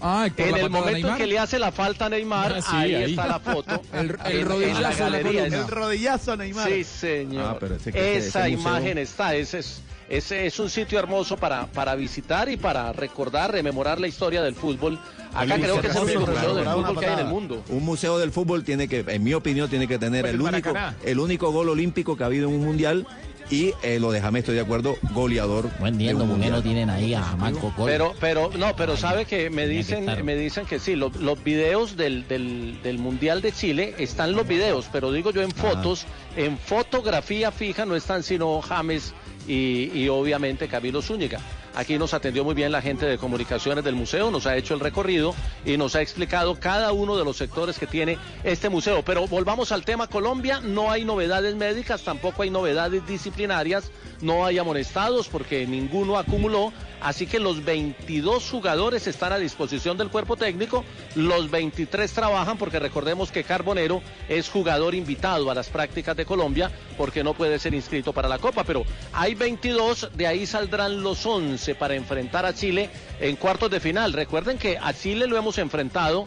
[0.00, 2.94] Ah, En el momento en que le hace la falta a Neymar, Ah, sí, ahí,
[2.94, 3.10] ahí.
[3.12, 3.80] está la foto.
[3.92, 5.40] El- el En- en rodillazo la en la galería.
[5.44, 5.58] columna.
[5.64, 6.68] Es- rodillazo a Neymar.
[6.70, 7.44] Sí, señor.
[7.48, 9.34] Ah, pero ese que- ese- Esa ese museo- imagen está.
[9.34, 14.06] Ese es, ese es un sitio hermoso para, para visitar y para recordar, rememorar la
[14.08, 14.98] historia del fútbol.
[15.32, 17.64] Acá creo que es el único museo del fútbol que hay en el mundo.
[17.68, 20.46] Un museo del fútbol tiene que, en mi opinión, tiene que tener Pues el el
[20.46, 20.72] único,
[21.04, 23.06] el único gol olímpico que ha habido en un mundial
[23.50, 25.70] y eh, lo de James, estoy de acuerdo, goleador.
[25.80, 27.86] No entiendo por qué no tienen ahí a Marco Col.
[27.86, 31.96] Pero, pero, no, pero sabe que me dicen, me dicen que sí, los, los videos
[31.96, 36.06] del, del, del Mundial de Chile están los videos, pero digo yo en fotos,
[36.36, 39.12] en fotografía fija no están sino James
[39.46, 41.40] y, y obviamente Camilo Zúñiga.
[41.76, 44.80] Aquí nos atendió muy bien la gente de comunicaciones del museo, nos ha hecho el
[44.80, 45.34] recorrido
[45.64, 49.02] y nos ha explicado cada uno de los sectores que tiene este museo.
[49.04, 50.06] Pero volvamos al tema.
[50.06, 53.90] Colombia, no hay novedades médicas, tampoco hay novedades disciplinarias,
[54.20, 60.10] no hay amonestados porque ninguno acumuló, así que los 22 jugadores están a disposición del
[60.10, 60.84] cuerpo técnico,
[61.16, 66.70] los 23 trabajan porque recordemos que Carbonero es jugador invitado a las prácticas de Colombia
[66.96, 71.26] porque no puede ser inscrito para la Copa, pero hay 22, de ahí saldrán los
[71.26, 74.12] 11 para enfrentar a Chile en cuartos de final.
[74.12, 76.26] Recuerden que a Chile lo hemos enfrentado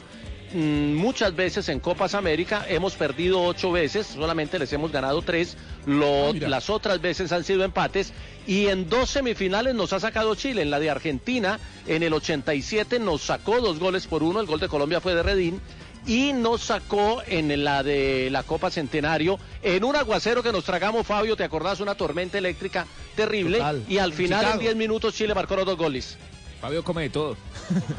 [0.54, 5.58] mm, muchas veces en Copas América, hemos perdido ocho veces, solamente les hemos ganado tres,
[5.86, 8.14] Lo- las otras veces han sido empates.
[8.48, 12.98] Y en dos semifinales nos ha sacado Chile, en la de Argentina en el 87
[13.00, 15.62] nos sacó dos goles por uno, el gol de Colombia fue de Redín
[16.08, 21.06] y nos sacó en la de la Copa Centenario en un aguacero que nos tragamos,
[21.06, 21.80] Fabio, ¿te acordás?
[21.82, 23.84] Una tormenta eléctrica terrible Total.
[23.88, 24.62] y al final en Chicago.
[24.62, 26.18] 10 minutos Chile marcó los dos goles.
[26.62, 27.38] Fabio come de todo.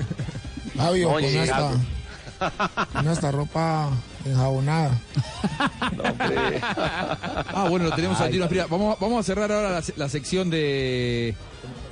[0.77, 1.81] Fabio, Oye, con esta, Chicago.
[2.93, 3.91] con esta ropa
[4.25, 4.99] enjabonada.
[7.55, 8.47] Ah, bueno, lo tenemos al tiro.
[8.51, 11.35] Mira, Vamos, vamos a cerrar ahora la, se- la sección de.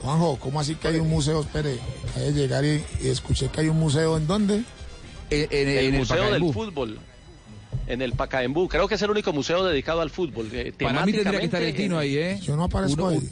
[0.03, 1.41] Juanjo, ¿cómo así que hay un museo?
[1.41, 1.79] Espere,
[2.17, 4.63] hay llegar y, y escuché que hay un museo en dónde?
[5.31, 6.53] En, el, Museo del.
[6.53, 6.99] Fútbol.
[7.87, 8.69] En el Pacaembu.
[8.69, 10.49] Creo que es el único museo dedicado al fútbol.
[10.53, 12.39] eh, Para mí tendría que estar el Tino ahí, ¿eh?
[12.43, 13.29] Yo no aparezco Uno- ahí.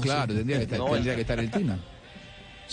[0.00, 1.78] Claro, tendría que estar, No, tendría el- que estar el Tino.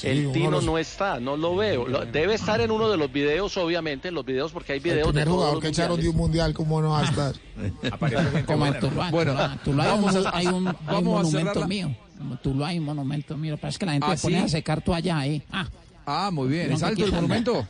[0.03, 1.87] el uno Tino los- no está, no lo veo.
[1.87, 4.83] Lo- debe estar en uno de los videos, obviamente, en los videos, porque hay El
[4.83, 7.35] videos de primer jugador que echaron de un mundial, ¿cómo no va a estar?
[8.45, 8.75] Como en
[9.11, 11.95] Bueno, hay un, vamos a- hay un, hay un vamos a cerrar monumento la- mío.
[12.41, 13.55] Tuluá hay un monumento mío.
[13.57, 14.45] Pero es que la gente ¿Ah, se pone sí?
[14.45, 15.41] a secar toalla ahí.
[15.51, 15.67] Ah,
[16.11, 16.71] Ah, muy bien.
[16.71, 17.67] ¿Es alto el monumento?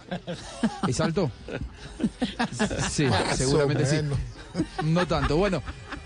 [0.87, 1.29] ¿Es alto?
[2.89, 3.05] Sí,
[3.35, 3.97] seguramente sí.
[4.83, 5.37] No tanto.
[5.37, 5.61] Bueno,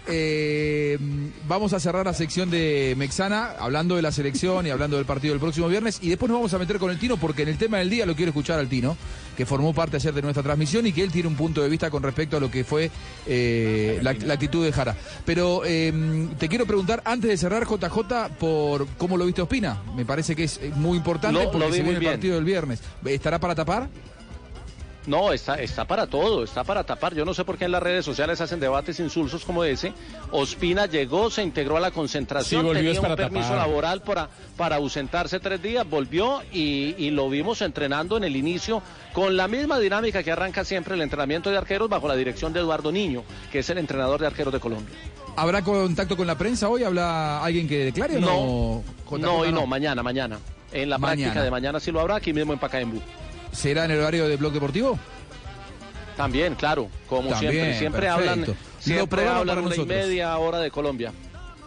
[0.08, 0.98] eh,
[1.48, 5.34] vamos a cerrar la sección de Mexana hablando de la selección y hablando del partido
[5.34, 6.00] del próximo viernes.
[6.02, 8.06] Y después nos vamos a meter con el Tino porque en el tema del día
[8.06, 8.98] lo quiero escuchar al Tino,
[9.38, 11.90] que formó parte ayer de nuestra transmisión y que él tiene un punto de vista
[11.90, 12.92] con respecto a lo que fue
[13.28, 14.96] eh, la, la actitud de Jara.
[15.26, 19.82] Pero eh, te quiero preguntar, antes de cerrar, JJ, por cómo lo viste Ospina.
[19.96, 22.82] Me parece que es eh, muy importante porque se viene el partido del viernes.
[23.06, 23.90] ¿Estará para tapar?
[25.06, 27.14] No, está, está para todo, está para tapar.
[27.14, 29.92] Yo no sé por qué en las redes sociales hacen debates insulsos como ese.
[30.32, 33.68] Ospina llegó, se integró a la concentración, Sí, volvió tenía un para permiso tapar.
[33.68, 38.82] laboral para, para ausentarse tres días, volvió y, y lo vimos entrenando en el inicio
[39.12, 42.62] con la misma dinámica que arranca siempre el entrenamiento de arqueros bajo la dirección de
[42.62, 44.96] Eduardo Niño, que es el entrenador de arqueros de Colombia.
[45.36, 46.84] ¿Habrá contacto con la prensa hoy?
[46.84, 48.84] ¿Habla alguien que declare o no?
[49.10, 50.40] JJ, No, y no, mañana, mañana.
[50.72, 51.24] En la Mañana.
[51.24, 53.00] práctica de mañana sí lo habrá, aquí mismo en Pacaembu.
[53.54, 55.00] ¿Será en el horario de Blog Deportivo?
[56.18, 58.32] También, claro, como También, siempre, siempre perfecto.
[58.32, 61.12] hablan, siempre hablan para una y media hora de Colombia.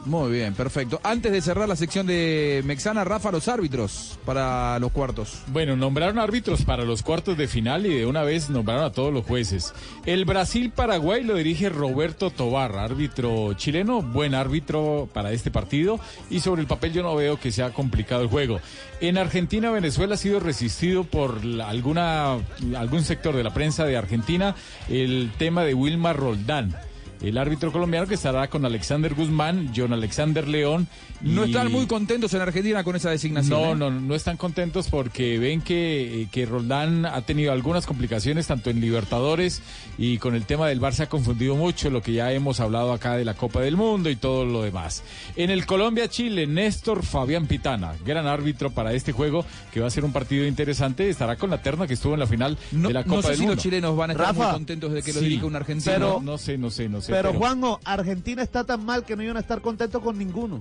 [0.07, 1.01] Muy bien, perfecto.
[1.03, 5.43] Antes de cerrar la sección de Mexana, Rafa, los árbitros para los cuartos.
[5.49, 9.13] Bueno, nombraron árbitros para los cuartos de final y de una vez nombraron a todos
[9.13, 9.75] los jueces.
[10.05, 15.99] El Brasil-Paraguay lo dirige Roberto Tobar, árbitro chileno, buen árbitro para este partido
[16.31, 18.61] y sobre el papel yo no veo que sea complicado el juego.
[19.01, 22.35] En Argentina-Venezuela ha sido resistido por alguna,
[22.77, 24.55] algún sector de la prensa de Argentina
[24.89, 26.77] el tema de Wilmar Roldán.
[27.23, 30.87] El árbitro colombiano que estará con Alexander Guzmán, John Alexander León.
[31.23, 33.79] No están muy contentos en Argentina con esa designación.
[33.79, 33.91] no, ¿eh?
[33.91, 38.69] no, no están contentos porque ven que, eh, que Roldán ha tenido algunas complicaciones tanto
[38.69, 39.63] en Libertadores
[39.97, 42.93] y con el tema del Bar se ha confundido mucho, lo que ya hemos hablado
[42.93, 45.03] acá de la Copa del Mundo y todo lo demás.
[45.37, 50.05] En el Colombia-Chile, Néstor Fabián Pitana, gran árbitro para este juego, que va a ser
[50.05, 53.05] un partido interesante, estará con la terna que estuvo en la final No, de la
[53.05, 53.55] Copa no sé del si Mundo.
[53.55, 55.93] los chilenos van a estar Rafa, muy contentos de que lo Sí, dirija un argentino.
[55.95, 57.13] pero- no sé, no sé, no sé.
[57.17, 60.61] Pero Juanjo, Argentina está tan mal que no iban a estar contentos con ninguno.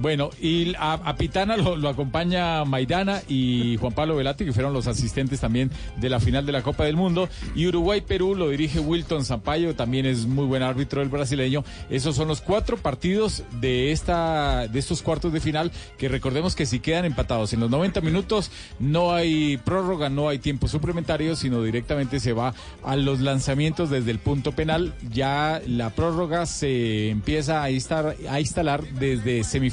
[0.00, 4.86] Bueno, y a, Pitana lo, lo acompaña Maidana y Juan Pablo Velati, que fueron los
[4.86, 7.28] asistentes también de la final de la Copa del Mundo.
[7.54, 11.64] Y Uruguay-Perú lo dirige Wilton Zampayo, también es muy buen árbitro el brasileño.
[11.90, 16.66] Esos son los cuatro partidos de, esta, de estos cuartos de final, que recordemos que
[16.66, 21.62] si quedan empatados en los 90 minutos, no hay prórroga, no hay tiempo suplementario, sino
[21.62, 22.54] directamente se va
[22.84, 24.94] a los lanzamientos desde el punto penal.
[25.12, 29.71] Ya la prórroga se empieza a, instar- a instalar desde semifinales.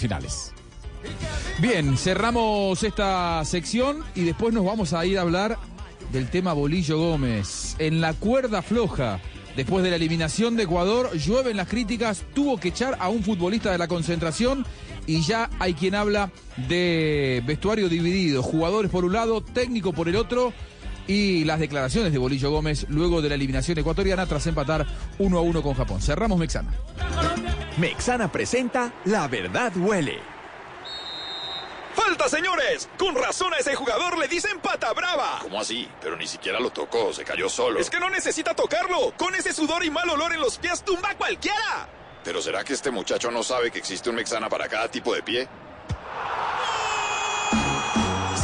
[1.60, 5.58] Bien, cerramos esta sección y después nos vamos a ir a hablar
[6.12, 7.76] del tema Bolillo Gómez.
[7.80, 9.20] En la cuerda floja,
[9.56, 13.72] después de la eliminación de Ecuador, llueven las críticas, tuvo que echar a un futbolista
[13.72, 14.66] de la concentración
[15.06, 16.32] y ya hay quien habla
[16.68, 20.54] de vestuario dividido, jugadores por un lado, técnico por el otro.
[21.10, 24.86] Y las declaraciones de Bolillo Gómez luego de la eliminación ecuatoriana tras empatar
[25.18, 26.00] 1 a 1 con Japón.
[26.00, 26.72] Cerramos Mexana.
[27.78, 30.20] Mexana presenta La Verdad Huele.
[31.96, 32.88] ¡Falta, señores!
[33.00, 35.40] Con razón a ese jugador le dicen pata brava.
[35.42, 35.90] ¿Cómo así?
[36.00, 37.80] Pero ni siquiera lo tocó, se cayó solo.
[37.80, 39.12] Es que no necesita tocarlo.
[39.18, 41.90] Con ese sudor y mal olor en los pies tumba a cualquiera.
[42.24, 45.24] ¿Pero será que este muchacho no sabe que existe un Mexana para cada tipo de
[45.24, 45.48] pie?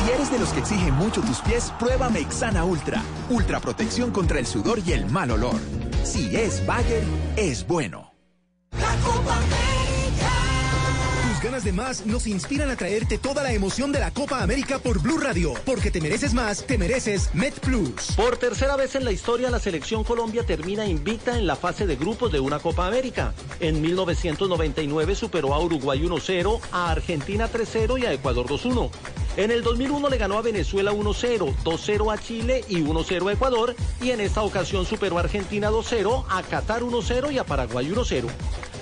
[0.06, 3.02] Si eres de los que exigen mucho tus pies, prueba Mexana Ultra.
[3.28, 5.60] Ultra protección contra el sudor y el mal olor.
[6.04, 7.04] Si es Bayer,
[7.38, 8.14] es bueno.
[8.70, 8.82] Tus
[11.42, 15.02] ganas de más nos inspiran a traerte toda la emoción de la Copa América por
[15.02, 15.56] Blue Radio.
[15.66, 18.12] Porque te mereces más, te mereces Met Plus.
[18.16, 21.96] Por tercera vez en la historia, la selección Colombia termina invicta en la fase de
[21.96, 23.34] grupos de una Copa América.
[23.60, 28.92] En 1999 superó a Uruguay 1-0, a Argentina 3-0 y a Ecuador 2-1.
[29.38, 33.76] En el 2001 le ganó a Venezuela 1-0, 2-0 a Chile y 1-0 a Ecuador.
[34.02, 38.28] Y en esta ocasión superó a Argentina 2-0, a Qatar 1-0 y a Paraguay 1-0.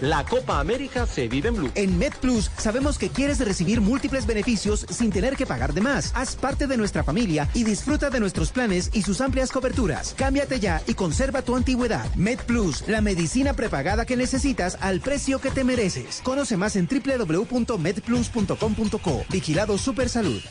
[0.01, 1.71] La Copa América se vive en Blue.
[1.75, 6.11] En MedPlus sabemos que quieres recibir múltiples beneficios sin tener que pagar de más.
[6.13, 10.13] Haz parte de nuestra familia y disfruta de nuestros planes y sus amplias coberturas.
[10.17, 12.13] Cámbiate ya y conserva tu antigüedad.
[12.15, 16.19] MedPlus, la medicina prepagada que necesitas al precio que te mereces.
[16.23, 19.25] Conoce más en www.medplus.com.co.
[19.29, 20.42] Vigilado Supersalud.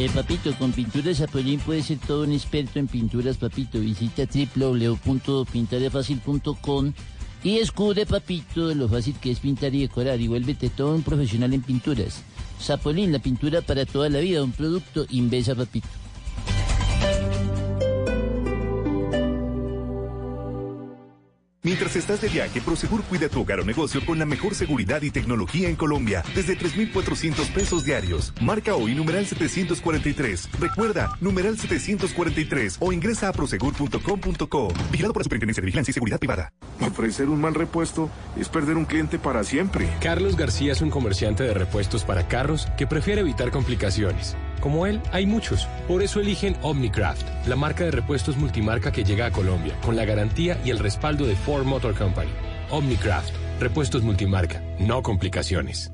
[0.00, 3.78] Eh, papito, con Pinturas Apollín puedes ser todo un experto en pinturas, papito.
[3.80, 6.92] Visita www.pintarefacil.com
[7.44, 11.52] Y descubre, papito, lo fácil que es pintar y decorar y vuélvete todo un profesional
[11.52, 12.22] en pinturas.
[12.58, 15.99] Zapolín, la pintura para toda la vida, un producto Invesa, papito.
[21.62, 25.10] Mientras estás de viaje, Prosegur cuida tu hogar o negocio con la mejor seguridad y
[25.10, 28.32] tecnología en Colombia, desde 3,400 pesos diarios.
[28.40, 30.48] Marca hoy numeral 743.
[30.58, 34.68] Recuerda, numeral 743 o ingresa a prosegur.com.co.
[34.90, 36.50] Vigilado por la Superintendencia de Vigilancia y Seguridad Privada.
[36.80, 38.08] Ofrecer un mal repuesto
[38.38, 39.86] es perder un cliente para siempre.
[40.00, 44.34] Carlos García es un comerciante de repuestos para carros que prefiere evitar complicaciones.
[44.60, 45.66] Como él, hay muchos.
[45.88, 50.04] Por eso eligen Omnicraft, la marca de repuestos multimarca que llega a Colombia, con la
[50.04, 52.30] garantía y el respaldo de Ford Motor Company.
[52.70, 55.92] Omnicraft, repuestos multimarca, no complicaciones.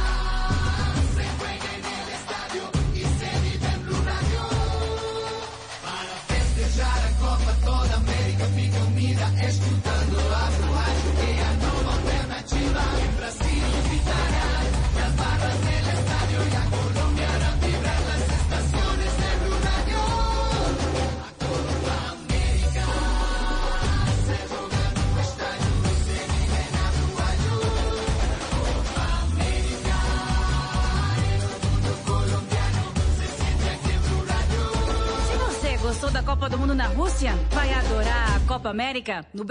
[36.34, 39.46] Copa do Mundo na vai adorar a Copa América no.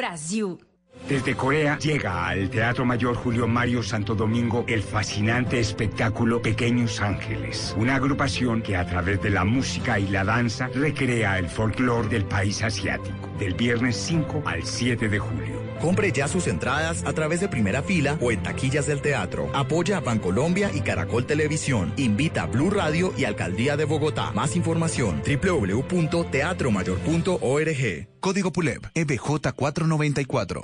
[1.07, 7.73] Desde Corea llega al Teatro Mayor Julio Mario Santo Domingo el fascinante espectáculo Pequeños Ángeles,
[7.77, 12.25] una agrupación que a través de la música y la danza recrea el folclore del
[12.25, 15.72] país asiático, del viernes 5 al 7 de julio.
[15.83, 19.49] Compre ya sus entradas a través de primera fila o en taquillas del teatro.
[19.53, 21.91] Apoya a Bancolombia y Caracol Televisión.
[21.97, 24.31] Invita a Blue Radio y Alcaldía de Bogotá.
[24.31, 28.07] Más información www.teatromayor.org.
[28.21, 30.63] Código PULEB EBJ 494.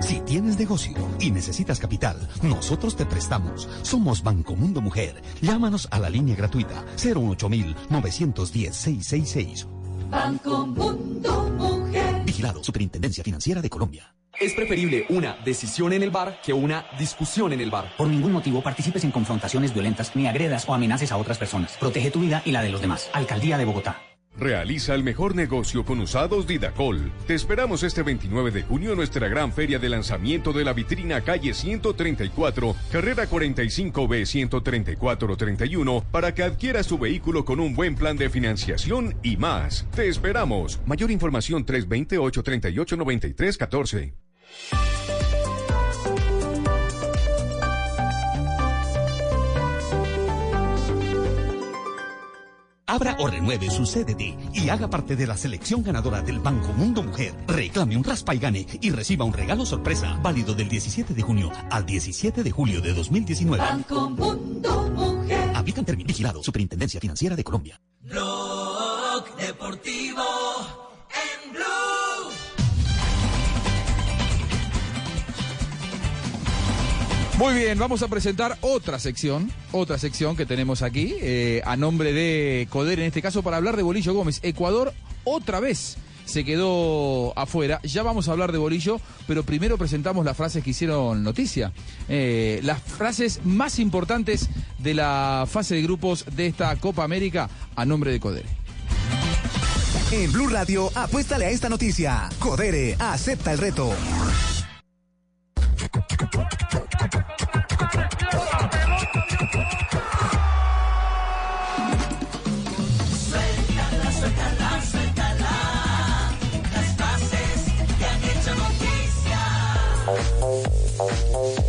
[0.00, 3.66] Si tienes negocio y necesitas capital, nosotros te prestamos.
[3.80, 5.22] Somos Banco Mundo Mujer.
[5.40, 9.66] Llámanos a la línea gratuita 08910-666.
[10.10, 12.24] Banco Mundo Mujer.
[12.26, 14.17] Vigilado Superintendencia Financiera de Colombia.
[14.40, 17.92] Es preferible una decisión en el bar que una discusión en el bar.
[17.96, 21.76] Por ningún motivo participes en confrontaciones violentas ni agredas o amenaces a otras personas.
[21.78, 23.10] Protege tu vida y la de los demás.
[23.12, 24.00] Alcaldía de Bogotá.
[24.36, 27.10] Realiza el mejor negocio con usados Didacol.
[27.26, 31.20] Te esperamos este 29 de junio en nuestra gran feria de lanzamiento de la vitrina
[31.22, 38.30] calle 134, carrera 45B 13431, para que adquieras tu vehículo con un buen plan de
[38.30, 39.84] financiación y más.
[39.96, 40.78] Te esperamos.
[40.86, 44.27] Mayor información 320-838-9314.
[52.90, 57.02] Abra o renueve su CDT y haga parte de la selección ganadora del Banco Mundo
[57.02, 57.34] Mujer.
[57.46, 61.52] Reclame un raspa y gane y reciba un regalo sorpresa válido del 17 de junio
[61.70, 63.62] al 17 de julio de 2019.
[63.62, 65.50] Banco Mundo Mujer.
[65.54, 67.78] Aplican términos vigilado Superintendencia Financiera de Colombia.
[68.00, 70.37] Blog Deportivo
[77.38, 82.12] Muy bien, vamos a presentar otra sección, otra sección que tenemos aquí, eh, a nombre
[82.12, 84.40] de Coder, en este caso, para hablar de Bolillo Gómez.
[84.42, 84.92] Ecuador
[85.22, 87.80] otra vez se quedó afuera.
[87.84, 91.70] Ya vamos a hablar de Bolillo, pero primero presentamos las frases que hicieron noticia.
[92.08, 94.50] Eh, las frases más importantes
[94.80, 98.46] de la fase de grupos de esta Copa América a nombre de Coder.
[100.10, 102.28] En Blue Radio, apuéstale a esta noticia.
[102.40, 103.94] Codere, acepta el reto.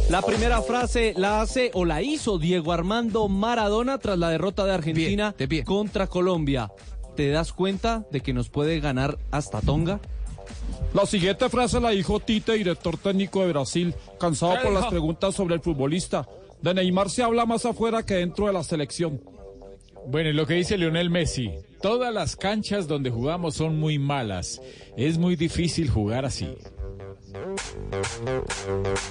[0.09, 4.73] La primera frase la hace o la hizo Diego Armando Maradona tras la derrota de
[4.73, 6.71] Argentina contra Colombia.
[7.15, 9.99] ¿Te das cuenta de que nos puede ganar hasta Tonga?
[10.93, 15.35] La siguiente frase la dijo Tite, director técnico de Brasil, cansado ¿Qué por las preguntas
[15.35, 16.27] sobre el futbolista.
[16.61, 19.21] De Neymar se habla más afuera que dentro de la selección.
[20.07, 21.51] Bueno, y lo que dice Lionel Messi,
[21.81, 24.61] todas las canchas donde jugamos son muy malas.
[24.97, 26.47] Es muy difícil jugar así.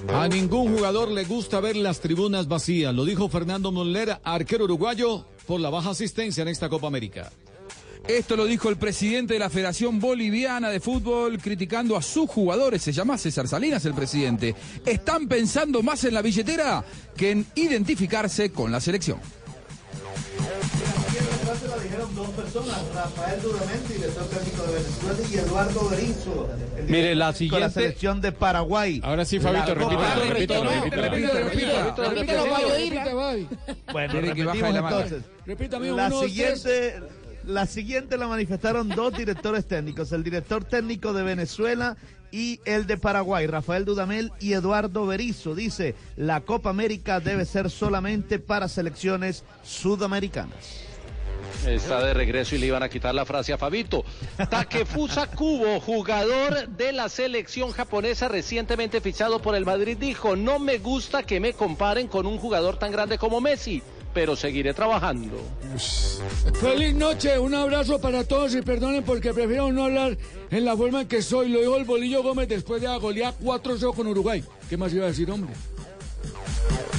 [0.09, 5.25] A ningún jugador le gusta ver las tribunas vacías, lo dijo Fernando Moller, arquero uruguayo,
[5.47, 7.31] por la baja asistencia en esta Copa América.
[8.09, 12.81] Esto lo dijo el presidente de la Federación Boliviana de Fútbol criticando a sus jugadores.
[12.83, 14.55] Se llama César Salinas el presidente.
[14.87, 16.83] Están pensando más en la billetera
[17.15, 19.19] que en identificarse con la selección.
[21.69, 26.49] la dijeron dos personas, Rafael Dudamel, director técnico de Venezuela, y Eduardo Berizzo,
[26.79, 29.01] el Mire, la siguiente- selección de Paraguay.
[29.05, 30.21] Ahora sí, Fabito, Bueno, que baje
[35.45, 36.31] repetimos la entonces.
[36.31, 37.01] Siguiente,
[37.49, 41.97] la siguiente la manifestaron dos directores técnicos, el director técnico de Venezuela
[42.31, 45.55] y el de Paraguay, Rafael Dudamel y Eduardo Berizzo.
[45.55, 50.85] Dice, la Copa América debe ser solamente para selecciones sudamericanas.
[51.67, 54.05] Está de regreso y le iban a quitar la frase a Fabito.
[54.51, 60.79] Takefusa Kubo, jugador de la selección japonesa recientemente fichado por el Madrid, dijo, no me
[60.79, 63.83] gusta que me comparen con un jugador tan grande como Messi,
[64.19, 65.41] pero seguiré trabajando.
[66.61, 70.19] Feliz noche, un abrazo para todos y perdonen porque prefiero no hablar
[70.51, 71.51] en la forma en que soy.
[71.51, 74.43] Lo dijo el Bolillo Gómez después de la goleada 4-0 con Uruguay.
[74.69, 75.53] ¿Qué más iba a decir, hombre?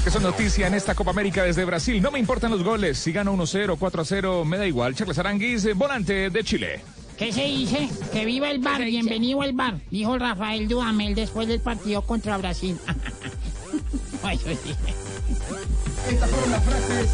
[0.02, 2.02] Que son noticia en esta Copa América desde Brasil.
[2.02, 2.98] No me importan los goles.
[2.98, 4.96] Si gano 1-0, 4-0, me da igual.
[4.96, 6.80] Charles Aranguis, eh, volante de Chile.
[7.18, 7.90] ¿Qué se dice?
[8.14, 12.78] Que viva el bar, bienvenido al bar, dijo Rafael Duhamel después del partido contra Brasil.
[16.10, 17.10] Estas fueron las frases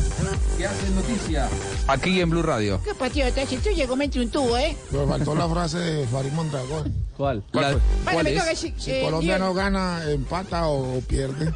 [0.58, 1.50] que hacen noticia.
[1.88, 2.82] Aquí en Blue Radio.
[2.84, 3.46] ¿Qué patriota?
[3.46, 4.76] Si tú llegó me un tubo, ¿eh?
[4.92, 6.94] Pero faltó la frase de Farid Mondragón.
[7.18, 7.44] ¿Cuál?
[8.56, 11.54] Si eh, Colombia no gana, empata o, o pierde.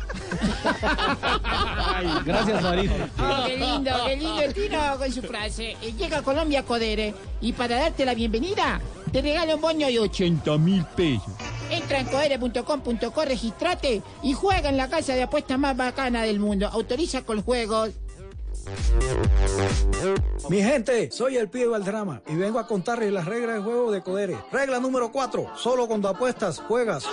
[2.26, 2.90] Gracias, Farid.
[3.20, 5.76] Oh, qué lindo, qué lindo el tiro con su frase.
[5.82, 8.80] Eh, Llega a Colombia, Codere, y para darte la bienvenida,
[9.12, 11.34] te regalo un bono de 80 mil pesos.
[11.70, 16.68] Entra en codere.com.co, registrate y juega en la casa de apuestas más bacana del mundo.
[16.68, 17.92] Autoriza con juegos.
[20.50, 24.02] Mi gente, soy el pibe Valdrama y vengo a contarles las reglas de juego de
[24.02, 24.38] Codere.
[24.52, 27.06] Regla número 4, solo cuando apuestas, juegas.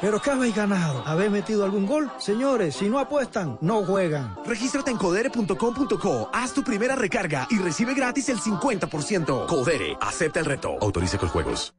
[0.00, 1.02] ¿Pero qué habéis ganado?
[1.06, 2.10] ¿Habéis metido algún gol?
[2.18, 4.36] Señores, si no apuestan, no juegan.
[4.44, 9.46] Regístrate en codere.com.co, haz tu primera recarga y recibe gratis el 50%.
[9.46, 10.76] Codere, acepta el reto.
[10.80, 11.72] Autorice con juegos.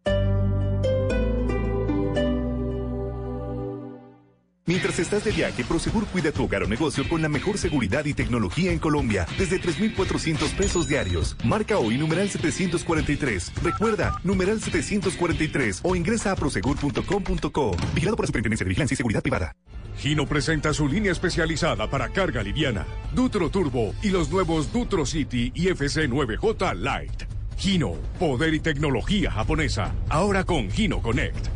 [4.68, 8.14] Mientras estás de viaje, Prosegur cuida tu hogar o negocio con la mejor seguridad y
[8.14, 11.38] tecnología en Colombia, desde 3,400 pesos diarios.
[11.45, 13.53] Marca hoy numeral 743.
[13.64, 17.77] Recuerda, numeral 743 o ingresa a prosegur.com.co.
[17.94, 19.53] Vigilado por la Superintendencia de Vigilancia y Seguridad Privada.
[19.95, 22.85] Gino presenta su línea especializada para carga liviana,
[23.15, 27.23] Dutro Turbo y los nuevos Dutro City y FC9J Light.
[27.56, 31.48] Gino, poder y tecnología japonesa, ahora con Gino Connect.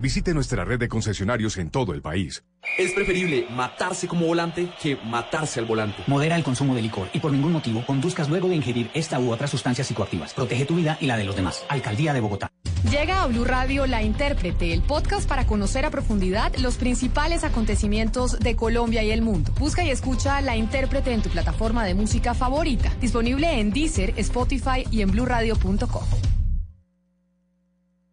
[0.00, 2.42] Visite nuestra red de concesionarios en todo el país.
[2.78, 6.02] Es preferible matarse como volante que matarse al volante.
[6.06, 9.30] Modera el consumo de licor y por ningún motivo conduzcas luego de ingerir esta u
[9.30, 10.34] otras sustancias psicoactivas.
[10.34, 11.64] Protege tu vida y la de los demás.
[11.68, 12.50] Alcaldía de Bogotá.
[12.90, 18.38] Llega a Blue Radio La Intérprete, el podcast para conocer a profundidad los principales acontecimientos
[18.40, 19.52] de Colombia y el mundo.
[19.58, 22.90] Busca y escucha La Intérprete en tu plataforma de música favorita.
[23.00, 26.39] Disponible en Deezer, Spotify y en bluradio.com.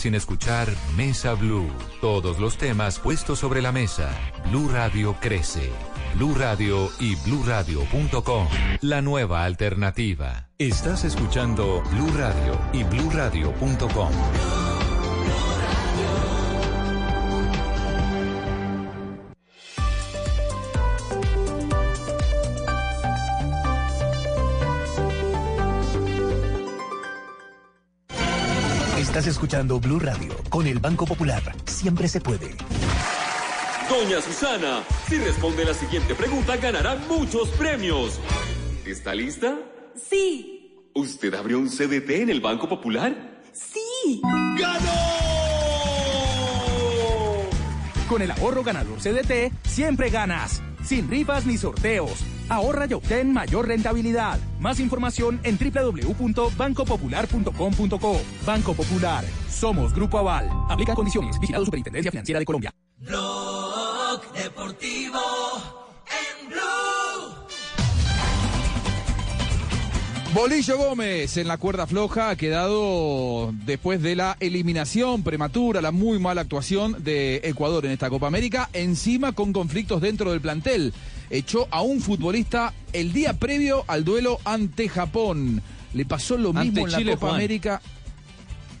[0.00, 1.68] sin escuchar Mesa Blue.
[2.00, 4.10] Todos los temas puestos sobre la mesa.
[4.48, 5.70] Blue Radio crece.
[6.14, 8.48] Blue Radio y bluradio.com.
[8.80, 10.48] La nueva alternativa.
[10.58, 14.59] Estás escuchando Blue Radio y bluradio.com.
[29.20, 31.42] Estás escuchando Blue Radio con el Banco Popular.
[31.66, 32.56] Siempre se puede.
[33.86, 38.18] Doña Susana, si responde la siguiente pregunta ganará muchos premios.
[38.86, 39.58] ¿Está lista?
[39.94, 40.88] Sí.
[40.94, 43.42] ¿Usted abrió un CDT en el Banco Popular?
[43.52, 44.22] Sí.
[48.08, 50.62] Con el ahorro ganador CDT, siempre ganas.
[50.82, 52.24] Sin rifas ni sorteos.
[52.48, 54.40] Ahorra y obtén mayor rentabilidad.
[54.58, 58.20] Más información en www.bancopopular.com.co.
[58.44, 59.24] Banco Popular.
[59.48, 60.50] Somos Grupo Aval.
[60.68, 61.38] Aplica condiciones.
[61.38, 62.72] Vigilado Superintendencia Financiera de Colombia.
[62.98, 65.20] Blog Deportivo
[66.06, 66.89] en Blue.
[70.34, 76.20] Bolillo Gómez en la cuerda floja ha quedado después de la eliminación prematura, la muy
[76.20, 80.94] mala actuación de Ecuador en esta Copa América, encima con conflictos dentro del plantel.
[81.30, 85.62] Echó a un futbolista el día previo al duelo ante Japón.
[85.94, 87.34] Le pasó lo mismo en la Chile, Copa Juan.
[87.40, 87.82] América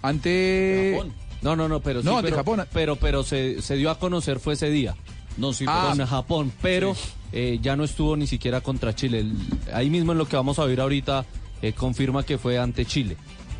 [0.02, 0.98] ante
[1.42, 2.64] No, no, no, pero sí, No, ante pero, Japón.
[2.72, 4.94] Pero, pero se, se dio a conocer fue ese día.
[5.36, 5.94] No, sí, Ah.
[5.96, 6.94] con Japón, pero
[7.32, 9.24] eh, ya no estuvo ni siquiera contra Chile.
[9.72, 11.24] Ahí mismo en lo que vamos a ver ahorita
[11.62, 13.16] eh, confirma que fue ante Chile.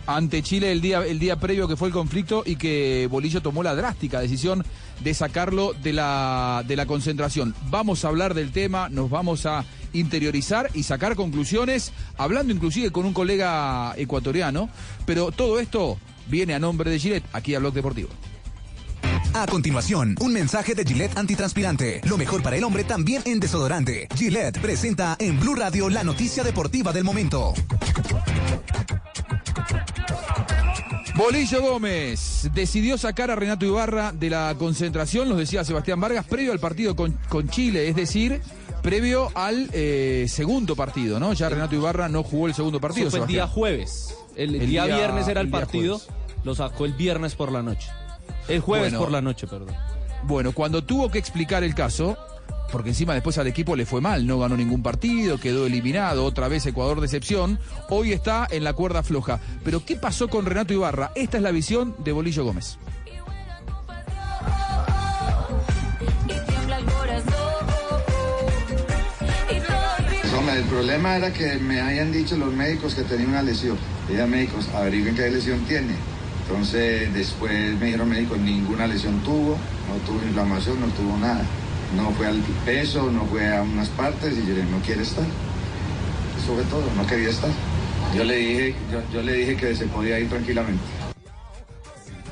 [0.06, 3.62] ante Chile el día, el día previo que fue el conflicto y que Bolillo tomó
[3.62, 4.64] la drástica decisión
[5.04, 7.54] de sacarlo de la, de la concentración.
[7.68, 13.06] Vamos a hablar del tema, nos vamos a interiorizar y sacar conclusiones, hablando inclusive con
[13.06, 14.68] un colega ecuatoriano,
[15.06, 15.98] pero todo esto
[16.28, 18.08] viene a nombre de Gillette, aquí a Blog Deportivo.
[19.32, 22.00] A continuación, un mensaje de Gillette antitranspirante.
[22.04, 24.08] Lo mejor para el hombre también en desodorante.
[24.16, 27.54] Gillette presenta en Blue Radio la noticia deportiva del momento.
[31.16, 36.52] Bolillo Gómez decidió sacar a Renato Ibarra de la concentración, nos decía Sebastián Vargas, previo
[36.52, 38.40] al partido con, con Chile, es decir,
[38.82, 41.32] previo al eh, segundo partido, ¿no?
[41.34, 43.08] Ya Renato Ibarra no jugó el segundo partido.
[43.08, 44.14] Eso fue el día jueves.
[44.34, 46.00] El, El día, día- viernes era el, el partido,
[46.44, 47.88] lo sacó el viernes por la noche.
[48.48, 49.04] El jueves Bueno.
[49.04, 49.74] por la noche, perdón.
[50.24, 52.16] Bueno, cuando tuvo que explicar el caso,
[52.70, 56.48] porque encima después al equipo le fue mal, no ganó ningún partido, quedó eliminado, otra
[56.48, 57.58] vez Ecuador decepción,
[57.88, 59.40] hoy está en la cuerda floja.
[59.64, 61.12] Pero ¿qué pasó con Renato Ibarra?
[61.14, 62.78] Esta es la visión de Bolillo Gómez.
[70.32, 73.76] No, el problema era que me habían dicho los médicos que tenía una lesión.
[74.10, 75.94] Ella médicos, averigüen qué lesión tiene.
[76.50, 79.56] Entonces después me dijeron médicos, ninguna lesión tuvo,
[79.88, 81.44] no tuvo inflamación, no tuvo nada.
[81.94, 85.02] No fue al peso, no fue a unas partes y yo le dije, no quiere
[85.02, 85.24] estar.
[85.24, 87.50] Eso fue todo, no quería estar.
[88.16, 88.74] Yo le dije,
[89.12, 90.82] yo le dije que se podía ir tranquilamente.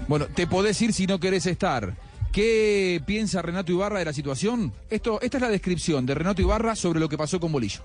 [0.09, 1.95] Bueno, te podés ir si no querés estar.
[2.33, 4.73] ¿Qué piensa Renato Ibarra de la situación?
[4.91, 7.83] Esto, esta es la descripción de Renato Ibarra sobre lo que pasó con Bolillo.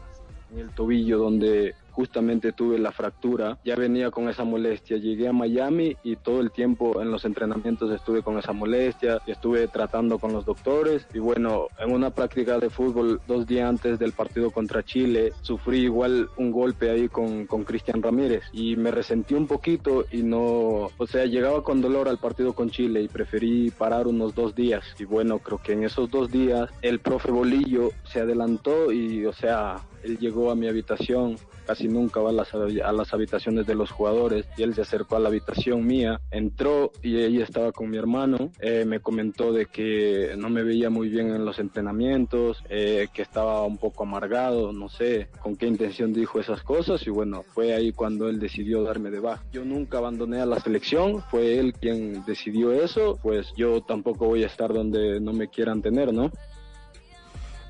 [0.53, 3.57] En el tobillo donde justamente tuve la fractura.
[3.63, 4.97] Ya venía con esa molestia.
[4.97, 9.67] Llegué a Miami y todo el tiempo en los entrenamientos estuve con esa molestia estuve
[9.67, 11.07] tratando con los doctores.
[11.13, 15.79] Y bueno, en una práctica de fútbol dos días antes del partido contra Chile, sufrí
[15.79, 20.89] igual un golpe ahí con, con Cristian Ramírez y me resentí un poquito y no,
[20.97, 24.83] o sea, llegaba con dolor al partido con Chile y preferí parar unos dos días.
[24.99, 29.33] Y bueno, creo que en esos dos días el profe Bolillo se adelantó y, o
[29.33, 34.45] sea, él llegó a mi habitación, casi nunca va a las, habitaciones de los jugadores
[34.57, 38.51] y él se acercó a la habitación mía, entró y ella estaba con mi hermano,
[38.59, 43.21] eh, me comentó de que no me veía muy bien en los entrenamientos, eh, que
[43.21, 47.73] estaba un poco amargado, no sé con qué intención dijo esas cosas y bueno, fue
[47.73, 49.43] ahí cuando él decidió darme de baja.
[49.51, 54.43] Yo nunca abandoné a la selección, fue él quien decidió eso, pues yo tampoco voy
[54.43, 56.31] a estar donde no me quieran tener, ¿no?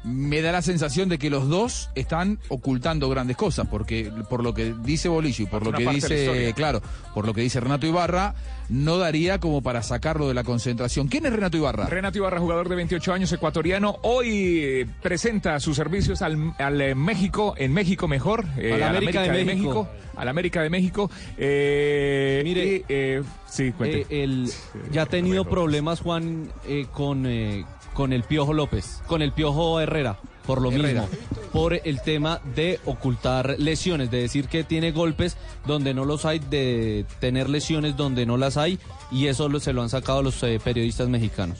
[0.03, 4.53] Me da la sensación de que los dos están ocultando grandes cosas, porque por lo
[4.53, 6.81] que dice Bolillo y por lo que dice, claro,
[7.13, 8.35] por lo que dice Renato Ibarra,
[8.69, 11.07] no daría como para sacarlo de la concentración.
[11.07, 11.87] ¿Quién es Renato Ibarra?
[11.87, 16.95] Renato Ibarra, jugador de 28 años, ecuatoriano, hoy eh, presenta sus servicios al, al, eh,
[16.95, 19.87] México, en México mejor, eh, A la América de México.
[20.15, 21.09] a la América de México.
[21.37, 24.05] Eh, Mire, eh, sí, cuente.
[24.09, 24.49] Eh, el,
[24.91, 29.79] ya ha tenido problemas Juan eh, con, eh, con el Piojo López, con el Piojo
[29.79, 31.03] Herrera, por lo Herrera.
[31.03, 31.17] mismo,
[31.51, 36.39] por el tema de ocultar lesiones, de decir que tiene golpes donde no los hay,
[36.39, 38.79] de tener lesiones donde no las hay,
[39.11, 41.59] y eso lo- se lo han sacado los eh, periodistas mexicanos.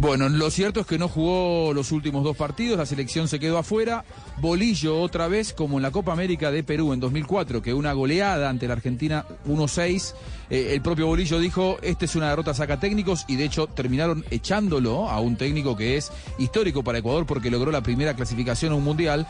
[0.00, 3.58] Bueno, lo cierto es que no jugó los últimos dos partidos, la selección se quedó
[3.58, 4.04] afuera.
[4.40, 8.48] Bolillo otra vez, como en la Copa América de Perú en 2004, que una goleada
[8.48, 10.14] ante la Argentina 1-6.
[10.50, 14.24] Eh, el propio Bolillo dijo, esta es una derrota saca técnicos y de hecho terminaron
[14.30, 18.76] echándolo a un técnico que es histórico para Ecuador porque logró la primera clasificación a
[18.76, 19.26] un mundial.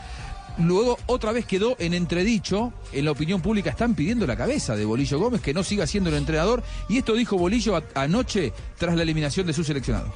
[0.59, 4.85] Luego otra vez quedó en entredicho, en la opinión pública están pidiendo la cabeza de
[4.85, 9.01] Bolillo Gómez, que no siga siendo el entrenador, y esto dijo Bolillo anoche tras la
[9.01, 10.13] eliminación de su seleccionado.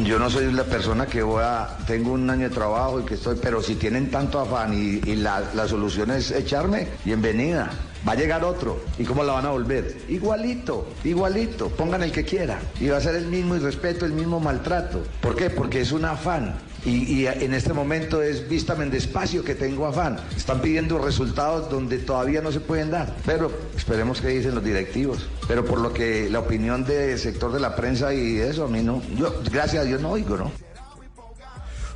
[0.00, 3.14] Yo no soy la persona que voy a, tengo un año de trabajo y que
[3.14, 7.70] estoy, pero si tienen tanto afán y, la, la solución es echarme, bienvenida.
[8.08, 8.80] Va a llegar otro.
[8.98, 9.98] ¿Y cómo la van a volver?
[10.08, 11.68] Igualito, igualito.
[11.68, 12.58] Pongan el que quiera.
[12.80, 15.02] Y va a ser el mismo irrespeto, el mismo maltrato.
[15.20, 15.50] ¿Por qué?
[15.50, 16.54] Porque es un afán.
[16.84, 20.18] Y, en este momento es vístame despacio que tengo afán.
[20.36, 23.14] Están pidiendo resultados donde todavía no se pueden dar.
[23.24, 25.28] Pero esperemos que dicen los directivos.
[25.46, 28.82] Pero por lo que la opinión del sector de la prensa y eso, a mí
[28.82, 29.02] no.
[29.16, 30.50] Yo, gracias a Dios, no oigo, ¿no?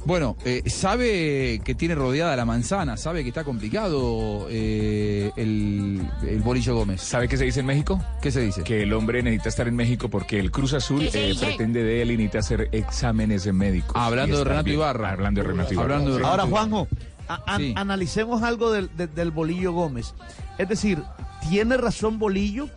[0.06, 6.40] Bueno, eh, sabe que tiene rodeada la manzana, sabe que está complicado eh, el, el
[6.42, 7.00] Bolillo Gómez.
[7.02, 8.00] ¿Sabe qué se dice en México?
[8.22, 8.62] ¿Qué se dice?
[8.62, 12.12] Que el hombre necesita estar en México porque el Cruz Azul eh, pretende de él
[12.12, 13.92] y necesita hacer exámenes médicos.
[13.96, 14.76] Hablando de Renato bien.
[14.76, 15.10] Ibarra.
[15.10, 15.94] Hablando de Renato Ibarra.
[15.96, 16.24] Hablando de.
[16.24, 16.86] Ahora, Juanjo,
[17.28, 17.74] a- an- Sí.
[17.76, 20.14] analicemos algo del, de- del Bolillo Gómez.
[20.56, 21.02] Es decir,
[21.48, 22.68] ¿tiene razón Bolillo?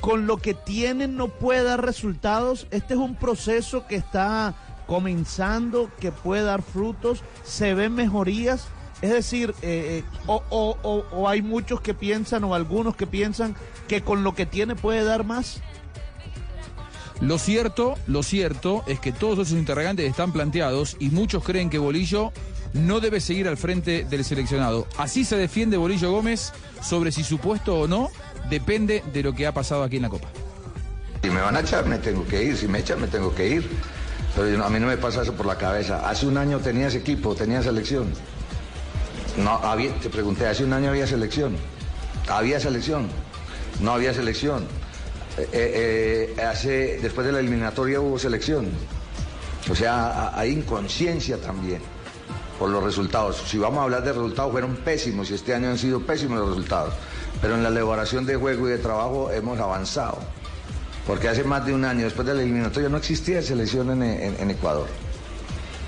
[0.00, 2.66] Con lo que tiene no puede dar resultados.
[2.70, 4.54] Este es un proceso que está
[4.86, 8.66] comenzando, que puede dar frutos, se ven mejorías.
[9.02, 13.06] Es decir, eh, eh, o, o- o- o hay muchos que piensan o algunos que
[13.06, 13.54] piensan
[13.88, 15.60] que con lo que tiene puede dar más.
[17.20, 21.78] Lo cierto, lo cierto es que todos esos interrogantes están planteados y muchos creen que
[21.78, 22.32] Bolillo
[22.72, 24.86] no debe seguir al frente del seleccionado.
[24.98, 26.52] Así se defiende Bolillo Gómez
[26.82, 28.10] sobre si su puesto o no
[28.50, 30.28] depende de lo que ha pasado aquí en la Copa.
[31.22, 32.56] Si me van a echar, me tengo que ir.
[32.56, 33.70] Si me echan, me tengo que ir.
[34.34, 36.08] Pero a mí no me pasa eso por la cabeza.
[36.08, 38.12] Hace un año tenía ese equipo, tenía selección.
[39.36, 39.60] No,
[40.00, 41.56] te pregunté, hace un año había selección.
[42.28, 43.08] Había selección.
[43.80, 44.64] No había selección.
[45.36, 48.68] Eh, eh, eh, hace, después de la eliminatoria hubo selección.
[49.70, 51.80] O sea, hay inconsciencia también
[52.58, 53.42] por los resultados.
[53.46, 56.50] Si vamos a hablar de resultados, fueron pésimos y este año han sido pésimos los
[56.50, 56.94] resultados.
[57.40, 60.18] Pero en la elaboración de juego y de trabajo hemos avanzado.
[61.06, 64.50] Porque hace más de un año, después de la eliminatoria, no existía selección en, en-
[64.50, 64.86] Ecuador.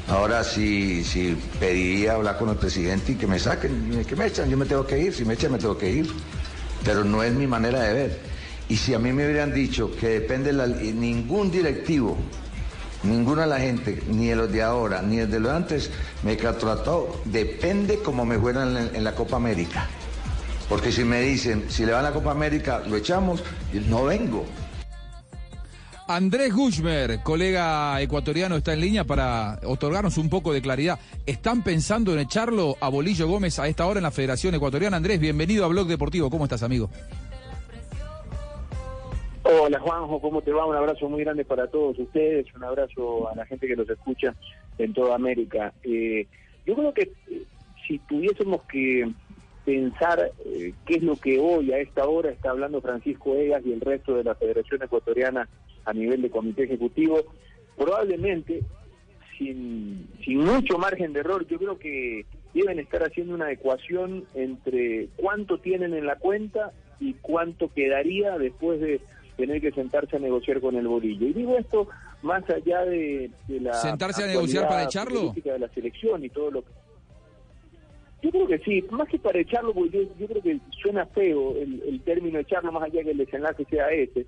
[0.09, 4.49] Ahora sí, sí pediría hablar con el presidente y que me saquen, que me echan,
[4.49, 6.13] yo me tengo que ir, si me echan me tengo que ir.
[6.85, 8.21] Pero no es mi manera de ver.
[8.69, 12.17] Y si a mí me hubieran dicho que depende la, ningún directivo,
[13.03, 15.91] ninguna de la gente, ni de los de ahora, ni de los de antes,
[16.23, 19.89] me trató, depende como me fueran en, la Copa América.
[20.69, 23.43] Porque si me dicen, si le van a la Copa América, lo echamos,
[23.89, 24.45] no vengo.
[26.09, 31.01] Andrés Gushmer, colega ecuatoriano, está en línea para otorgarnos un poco de claridad.
[31.27, 34.99] ¿Están pensando en echarlo a Bolillo Gómez a esta hora en la Federación Ecuatoriana?
[34.99, 36.31] Andrés, bienvenido a Blog Deportivo.
[36.31, 36.91] ¿Cómo estás, amigo?
[39.43, 40.67] Hola Juanjo, ¿cómo te va?
[40.67, 44.33] Un abrazo muy grande para todos ustedes, un abrazo a la gente que los escucha
[44.79, 45.73] en toda América.
[45.83, 46.29] Eh,
[46.65, 47.43] yo creo que eh,
[47.87, 49.11] si tuviésemos que
[49.65, 53.73] pensar eh, qué es lo que hoy a esta hora está hablando Francisco Egas y
[53.73, 55.49] el resto de la Federación Ecuatoriana
[55.87, 57.23] a nivel de comité ejecutivo,
[57.77, 58.63] probablemente
[59.39, 65.09] sin, sin mucho margen de error, yo creo que deben estar haciendo una ecuación entre
[65.17, 69.01] cuánto tienen en la cuenta y cuánto quedaría después de
[69.37, 71.27] tener que sentarse a negociar con el bolillo.
[71.27, 71.89] Y digo esto
[72.23, 73.75] más allá de, de la...
[73.75, 75.35] ¿Sentarse a negociar para echarlo?
[75.35, 76.71] de la selección y todo lo que...
[78.23, 81.55] Yo creo que sí, más que para echarlo, porque yo, yo creo que suena feo
[81.59, 84.25] el, el término echarlo, más allá que el desenlace sea ese.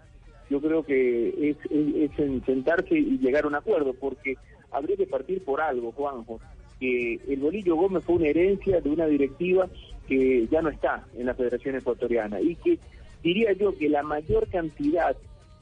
[0.51, 4.37] Yo creo que es, es, es en sentarse y llegar a un acuerdo, porque
[4.71, 6.41] habría que partir por algo, Juanjo,
[6.81, 9.69] que el Bolillo Gómez fue una herencia de una directiva
[10.07, 12.79] que ya no está en la Federación Ecuatoriana y que
[13.23, 15.17] diría yo que la mayor cantidad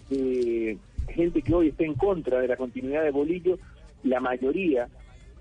[0.08, 3.58] de gente que hoy está en contra de la continuidad de Bolillo,
[4.04, 4.88] la mayoría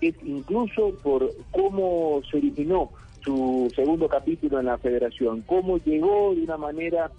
[0.02, 2.92] es incluso por cómo se originó
[3.24, 7.12] su segundo capítulo en la federación, cómo llegó de una manera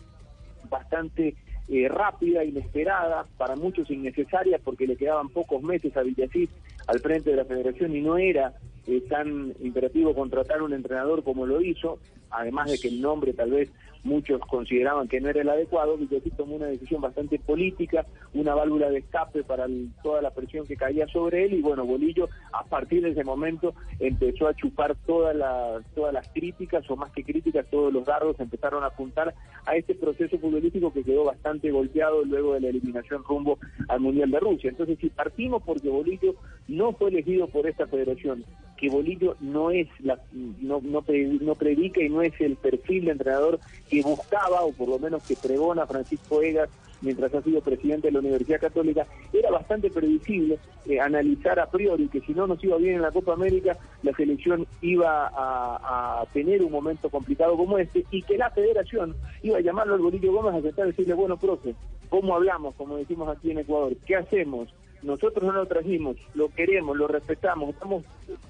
[0.70, 1.34] bastante
[1.68, 6.50] eh, rápida, inesperada, para muchos innecesaria, porque le quedaban pocos meses a Villasís
[6.86, 8.52] al frente de la federación y no era
[8.86, 11.98] eh, tan imperativo contratar un entrenador como lo hizo,
[12.30, 13.70] además de que el nombre tal vez
[14.06, 18.88] muchos consideraban que no era el adecuado, Villasís tomó una decisión bastante política, una válvula
[18.88, 19.66] de escape para
[20.02, 23.74] toda la presión que caía sobre él y bueno, Bolillo a partir de ese momento
[23.98, 28.38] empezó a chupar todas las, todas las críticas o más que críticas, todos los dardos
[28.40, 29.34] empezaron a apuntar
[29.66, 33.58] a este proceso futbolístico que quedó bastante golpeado luego de la eliminación rumbo
[33.88, 34.70] al Mundial de Rusia.
[34.70, 36.36] Entonces, si partimos porque Bolillo
[36.68, 38.44] no fue elegido por esta federación,
[38.76, 41.02] que Bolillo no es la, no, no,
[41.40, 43.58] no predica y no es el perfil de entrenador
[43.88, 46.68] que buscaba, o por lo menos que pregona Francisco Egas
[47.00, 52.08] mientras ha sido presidente de la Universidad Católica, era bastante previsible eh, analizar a priori
[52.08, 56.26] que si no nos iba bien en la Copa América, la selección iba a, a
[56.32, 60.32] tener un momento complicado como este y que la federación iba a llamarlo al Bolillo
[60.32, 61.74] Gómez a sentar y decirle, bueno, profe,
[62.08, 63.94] ¿cómo hablamos, como decimos aquí en Ecuador?
[64.06, 64.72] ¿Qué hacemos?
[65.02, 68.04] Nosotros no lo trajimos, lo queremos, lo respetamos, estamos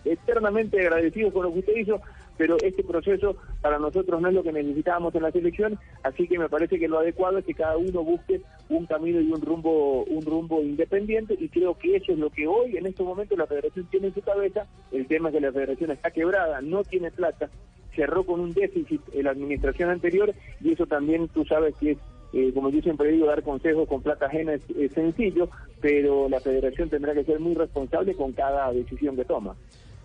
[0.04, 2.00] eternamente agradecidos con lo que usted hizo,
[2.36, 6.38] pero este proceso para nosotros no es lo que necesitábamos en la selección, así que
[6.38, 10.04] me parece que lo adecuado es que cada uno busque un camino y un rumbo,
[10.04, 13.46] un rumbo independiente, y creo que eso es lo que hoy, en estos momentos, la
[13.46, 17.10] federación tiene en su cabeza, el tema es que la federación está quebrada, no tiene
[17.10, 17.48] plata,
[17.94, 21.98] cerró con un déficit en la administración anterior, y eso también tú sabes que es
[22.32, 25.48] eh, como yo siempre digo, dar consejos con plata ajena es, sencillo,
[25.80, 29.56] pero la federación tendrá que ser muy responsable con cada decisión que toma.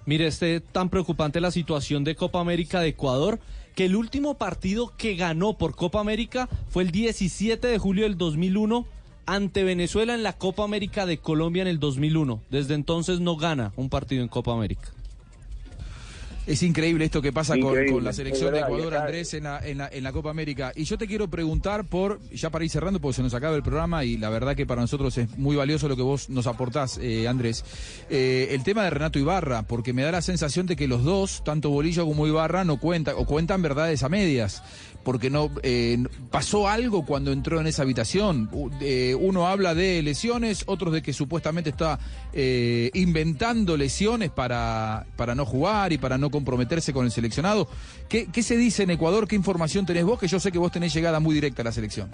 [0.05, 3.39] Mire, este tan preocupante la situación de Copa América de Ecuador,
[3.75, 8.17] que el último partido que ganó por Copa América fue el 17 de julio del
[8.17, 8.85] 2001
[9.25, 12.41] ante Venezuela en la Copa América de Colombia en el 2001.
[12.49, 14.89] Desde entonces no gana un partido en Copa América.
[16.47, 19.89] Es increíble esto que pasa con, la selección de Ecuador, Andrés, en la, en, la,
[19.91, 20.71] en la Copa América.
[20.75, 23.61] Y yo te quiero preguntar por, ya para ir cerrando, porque se nos acaba el
[23.61, 26.97] programa y la verdad que para nosotros es muy valioso lo que vos nos aportás,
[27.01, 27.63] eh, Andrés.
[28.09, 31.43] Eh, el tema de Renato Ibarra, porque me da la sensación de que los dos,
[31.43, 34.63] tanto Bolillo como Ibarra, no cuentan, o cuentan verdades a medias.
[35.03, 35.97] Porque no eh,
[36.29, 38.49] pasó algo cuando entró en esa habitación.
[38.81, 41.99] Eh, uno habla de lesiones, otros de que supuestamente está
[42.33, 47.67] eh, inventando lesiones para, para no jugar y para no comprometerse con el seleccionado.
[48.09, 49.27] ¿Qué, ¿Qué se dice en Ecuador?
[49.27, 50.19] ¿Qué información tenés vos?
[50.19, 52.09] Que yo sé que vos tenés llegada muy directa a la selección.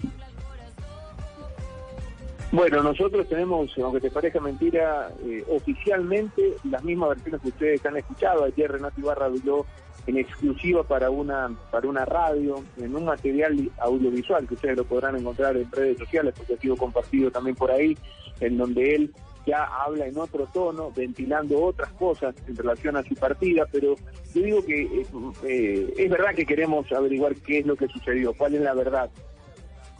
[2.52, 7.98] Bueno, nosotros tenemos, aunque te parezca mentira, eh, oficialmente las mismas versiones que ustedes han
[7.98, 8.46] escuchado.
[8.46, 9.66] Ayer Renato Ibarra habló
[10.08, 15.18] en exclusiva para una para una radio, en un material audiovisual que ustedes lo podrán
[15.18, 17.98] encontrar en redes sociales, porque ha sido compartido también por ahí,
[18.40, 19.14] en donde él
[19.46, 23.96] ya habla en otro tono, ventilando otras cosas en relación a su partida, pero
[24.34, 25.06] yo digo que eh,
[25.44, 29.10] eh, es verdad que queremos averiguar qué es lo que sucedió, cuál es la verdad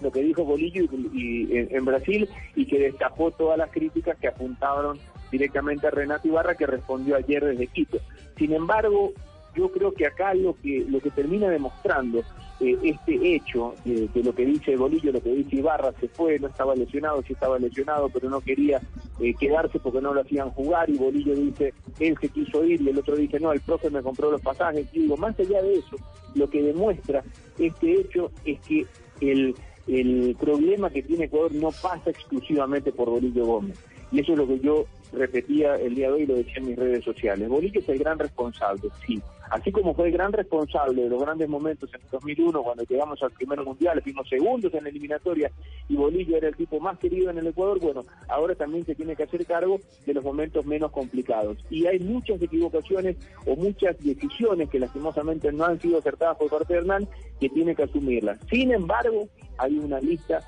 [0.02, 4.16] lo que dijo Bolillo y, y- en, en Brasil y que destapó todas las críticas
[4.20, 5.00] que apuntaron
[5.32, 7.98] directamente a Renato Ibarra que respondió ayer desde Quito.
[8.38, 9.14] Sin embargo,
[9.58, 12.22] yo creo que acá lo que lo que termina demostrando
[12.60, 16.40] eh, este hecho de, de lo que dice Bolillo, lo que dice Ibarra, se fue,
[16.40, 18.82] no estaba lesionado, sí estaba lesionado, pero no quería
[19.20, 22.90] eh, quedarse porque no lo hacían jugar y Bolillo dice, él se quiso ir y
[22.90, 24.88] el otro dice, no, el profe me compró los pasajes.
[24.94, 25.98] Y digo, más allá de eso,
[26.34, 27.24] lo que demuestra
[27.60, 28.86] este hecho es que
[29.22, 29.56] el,
[29.88, 33.78] el problema que tiene Ecuador no pasa exclusivamente por Bolillo Gómez.
[34.12, 36.76] Y eso es lo que yo repetía el día de hoy lo decía en mis
[36.76, 37.48] redes sociales.
[37.48, 39.22] Bolillo es el gran responsable, sí.
[39.50, 43.24] Así como fue el gran responsable de los grandes momentos en el 2001, cuando llegamos
[43.24, 45.52] al primer mundial, fuimos segundos en la eliminatoria
[45.88, 49.16] y Bolillo era el tipo más querido en el Ecuador, bueno, ahora también se tiene
[49.16, 51.58] que hacer cargo de los momentos menos complicados.
[51.70, 53.16] Y hay muchas equivocaciones
[53.46, 57.08] o muchas decisiones que lastimosamente no han sido acertadas por parte de Hernán
[57.40, 58.40] que tiene que asumirlas.
[58.50, 60.42] Sin embargo, hay una lista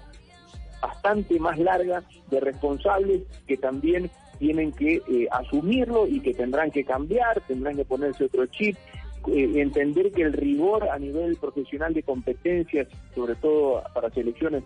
[0.82, 4.10] bastante más larga de responsables que también
[4.40, 8.76] tienen que eh, asumirlo y que tendrán que cambiar, tendrán que ponerse otro chip,
[9.28, 14.64] eh, entender que el rigor a nivel profesional de competencias, sobre todo para selecciones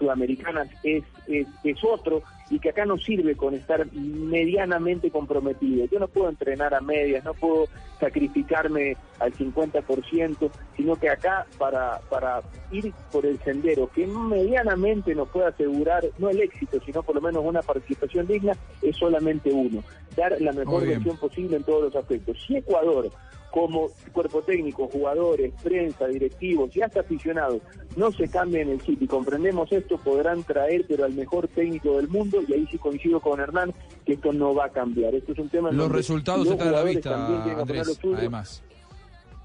[0.00, 5.86] sudamericanas, es, es, es otro y que acá no sirve con estar medianamente comprometido.
[5.86, 7.66] Yo no puedo entrenar a medias, no puedo
[8.00, 15.28] sacrificarme al 50%, sino que acá para, para ir por el sendero que medianamente nos
[15.28, 19.84] pueda asegurar, no el éxito, sino por lo menos una participación digna, es solamente uno,
[20.16, 22.36] dar la mejor versión posible en todos los aspectos.
[22.44, 23.12] Si Ecuador
[23.50, 27.60] como cuerpo técnico, jugadores, prensa, directivos y hasta aficionados
[27.96, 32.08] no se cambian el chip y comprendemos esto, podrán traer pero al mejor técnico del
[32.08, 33.72] mundo y ahí sí coincido con Hernán
[34.06, 35.14] que esto no va a cambiar.
[35.14, 37.26] Esto es un tema Los resultados los están a la vista,
[37.58, 38.62] Andrés, además.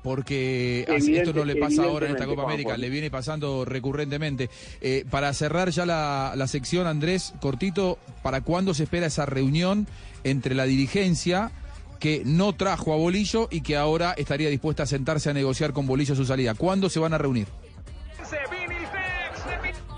[0.04, 4.52] Porque Evidente- esto no le pasa ahora en esta Copa América, le viene pasando recurrentemente.
[4.80, 9.88] Eh, para cerrar ya la, la sección, Andrés, cortito, ¿para cuándo se espera esa reunión
[10.24, 11.52] entre la dirigencia
[12.00, 15.88] que no trajo a Bolillo y que ahora estaría dispuesta a sentarse a negociar con
[15.88, 16.54] Bolillo su salida?
[16.56, 17.48] ¿Cuándo se van a reunir?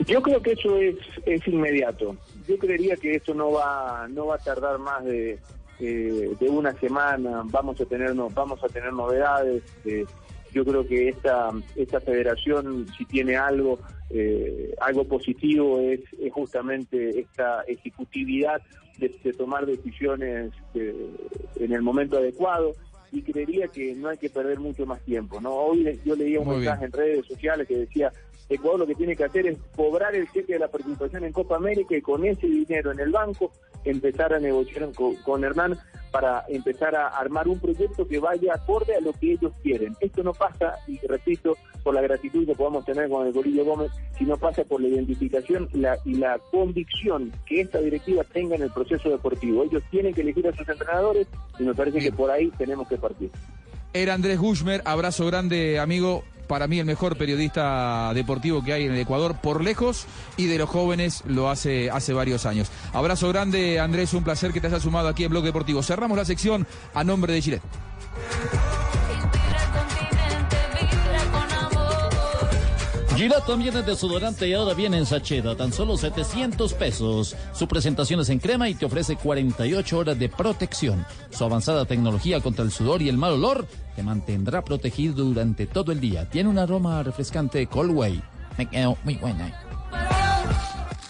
[0.06, 0.96] Yo creo que eso es,
[1.26, 2.16] es inmediato.
[2.48, 5.40] Yo creería que esto no va no va a tardar más de,
[5.80, 7.42] eh, de una semana.
[7.46, 9.64] Vamos a tener vamos a tener novedades.
[9.86, 10.06] eh,
[10.54, 13.80] yo creo que esta esta federación si tiene algo
[14.10, 18.62] eh, algo positivo es, es justamente esta ejecutividad
[18.98, 21.10] de, de tomar decisiones eh,
[21.58, 22.76] en el momento adecuado
[23.12, 25.40] y creería que no hay que perder mucho más tiempo.
[25.40, 28.12] no Hoy yo leía un Muy mensaje en redes sociales que decía
[28.50, 31.58] Ecuador lo que tiene que hacer es cobrar el cheque de la participación en Copa
[31.58, 33.52] América y con ese dinero en el banco
[33.84, 35.78] empezar a negociar con, con Hernán
[36.12, 39.96] para empezar a armar un proyecto que vaya acorde a lo que ellos quieren.
[40.00, 43.92] Esto no pasa, y repito, por la gratitud que podamos tener con el Gorillo Gómez,
[44.18, 48.64] sino pasa por la identificación y la, y la convicción que esta directiva tenga en
[48.64, 49.64] el proceso deportivo.
[49.64, 51.28] Ellos tienen que elegir a sus entrenadores
[51.60, 53.30] y me parece que por ahí tenemos que partir.
[53.94, 56.24] Era Andrés Gushmer, abrazo grande, amigo.
[56.48, 60.06] Para mí el mejor periodista deportivo que hay en el Ecuador por lejos
[60.38, 62.72] y de los jóvenes lo hace hace varios años.
[62.94, 65.84] Abrazo grande, Andrés, un placer que te hayas sumado aquí en Blog Deportivo.
[65.84, 67.62] Cerramos la sección a nombre de Chile.
[73.18, 77.36] Gillette también es desodorante y ahora viene en sachet a tan solo 700 pesos.
[77.52, 81.04] Su presentación es en crema y te ofrece 48 horas de protección.
[81.32, 83.66] Su avanzada tecnología contra el sudor y el mal olor
[83.96, 86.30] te mantendrá protegido durante todo el día.
[86.30, 88.22] Tiene un aroma refrescante Colway.
[88.56, 89.52] Me quedo muy buena.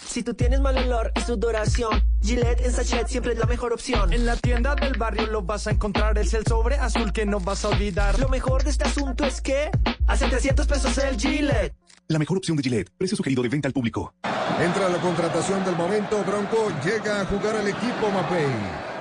[0.06, 4.14] Si tú tienes mal olor y sudoración, Gillette en sachet siempre es la mejor opción.
[4.14, 7.38] En la tienda del barrio lo vas a encontrar, es el sobre azul que no
[7.38, 8.18] vas a olvidar.
[8.18, 9.70] Lo mejor de este asunto es que
[10.06, 11.74] a 700 pesos el Gillette.
[12.10, 12.88] La mejor opción de Gillette.
[12.96, 14.14] Precio sugerido de venta al público.
[14.58, 16.24] Entra la contratación del momento.
[16.24, 18.97] Bronco llega a jugar al equipo Mapei.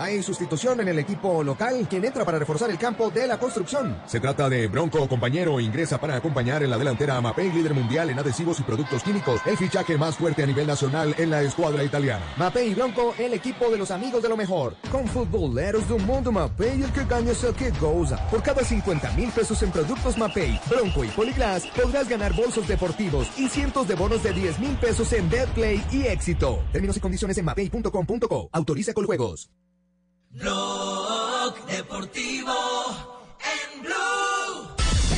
[0.00, 4.00] Hay sustitución en el equipo local, quien entra para reforzar el campo de la construcción.
[4.06, 8.08] Se trata de Bronco, compañero, ingresa para acompañar en la delantera a Mapei, líder mundial
[8.08, 11.84] en adhesivos y productos químicos, el fichaje más fuerte a nivel nacional en la escuadra
[11.84, 12.24] italiana.
[12.38, 14.74] Mapei y Bronco, el equipo de los amigos de lo mejor.
[14.90, 18.26] Con futboleros do mundo Mapei, el que gana es el que goza.
[18.30, 23.28] Por cada 50 mil pesos en productos Mapei, Bronco y Poliglass, podrás ganar bolsos deportivos
[23.36, 26.64] y cientos de bonos de 10 mil pesos en Betplay y éxito.
[26.72, 28.48] Términos y condiciones en mapei.com.co.
[28.50, 29.50] Autoriza con juegos.
[30.32, 32.54] Blog Deportivo
[33.40, 34.68] en Blue.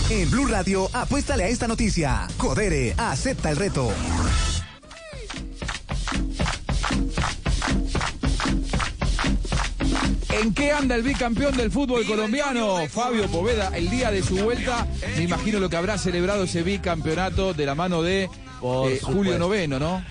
[0.09, 2.27] En Blue Radio, apuéstale a esta noticia.
[2.39, 3.93] Codere, acepta el reto.
[10.31, 12.79] ¿En qué anda el bicampeón del fútbol colombiano?
[12.89, 14.87] Fabio Poveda, el día de su vuelta,
[15.17, 19.39] me imagino lo que habrá celebrado ese bicampeonato de la mano de eh, Julio.
[19.39, 20.03] Noveno, ¿no?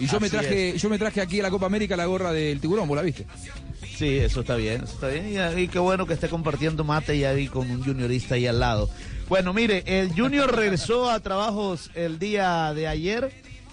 [0.00, 0.82] Y yo me traje, es.
[0.82, 3.26] yo me traje aquí a la Copa América la gorra del tiburón, ¿vos la viste?
[3.96, 5.28] Sí, eso está bien, eso está bien.
[5.28, 8.58] Y, y qué bueno que esté compartiendo mate y ahí con un juniorista ahí al
[8.58, 8.88] lado.
[9.28, 13.30] Bueno, mire, el junior regresó a trabajos el día de ayer.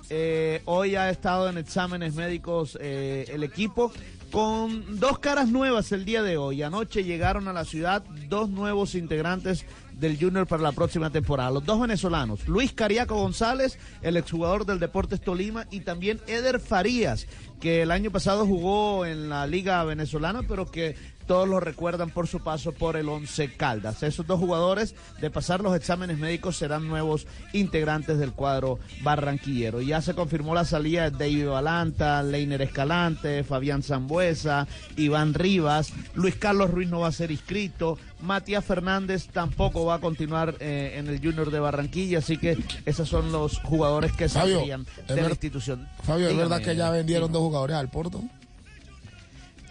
[0.10, 3.92] Eh, hoy ha estado en exámenes médicos eh, el equipo
[4.32, 6.62] con dos caras nuevas el día de hoy.
[6.62, 9.66] Anoche llegaron a la ciudad dos nuevos integrantes
[10.00, 11.52] del Junior para la próxima temporada.
[11.52, 17.28] Los dos venezolanos, Luis Cariaco González, el exjugador del Deportes Tolima, y también Eder Farías,
[17.60, 20.96] que el año pasado jugó en la Liga Venezolana, pero que
[21.28, 24.02] todos lo recuerdan por su paso por el Once Caldas.
[24.02, 29.82] Esos dos jugadores, de pasar los exámenes médicos, serán nuevos integrantes del cuadro barranquillero.
[29.82, 36.36] Ya se confirmó la salida de David Balanta, Leiner Escalante, Fabián Zambuesa, Iván Rivas, Luis
[36.36, 41.08] Carlos Ruiz no va a ser inscrito, Matías Fernández tampoco va a continuar eh, en
[41.08, 45.88] el Junior de Barranquilla, así que esos son los jugadores que es de la institución.
[46.04, 48.24] Fabio, ¿es verdad que ya vendieron dos jugadores al Porto?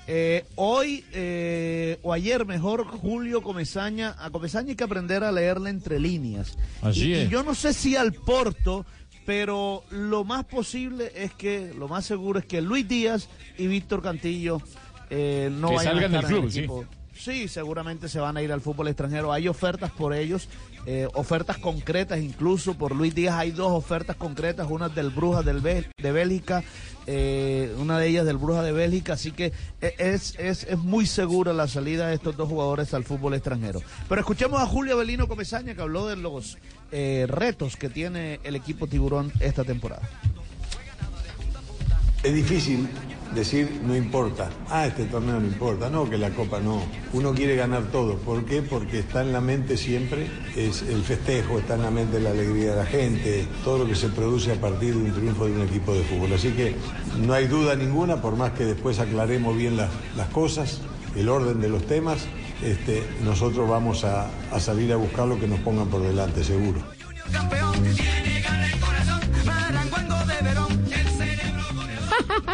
[0.09, 5.71] Eh, hoy eh, o ayer mejor Julio Comesaña, a Comesaña hay que aprender a leerle
[5.71, 6.57] entre líneas.
[6.81, 7.27] Así y, es.
[7.27, 8.87] y yo no sé si al Porto,
[9.25, 13.29] pero lo más posible es que, lo más seguro es que Luis Díaz
[13.59, 14.63] y Víctor Cantillo
[15.11, 16.96] eh, no Que vayan salgan a del estar en el club, sí.
[17.19, 19.33] Sí, seguramente se van a ir al fútbol extranjero.
[19.33, 20.49] Hay ofertas por ellos,
[20.87, 22.75] eh, ofertas concretas incluso.
[22.75, 26.63] Por Luis Díaz hay dos ofertas concretas, una del Bel- de Bélgica,
[27.07, 29.15] eh, una de ellas del Brujas de Bélgica.
[29.15, 33.03] Así que eh, es, es, es muy segura la salida de estos dos jugadores al
[33.05, 33.81] fútbol extranjero.
[34.09, 36.59] Pero escuchemos a Julio Avelino Comesaña que habló de los
[36.93, 40.09] retos que tiene el equipo Tiburón esta temporada.
[42.23, 42.89] Es difícil
[43.35, 46.83] decir no importa, ah, este torneo no importa, no, que la copa no.
[47.13, 48.63] Uno quiere ganar todo, ¿por qué?
[48.63, 50.27] Porque está en la mente siempre
[50.57, 53.95] es el festejo, está en la mente la alegría de la gente, todo lo que
[53.95, 56.33] se produce a partir de un triunfo de un equipo de fútbol.
[56.33, 56.75] Así que
[57.25, 60.81] no hay duda ninguna, por más que después aclaremos bien las, las cosas,
[61.15, 62.27] el orden de los temas,
[62.63, 66.81] este, nosotros vamos a, a salir a buscar lo que nos pongan por delante, seguro.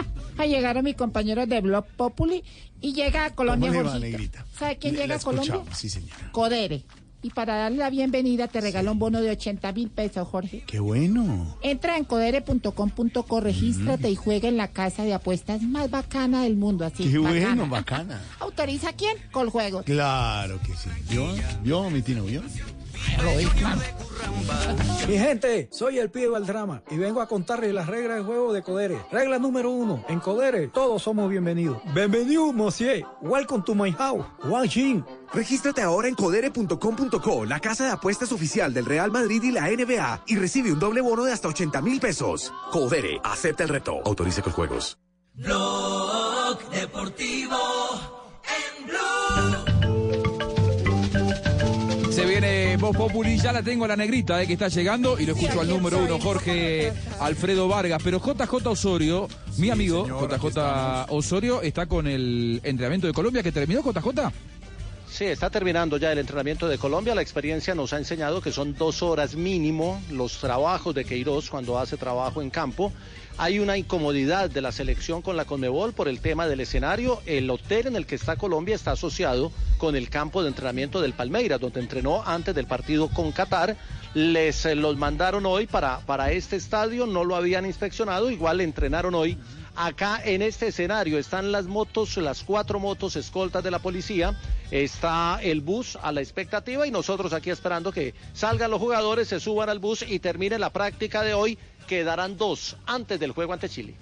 [0.43, 2.43] Ah, Llegaron mis compañeros de Blog Populi
[2.81, 4.45] y llega a Colombia ¿Cómo le va?
[4.59, 5.61] ¿Sabe quién Le- llega a Colombia?
[5.75, 6.31] Sí, señora.
[6.33, 6.85] Codere.
[7.25, 10.65] Y para darle la bienvenida te regalo un bono de 80 mil pesos, Jorge.
[10.67, 11.57] Qué bueno.
[11.63, 16.85] Entra en codere.com.co, regístrate y juega en la casa de apuestas más bacana del mundo.
[16.85, 17.47] Así, Qué bacana.
[17.47, 18.21] bueno, bacana.
[18.41, 19.17] ¿Autoriza quién?
[19.31, 19.85] Coljuegos.
[19.85, 20.91] Claro que sí.
[21.11, 21.29] ¿Vio?
[21.63, 22.25] ¿Vio, mi tino?
[22.25, 22.43] ¿Vio?
[25.09, 28.53] Mi gente, soy el pibe del drama y vengo a contarles las reglas de juego
[28.53, 28.99] de Codere.
[29.11, 31.79] Regla número uno, en Codere todos somos bienvenidos.
[31.95, 33.05] Bienvenido, monsieur.
[33.21, 34.25] Welcome to my house.
[34.45, 35.05] Wang Jin.
[35.33, 40.25] Regístrate ahora en codere.com.co, la casa de apuestas oficial del Real Madrid y la NBA,
[40.27, 42.53] y recibe un doble bono de hasta 80 mil pesos.
[42.71, 44.01] Codere, acepta el reto.
[44.05, 44.99] Autorice con juegos.
[45.35, 47.57] Blog Deportivo
[48.45, 49.62] en Blue.
[52.83, 55.61] Voz Populi, ya la tengo a la negrita eh, que está llegando y lo escucho
[55.61, 58.03] al número uno, Jorge Alfredo Vargas.
[58.03, 59.29] Pero JJ Osorio,
[59.59, 64.33] mi amigo JJ Osorio, está con el entrenamiento de Colombia que terminó JJ.
[65.09, 67.15] Sí, está terminando ya el entrenamiento de Colombia.
[67.15, 71.79] La experiencia nos ha enseñado que son dos horas mínimo los trabajos de Queiroz cuando
[71.79, 72.93] hace trabajo en campo.
[73.39, 77.23] Hay una incomodidad de la selección con la Conmebol por el tema del escenario.
[77.27, 81.15] El hotel en el que está Colombia está asociado con el campo de entrenamiento del
[81.15, 83.77] Palmeiras, donde entrenó antes del partido con Qatar.
[84.15, 89.15] Les eh, los mandaron hoy para, para este estadio, no lo habían inspeccionado, igual entrenaron
[89.15, 89.39] hoy
[89.75, 94.39] Acá en este escenario están las motos, las cuatro motos escoltas de la policía,
[94.71, 99.41] está el bus a la expectativa y nosotros aquí esperando que salgan los jugadores, se
[99.41, 101.59] suban al bus y termine la práctica de hoy.
[101.97, 103.95] Quedarán dos antes del juego ante Chile.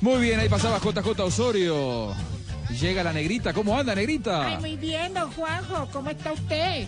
[0.00, 2.14] Muy bien, ahí pasaba JJ Osorio.
[2.80, 4.46] Llega la negrita, ¿cómo anda negrita?
[4.46, 6.86] Ay, muy bien, don Juanjo, ¿cómo está usted?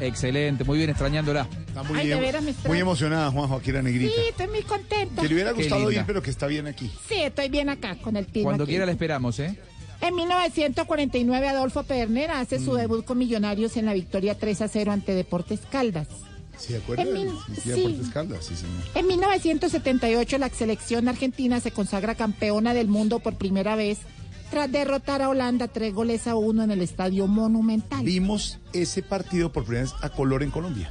[0.00, 1.46] Excelente, muy bien, extrañándola.
[1.66, 2.68] Está muy, Ay, de emo- veras me extraña.
[2.72, 4.14] muy emocionada, Juanjo, aquí la negrita.
[4.14, 5.20] Sí, estoy muy contenta.
[5.20, 6.90] Que le hubiera gustado ir, pero que está bien aquí.
[7.06, 8.44] Sí, estoy bien acá con el team.
[8.44, 8.70] Cuando aquí.
[8.72, 9.54] quiera la esperamos, ¿eh?
[10.00, 12.64] En 1949, Adolfo Pedernera hace Mm.
[12.64, 16.08] su debut con Millonarios en la victoria 3 a 0 ante Deportes Caldas.
[16.58, 17.02] ¿Sí, de acuerdo?
[17.02, 18.56] En mil- Sí, sí.
[18.56, 18.82] Señor.
[18.94, 23.98] En 1978, la selección argentina se consagra campeona del mundo por primera vez
[24.50, 28.04] tras derrotar a Holanda tres goles a uno en el Estadio Monumental.
[28.04, 30.90] Vimos ese partido por primera vez a color en Colombia.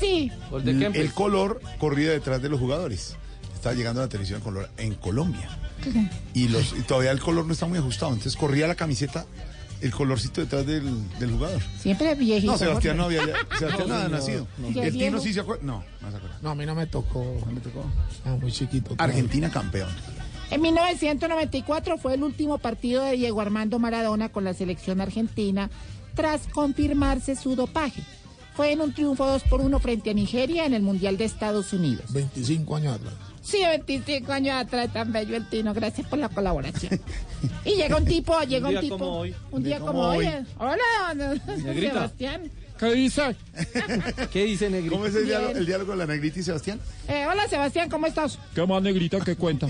[0.00, 3.16] Sí, El, el color corría detrás de los jugadores.
[3.54, 5.48] Estaba llegando a la televisión en color en Colombia.
[6.34, 8.12] Y, los, y todavía el color no está muy ajustado.
[8.12, 9.26] Entonces corría la camiseta,
[9.80, 10.84] el colorcito detrás del,
[11.18, 11.62] del jugador.
[11.78, 12.52] siempre viejito.
[12.52, 13.20] No, Sebastián no había.
[13.58, 14.46] Sebastián No, nada no, nacido.
[14.58, 14.68] no.
[14.82, 15.64] el Tino sí se acuerda.
[15.64, 16.38] No, no se acuerda.
[16.42, 17.24] No, a mí no me tocó.
[17.46, 17.84] No me tocó.
[18.24, 18.94] Ah, muy chiquito.
[18.98, 19.88] Argentina campeón.
[20.50, 25.70] En 1994 fue el último partido de Diego Armando Maradona con la selección argentina
[26.14, 28.02] tras confirmarse su dopaje.
[28.54, 31.72] Fue en un triunfo 2 por 1 frente a Nigeria en el Mundial de Estados
[31.74, 32.10] Unidos.
[32.12, 33.12] 25 años atrás.
[33.46, 35.72] Sí, 25 años atrás, tan bello el Tino.
[35.72, 37.00] Gracias por la colaboración.
[37.64, 38.98] Y llega un tipo, llega un, día tipo.
[38.98, 39.34] como hoy.
[39.52, 40.26] Un día como hoy.
[40.26, 40.44] eh.
[40.58, 41.92] Hola, Negrita.
[41.94, 42.50] Sebastián.
[42.78, 43.36] ¿Qué dice?
[44.32, 44.94] ¿Qué dice Negrita?
[44.96, 46.80] ¿Cómo es el diálogo, el diálogo de la negrita y Sebastián?
[47.08, 48.38] Eh, hola, Sebastián, ¿cómo estás?
[48.54, 49.68] ¿Qué más Negrita que cuenta?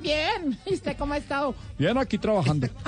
[0.00, 0.58] Bien.
[0.66, 1.54] ¿Y usted cómo ha estado?
[1.78, 2.66] Bien aquí trabajando.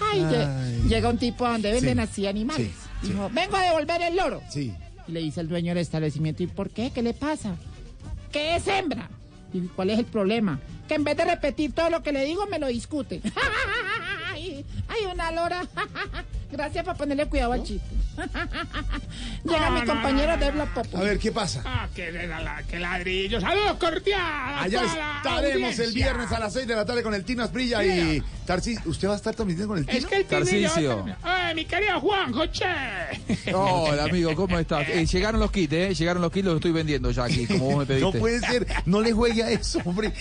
[0.00, 2.00] Ay, lle- llega un tipo a donde venden Sí.
[2.02, 2.70] así animales.
[3.02, 4.42] Sí, Dijo, vengo a devolver el loro.
[4.50, 4.74] Sí.
[5.08, 6.90] Y le dice el dueño del establecimiento, ¿y por qué?
[6.92, 7.54] ¿Qué le pasa?
[8.32, 9.08] ¿Qué es hembra?
[9.52, 10.60] ¿Y cuál es el problema?
[10.86, 13.20] Que en vez de repetir todo lo que le digo, me lo discute.
[14.32, 14.64] ay,
[15.12, 15.66] una lora.
[16.52, 17.86] Gracias por ponerle cuidado al chiste.
[19.44, 20.86] Llega mi compañero de Pop.
[20.94, 21.62] A ver, ¿qué pasa?
[21.64, 23.40] Ah, la- que ladrillo.
[23.40, 24.62] Saludos cordiales.
[24.76, 24.82] Allá
[25.16, 28.78] estaremos el viernes a las 6 de la tarde con el Tino Asprilla y Tarsis.
[28.84, 29.98] ¿Usted va a estar transmitiendo con el Tino?
[29.98, 31.06] Es que el Tarcisio.
[31.22, 32.64] Ay, mi querido Juanjo, che.
[33.54, 34.88] Hola amigo, ¿cómo estás?
[34.88, 35.94] Eh, llegaron los kits, ¿eh?
[35.94, 38.12] Llegaron los kits, los estoy vendiendo ya aquí, como vos me pediste.
[38.12, 40.12] No puede ser, no le juegue a eso, hombre.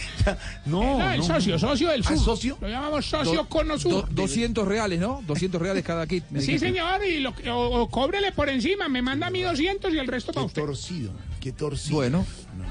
[0.65, 2.19] No, No, el no, socio, socio del ¿Ah, sur.
[2.19, 2.57] socio?
[2.61, 4.07] Lo llamamos socio Do- con nosur.
[4.14, 5.22] 200 reales, ¿no?
[5.27, 6.18] 200 reales cada kit.
[6.29, 8.87] Me Sí, señor, y lo, o, o cóbrele por encima.
[8.89, 10.61] Me manda a mí 200 y el resto para Qué usted.
[10.63, 11.95] torcido, qué torcido.
[11.97, 12.25] Bueno,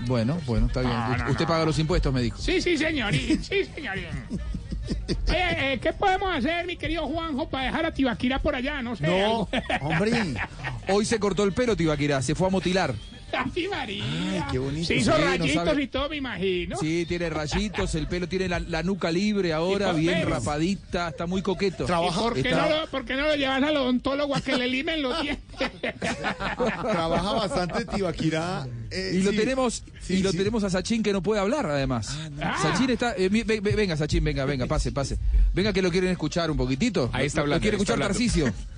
[0.06, 0.92] bueno, bueno, está bien.
[0.92, 1.48] No, no, Usted no.
[1.48, 2.38] paga los impuestos, me dijo.
[2.38, 3.42] Sí, sí, señorín.
[3.42, 4.06] Sí, señorín.
[5.28, 8.80] Oye, eh, ¿qué podemos hacer, mi querido Juanjo, para dejar a Tibaquira por allá?
[8.80, 9.06] No sé.
[9.06, 9.48] No, algo.
[9.82, 10.12] hombre.
[10.88, 12.94] Hoy se cortó el pelo, Tibaquirá, se fue a motilar.
[13.32, 14.04] Ay, María.
[14.32, 14.86] Ay, qué bonito.
[14.86, 15.82] Se hizo Sí, no rayitos sabe.
[15.82, 16.76] y todo, me imagino.
[16.78, 21.08] Sí, tiene rayitos, el pelo tiene la, la nuca libre ahora, ¿Y por bien rapadita,
[21.08, 21.84] está muy coqueto.
[21.84, 21.86] ¿Y
[22.18, 24.66] por qué, Está- no lo, por qué no lo llevas al odontólogo a que le
[24.66, 25.44] limen los dientes?
[26.56, 28.66] Trabaja bastante Tibaquirá.
[28.90, 32.16] eh, Y lo tenemos Sí, y lo tenemos a Sachin que no puede hablar además.
[32.40, 32.56] Ah.
[32.62, 35.18] Sachin está eh, ve- ve- venga Sachin, venga, venga, pase, pase.
[35.54, 37.10] Venga que lo quieren escuchar un poquitito.
[37.12, 38.14] Ahí está Lo- lo hablando, quiere escuchar hablando.
[38.14, 38.52] Tarcicio.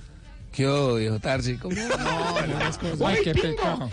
[0.51, 1.55] Qué odio, Tarsi.
[1.55, 1.73] ¿Cómo?
[3.07, 3.89] ¡Ay, qué pecado.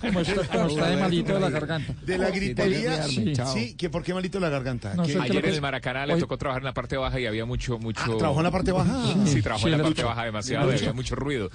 [0.00, 1.94] ¿Cómo está, cómo está de malito de la garganta?
[2.04, 3.02] De la gritería.
[3.04, 3.32] Sí.
[3.54, 4.94] Sí, que ¿por qué malito la garganta?
[4.94, 5.60] No ¿Qué- sé qué Ayer en el.
[5.60, 8.00] Maracaná le Hoy- tocó trabajar en la parte baja y había mucho, mucho.
[8.04, 9.04] Ah, ¿trabajó en la parte baja?
[9.26, 9.88] Sí, trabajó Sí, en la Lucho.
[9.90, 10.78] parte baja demasiado, Lucho.
[10.78, 11.50] había mucho ruido.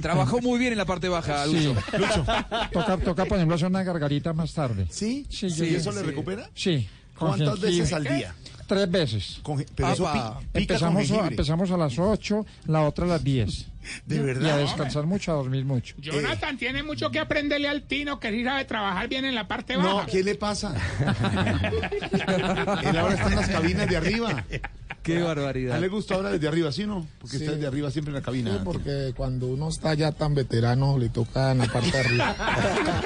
[0.00, 1.52] Trabajó muy bien en la parte baja, Sí.
[1.66, 2.24] Lucho.
[2.72, 4.86] Toca, toca, por ejemplo, hacer una gargarita más tarde.
[4.90, 5.26] ¿Sí?
[5.28, 5.70] Sí, ¿Sí?
[5.70, 6.48] yo- ¿Eso le recupera?
[6.54, 6.88] Sí.
[7.18, 8.34] ¿Cuántas veces al día?
[8.68, 9.40] Tres veces.
[9.42, 10.18] Con- pero eso pi-
[10.60, 13.66] pica con empezamos, a, empezamos a las 8, la otra a las 10.
[14.06, 14.58] ¿De Y a verdad?
[14.58, 15.94] descansar mucho, a dormir mucho.
[15.98, 19.76] Jonathan tiene mucho que aprenderle al Tino, que sí sabe trabajar bien en la parte
[19.78, 19.88] baja.
[19.88, 20.74] No, ¿qué le pasa?
[22.84, 24.44] Él ahora está en las cabinas de arriba.
[25.14, 25.76] Qué ¿A barbaridad.
[25.76, 27.06] él le gusta ahora desde arriba, sí o no?
[27.20, 27.42] Porque Sí.
[27.44, 28.52] está desde arriba siempre en la cabina.
[28.52, 32.36] Sí, porque cuando uno está ya tan veterano, le toca en la parte de arriba.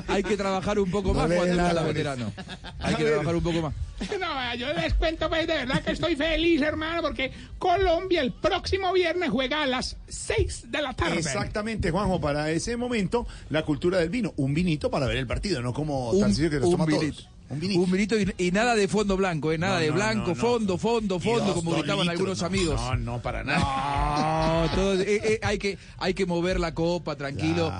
[0.08, 2.32] Hay que trabajar un poco No más cuando está la veterano.
[2.78, 3.74] Hay que trabajar un poco más.
[4.18, 8.92] No, yo les cuento, pues, de verdad que estoy feliz, hermano, porque Colombia el próximo
[8.92, 11.18] viernes juega a las 6 de la tarde.
[11.18, 14.32] Exactamente, Juanjo, para ese momento, la cultura del vino.
[14.36, 17.02] Un vinito para ver el partido, no como Un- Tarcisio que un toma vinito.
[17.12, 17.28] todos.
[17.50, 17.80] Un vinito.
[17.80, 19.58] Un vinito y, y nada de fondo blanco, ¿eh?
[19.58, 20.34] nada No, de blanco, no, no.
[20.36, 22.80] fondo, fondo, fondo, dos, como gritaban litros, algunos no, amigos.
[22.80, 24.70] No, no, para nada.
[24.74, 27.72] Todo- eh, eh, hay, que, hay que mover la copa tranquilo,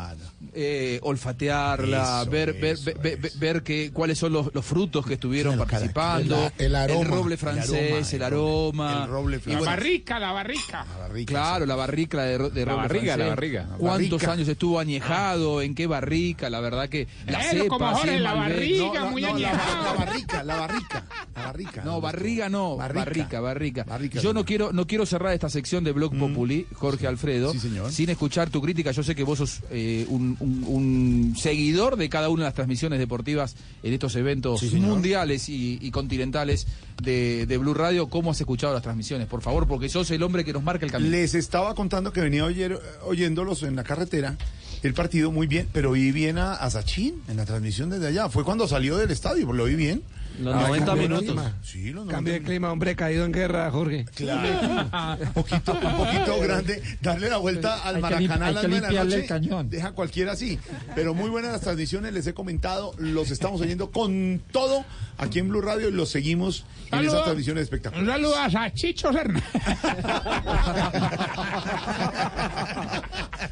[0.55, 5.15] eh, olfatearla, Eso, ver, ver, ver, ver, ver que, cuáles son los, los frutos que
[5.15, 7.05] estuvieron participando, El- el aroma.
[7.05, 9.67] roble El francés, el aroma, El roble La francés.
[9.67, 10.87] barrica, la barrica.
[11.27, 13.29] Claro, la barrica de, La roble barriga, la francés.
[13.29, 13.63] barriga.
[13.71, 14.33] La ¿Cuántos barrica.
[14.33, 15.63] años estuvo añejado?
[15.63, 16.51] ¿En qué barrica?
[16.51, 18.57] La verdad que la cepa, sí, la Malbec.
[18.59, 19.85] barriga, No, muy no, la, añejado.
[19.85, 21.05] la barrica, la barrica.
[21.35, 21.83] La barrica.
[21.85, 23.05] No, barriga no, Barrica.
[23.05, 23.85] barrica, barrica.
[23.85, 27.53] Barrica, Yo no quiero, no quiero cerrar esta sección de Blog Populi, Jorge Alfredo,
[27.91, 28.91] sin escuchar tu crítica.
[28.93, 32.55] Yo sé que vos sos eh, un, un- un seguidor de cada una de las
[32.55, 36.67] transmisiones deportivas en estos eventos Sí, mundiales y, y continentales
[37.03, 38.09] de, de Blue Radio.
[38.09, 39.27] ¿Cómo has escuchado las transmisiones?
[39.29, 41.11] Por favor, porque sos el hombre que nos marca el camino.
[41.11, 44.37] Les estaba contando que venía oyer- oyéndolos en la carretera,
[44.83, 48.29] el partido muy bien, pero vi bien a, a Sachin en la transmisión desde allá.
[48.31, 50.03] Fue cuando salió del estadio, lo vi bien.
[50.39, 51.27] Los Ah, 90 cambio de minutos.
[51.35, 51.57] clima.
[51.63, 54.07] Sí, los 90 Cambio de clima, hombre, caído en guerra, Jorge.
[54.15, 55.19] Claro.
[55.23, 56.83] un poquito, un poquito grande.
[57.03, 59.17] Darle la vuelta al Maracaná a las de la noche.
[59.21, 59.69] el cañón.
[59.69, 60.59] Deja cualquiera así.
[60.95, 62.95] Pero muy buenas las transmisiones, les he comentado.
[62.99, 64.85] Los estamos oyendo con todo
[65.19, 67.13] aquí en Blue Radio y los seguimos en Saludos.
[67.15, 68.11] esas transmisiones Un espectaculares.
[68.11, 69.43] saludo a Chicho Serna.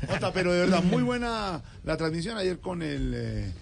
[0.09, 3.53] Jota, pero de verdad, muy buena la transmisión ayer con el eh,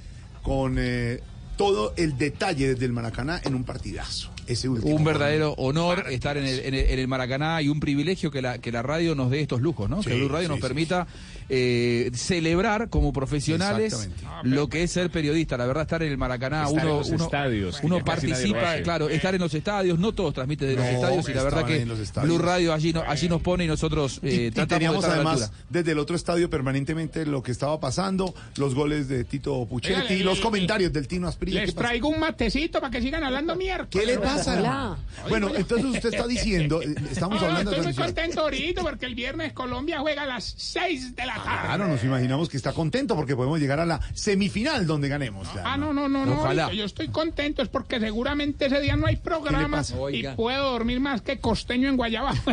[0.43, 1.21] con eh,
[1.57, 4.31] todo el detalle desde el Maracaná en un partidazo.
[4.47, 4.69] Ese.
[4.69, 8.43] Un verdadero honor estar en el, en, el, en el Maracaná y un privilegio que
[8.43, 10.03] la, que la radio nos dé estos lujos, ¿no?
[10.03, 11.07] Sí, que Blue Radio sí, nos sí, permita
[11.48, 14.48] eh, celebrar como profesionales Exactamente.
[14.48, 15.56] lo que es ser periodista.
[15.56, 19.35] La verdad, estar en el Maracaná, Estar en uno, los uno, estadios, participa, claro, estar
[19.35, 21.85] en los estadios, no todos transmiten de los No, estadios y la verdad que.
[22.23, 25.09] Blue Radio allí, no- allí nos pone y nosotros Y, eh, y tratamos teníamos de
[25.09, 25.64] estar a la además altura.
[25.70, 30.09] desde el otro estadio permanentemente lo que estaba pasando, los goles de Tito Puchetti, Oiga,
[30.10, 31.60] le- los le- comentarios del Tino Asprilla.
[31.62, 33.86] Les traigo un matecito para que sigan hablando mierda.
[33.90, 34.97] ¿Qué le pasa?
[35.28, 39.06] Bueno, entonces usted está diciendo, eh, estamos No, hablando de estoy muy contento ahorita porque
[39.06, 41.36] el viernes Colombia juega a las 6 de la.
[41.43, 45.49] Claro, nos imaginamos que está contento porque podemos llegar a la semifinal donde ganemos.
[45.49, 45.69] claro.
[45.71, 46.41] Ah, no, no, no, no.
[46.41, 46.73] Ojalá.
[46.73, 50.37] Yo estoy contento, es porque seguramente ese día no hay programa y Oiga.
[50.37, 52.33] puedo dormir más que costeño en Guayaba.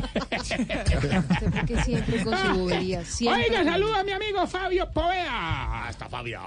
[1.40, 3.04] Porque siempre con su bobería.
[3.06, 5.88] Siempre Oiga, saluda a mi amigo Fabio Poveda.
[5.88, 6.42] Hasta Fabio.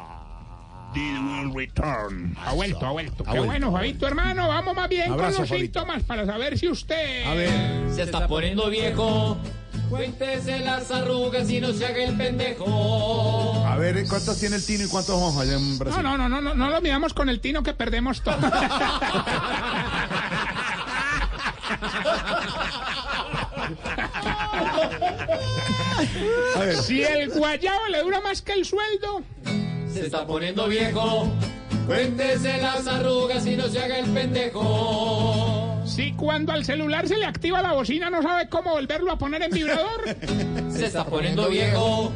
[0.95, 2.35] Did will return.
[2.43, 3.25] Ha vuelto, ha vuelto.
[3.25, 4.49] Qué vuelto, bueno, Fabito, hermano.
[4.49, 5.81] Vamos más bien Abrazo, con los Fabito.
[5.81, 7.27] síntomas para saber si usted.
[7.27, 7.51] A ver.
[7.95, 9.37] Se está poniendo viejo.
[9.91, 13.65] Cuéntese las arrugas y no se haga el pendejo.
[13.67, 16.03] A ver, ¿cuántas tiene el Tino y cuántos vamos allá en Brasil?
[16.03, 18.37] No, no, no, no, no, no lo miramos con el tino que perdemos todo.
[26.55, 26.77] A ver.
[26.77, 29.23] Si el guayabo le dura más que el sueldo.
[29.93, 31.29] Se está poniendo viejo.
[31.87, 35.76] Cuéntese las arrugas y no se haga el pendejo.
[35.87, 39.43] Si cuando al celular se le activa la bocina no sabe cómo volverlo a poner
[39.43, 40.03] en vibrador.
[40.71, 42.13] Se está poniendo viejo.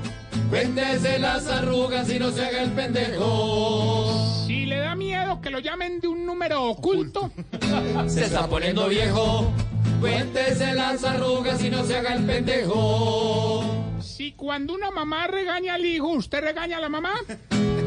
[0.51, 4.45] Cuéntese las arrugas y no se haga el pendejo.
[4.47, 7.31] Si le da miedo que lo llamen de un número oculto.
[8.09, 9.53] Se está poniendo viejo.
[10.01, 13.65] Cuéntese las arrugas y no se haga el pendejo.
[14.01, 17.15] Si cuando una mamá regaña al hijo, usted regaña a la mamá.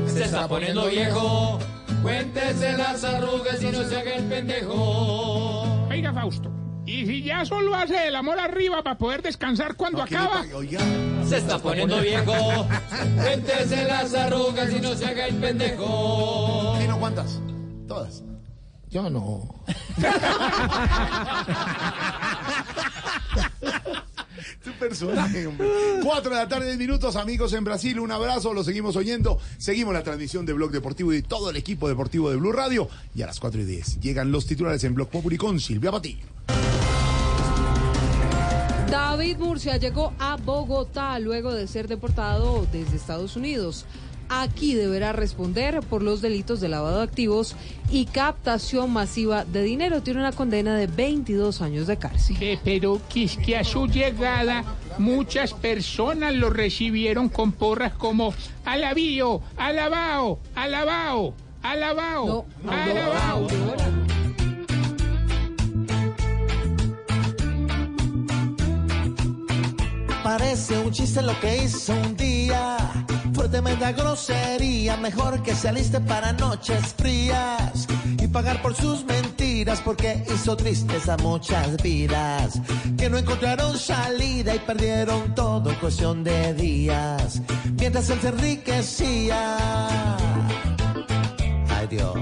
[0.07, 1.59] Se está poniendo viejo.
[2.01, 5.52] Cuéntese las arrugas y no se haga el pendejo.
[5.93, 6.51] Oiga, Fausto.
[6.87, 10.43] Y si ya solo hace el amor arriba para poder descansar cuando ¿qué le acaba.
[11.23, 12.33] Se está poniendo viejo.
[13.21, 16.75] Cuéntese las arrugas y no se haga el pendejo.
[16.79, 17.39] Tino, ¿cuántas?
[17.87, 18.23] Todas.
[18.89, 19.63] Yo no.
[24.63, 25.67] Tu personaje, hombre.
[26.01, 27.99] Cuatro de la tarde, minutos, amigos en Brasil.
[27.99, 29.37] Un abrazo, lo seguimos oyendo.
[29.57, 32.87] Seguimos la transmisión de Blog Deportivo y de todo el equipo deportivo de Blue Radio.
[33.13, 36.25] Y a las cuatro y diez llegan los titulares en Blog Populi con Silvia Patiño.
[38.89, 43.85] David Murcia llegó a Bogotá luego de ser deportado desde Estados Unidos.
[44.41, 47.55] Aquí deberá responder por los delitos de lavado de activos
[47.91, 50.01] y captación masiva de dinero.
[50.01, 52.37] Tiene una condena de 22 años de cárcel.
[52.39, 54.63] Eh, pero que es que a su llegada
[54.97, 58.33] muchas personas lo recibieron con porras como
[58.65, 63.47] alabío, alabao, alabao, alabao, alabao.
[70.23, 72.77] Parece un chiste lo que hizo un día.
[73.33, 74.97] Fue tremenda grosería.
[74.97, 77.87] Mejor que se aliste para noches frías
[78.21, 79.81] y pagar por sus mentiras.
[79.81, 82.59] Porque hizo tristes a muchas vidas
[82.97, 87.41] que no encontraron salida y perdieron todo en cuestión de días.
[87.79, 89.57] Mientras él se enriquecía.
[91.69, 92.17] Ay Dios.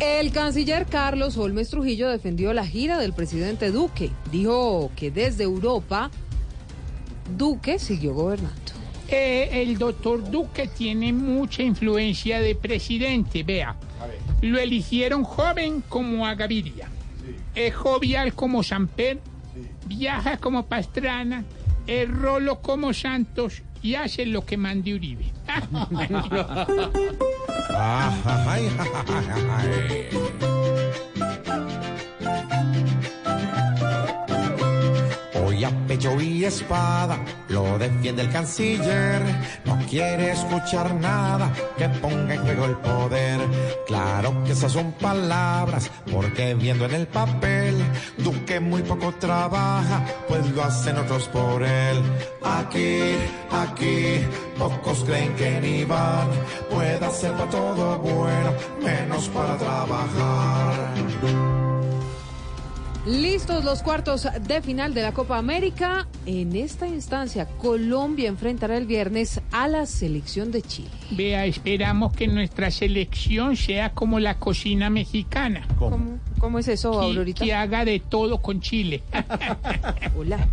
[0.00, 4.10] El canciller Carlos Holmes Trujillo defendió la gira del presidente Duque.
[4.32, 6.10] Dijo que desde Europa
[7.36, 8.76] Duque siguió gobernando.
[9.08, 13.76] Eh, el doctor Duque tiene mucha influencia de presidente, vea.
[14.42, 16.88] Lo eligieron joven como a Gaviria.
[17.54, 19.20] Es jovial como Samper,
[19.86, 21.44] viaja como Pastrana,
[21.86, 25.32] es rolo como Santos y hace lo que mande Uribe.
[35.86, 37.18] pecho y espada
[37.48, 39.22] lo defiende el canciller.
[39.64, 43.40] No quiere escuchar nada que ponga en juego el poder.
[43.86, 47.76] Claro que esas son palabras, porque viendo en el papel,
[48.18, 52.02] Duque muy poco trabaja, pues lo hacen otros por él.
[52.42, 53.16] Aquí,
[53.50, 54.26] aquí,
[54.58, 56.28] pocos creen que ni van.
[56.70, 58.52] Puede hacer para todo bueno,
[58.82, 61.55] menos para trabajar.
[63.06, 66.08] Listos los cuartos de final de la Copa América.
[66.26, 70.90] En esta instancia, Colombia enfrentará el viernes a la selección de Chile.
[71.12, 75.68] Vea, esperamos que nuestra selección sea como la cocina mexicana.
[75.78, 77.44] ¿Cómo, cómo es eso, Que, Aurorita?
[77.44, 79.04] que haga de todo con Chile.
[80.18, 80.48] Hola.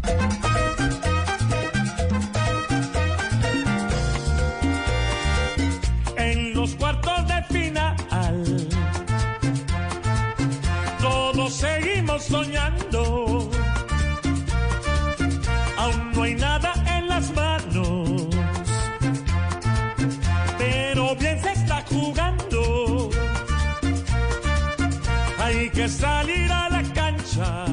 [25.89, 27.65] Salir a la cancha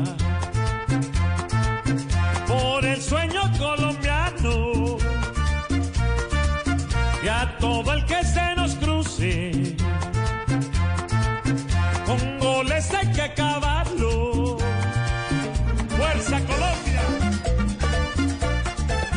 [2.49, 4.97] por el sueño colombiano
[7.23, 9.77] y a todo el que se nos cruce.
[12.07, 14.59] Con goles hay que acabarlo.
[15.97, 17.03] Fuerza Colombia.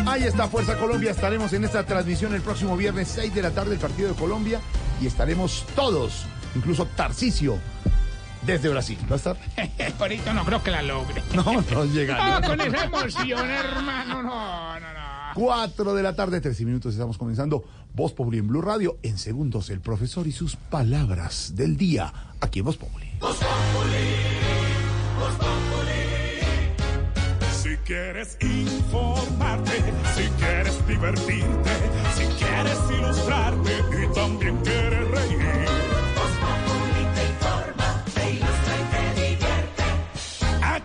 [0.06, 1.12] Ahí está Fuerza Colombia.
[1.12, 4.60] Estaremos en esta transmisión el próximo viernes 6 de la tarde, el partido de Colombia.
[5.02, 6.26] Y estaremos todos,
[6.56, 7.58] incluso Tarcisio,
[8.46, 8.98] desde Brasil.
[9.10, 9.38] ¿Va a estar?
[10.00, 11.22] Ahorita no creo que la logre.
[11.34, 12.40] No, no llega.
[12.40, 15.04] No, con esa emoción, hermano, no, no, no.
[15.34, 16.94] 4 de la tarde, 13 minutos.
[16.94, 17.64] Estamos comenzando
[17.94, 18.98] Voz Populi en Blue Radio.
[19.02, 23.10] En segundos, el profesor y sus palabras del día aquí en Voz Populi.
[27.52, 29.72] Si quieres informarte,
[30.16, 31.72] si quieres divertirte,
[32.16, 32.78] si quieres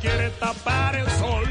[0.00, 1.44] Quiere tapar el sol.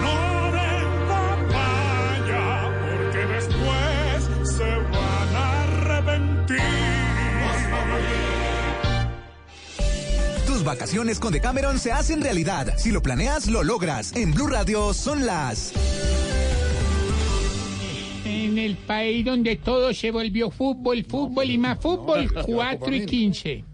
[0.00, 6.60] No den papaya, porque después se van a arrepentir.
[10.46, 12.74] Tus vacaciones con Decameron se hacen realidad.
[12.76, 14.14] Si lo planeas, lo logras.
[14.14, 15.72] En Blue Radio son las.
[18.24, 23.71] En el país donde todo se volvió fútbol, fútbol y más fútbol, 4 y 15.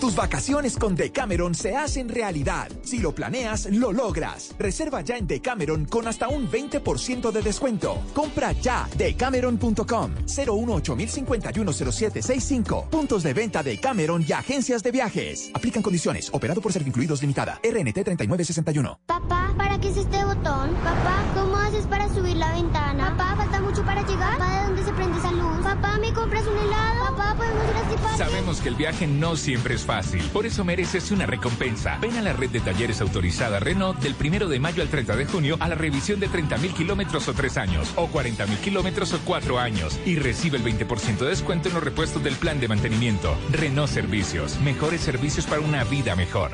[0.00, 2.68] Tus vacaciones con Decameron se hacen realidad.
[2.82, 4.54] Si lo planeas, lo logras.
[4.56, 7.98] Reserva ya en Decameron con hasta un 20% de descuento.
[8.14, 12.88] Compra ya decameron.com 018-051-0765.
[12.90, 15.50] Puntos de venta de Cameron y agencias de viajes.
[15.52, 16.30] Aplican condiciones.
[16.32, 17.58] Operado por Servincluidos Limitada.
[17.64, 19.00] RNT 3961.
[19.06, 20.74] Papá, ¿para qué es este botón?
[20.84, 23.16] Papá, ¿cómo haces para subir la ventana.
[23.16, 24.38] Papá, falta mucho para llegar.
[24.38, 25.58] Papá, ¿de dónde se prende esa luz?
[25.62, 27.16] Papá, ¿me compras un helado?
[27.16, 28.18] Papá, ¿podemos ir a Ciparque?
[28.18, 31.96] Sabemos que el viaje no siempre es fácil, por eso mereces una recompensa.
[31.98, 35.24] Ven a la red de talleres autorizada Renault del primero de mayo al 30 de
[35.24, 39.58] junio a la revisión de 30.000 kilómetros o 3 años, o 40.000 kilómetros o 4
[39.58, 43.34] años, y recibe el 20% de descuento en los repuestos del plan de mantenimiento.
[43.50, 46.52] Renault Servicios, mejores servicios para una vida mejor.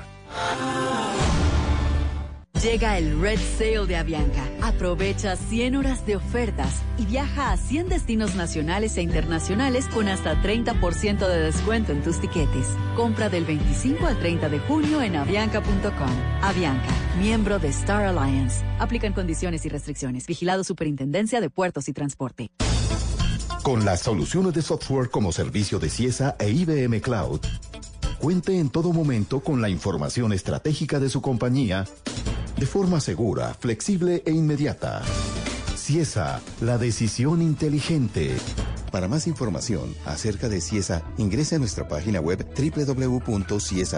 [2.64, 4.42] Llega el Red Sale de Avianca.
[4.62, 10.40] Aprovecha 100 horas de ofertas y viaja a 100 destinos nacionales e internacionales con hasta
[10.40, 12.66] 30% de descuento en tus tiquetes.
[12.96, 16.08] Compra del 25 al 30 de junio en avianca.com.
[16.40, 18.64] Avianca, miembro de Star Alliance.
[18.78, 20.26] Aplican condiciones y restricciones.
[20.26, 22.50] Vigilado Superintendencia de Puertos y Transporte.
[23.62, 27.40] Con las soluciones de software como servicio de CIESA e IBM Cloud,
[28.18, 31.84] cuente en todo momento con la información estratégica de su compañía
[32.58, 35.02] de forma segura, flexible e inmediata.
[35.76, 38.36] CIESA, la decisión inteligente.
[38.90, 43.96] Para más información acerca de CIESA, ingrese a nuestra página web www.ciesa.com.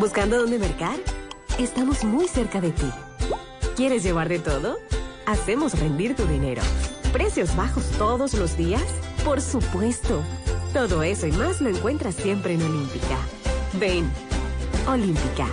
[0.00, 0.96] ¿Buscando dónde mercar?
[1.58, 2.90] Estamos muy cerca de ti.
[3.76, 4.78] ¿Quieres llevar de todo?
[5.26, 6.62] Hacemos rendir tu dinero.
[7.12, 8.82] ¿Precios bajos todos los días?
[9.24, 10.22] Por supuesto.
[10.72, 13.18] Todo eso y más lo encuentras siempre en Olímpica.
[13.74, 14.10] Ven.
[14.86, 15.46] Olímpica.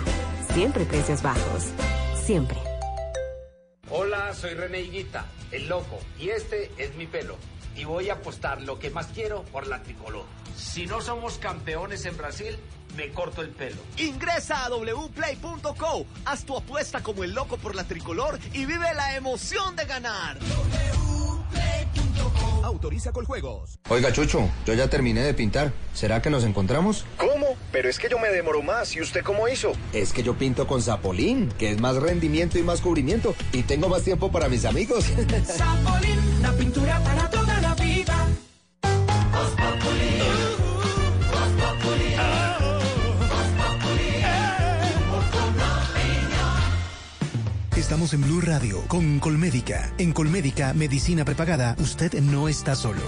[0.52, 1.68] Siempre precios bajos.
[2.22, 2.58] Siempre.
[3.88, 7.36] Hola, soy René Higuita, el loco, y este es mi pelo.
[7.76, 10.24] Y voy a apostar lo que más quiero por la tricolor.
[10.54, 12.56] Si no somos campeones en Brasil,
[12.96, 13.80] me corto el pelo.
[13.96, 19.16] Ingresa a wplay.co, haz tu apuesta como el loco por la tricolor y vive la
[19.16, 20.38] emoción de ganar.
[22.70, 23.80] Autoriza con juegos.
[23.88, 25.72] Oiga, Chucho, yo ya terminé de pintar.
[25.92, 27.04] ¿Será que nos encontramos?
[27.16, 27.56] ¿Cómo?
[27.72, 28.94] Pero es que yo me demoro más.
[28.94, 29.72] ¿Y usted cómo hizo?
[29.92, 33.34] Es que yo pinto con Zapolín, que es más rendimiento y más cubrimiento.
[33.52, 35.04] Y tengo más tiempo para mis amigos.
[35.44, 38.28] Zapolín, la pintura para toda la vida.
[47.90, 49.92] Estamos en Blue Radio con Colmédica.
[49.98, 53.00] En Colmédica, medicina prepagada, usted no está solo.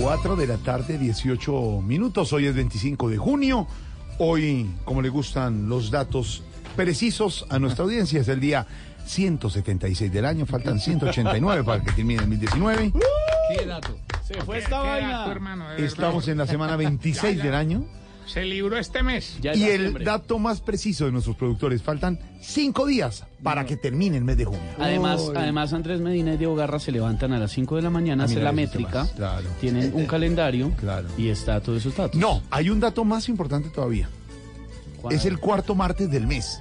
[0.00, 2.32] 4 de la tarde, 18 minutos.
[2.32, 3.68] Hoy es 25 de junio.
[4.18, 6.42] Hoy, como le gustan los datos
[6.74, 8.66] precisos a nuestra audiencia, es el día
[9.06, 10.46] 176 del año.
[10.46, 12.92] Faltan 189 para que termine el 2019.
[13.56, 13.96] ¿Qué dato?
[14.26, 15.76] Se fue esta vaina.
[15.76, 17.84] Estamos en la semana 26 del año.
[18.28, 19.38] Se libró este mes.
[19.42, 24.24] y el dato más preciso de nuestros productores, faltan cinco días para que termine el
[24.24, 24.60] mes de junio.
[24.78, 28.24] Además, además Andrés Medina y Diego Garra se levantan a las 5 de la mañana,
[28.24, 29.48] Ah, hacen la métrica, claro.
[29.60, 31.08] tienen un calendario Claro.
[31.16, 32.20] y está todos esos datos.
[32.20, 34.08] No, hay un dato más importante todavía.
[35.00, 35.14] ¿Cuál?
[35.14, 36.58] Es el cuarto martes del mes.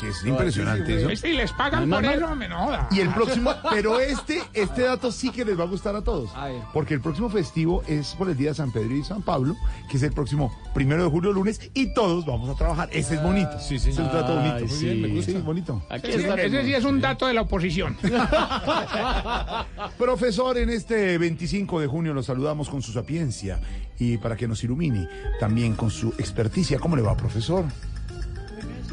[0.00, 1.14] Que es impresionante eso.
[1.16, 2.88] Si les pagan por eso, me joda.
[2.90, 6.30] Y el próximo, pero este, este dato sí que les va a gustar a todos.
[6.72, 9.56] Porque el próximo festivo es por el día de San Pedro y San Pablo,
[9.90, 12.88] que es el próximo primero de julio, lunes, y todos vamos a trabajar.
[12.92, 13.58] Ese es bonito.
[13.60, 13.90] Sí, sí.
[13.90, 14.54] Es un dato bonito.
[14.56, 14.84] Ay, Muy sí.
[14.84, 15.32] bien, me gusta.
[15.32, 15.82] Sí, bonito.
[15.90, 17.96] Aquí ese sí es un dato de la oposición.
[19.98, 23.60] Profesor, en este 25 de junio lo saludamos con su sapiencia
[23.98, 25.08] y para que nos ilumine
[25.40, 26.78] también con su experticia.
[26.78, 27.64] ¿Cómo le va, profesor?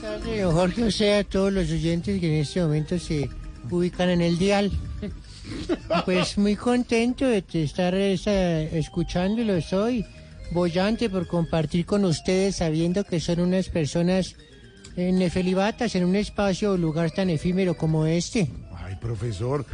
[0.02, 3.30] Tardes, Jorge, o sea, a todos los oyentes que en este momento se
[3.70, 4.72] ubican en el dial.
[6.06, 10.06] Pues muy contento de estar esa- escuchándolos hoy,
[10.52, 14.36] bollante por compartir con ustedes sabiendo que son unas personas
[14.98, 18.50] eh, nefelibatas en un espacio o lugar tan efímero como este.
[18.76, 19.66] Ay, profesor,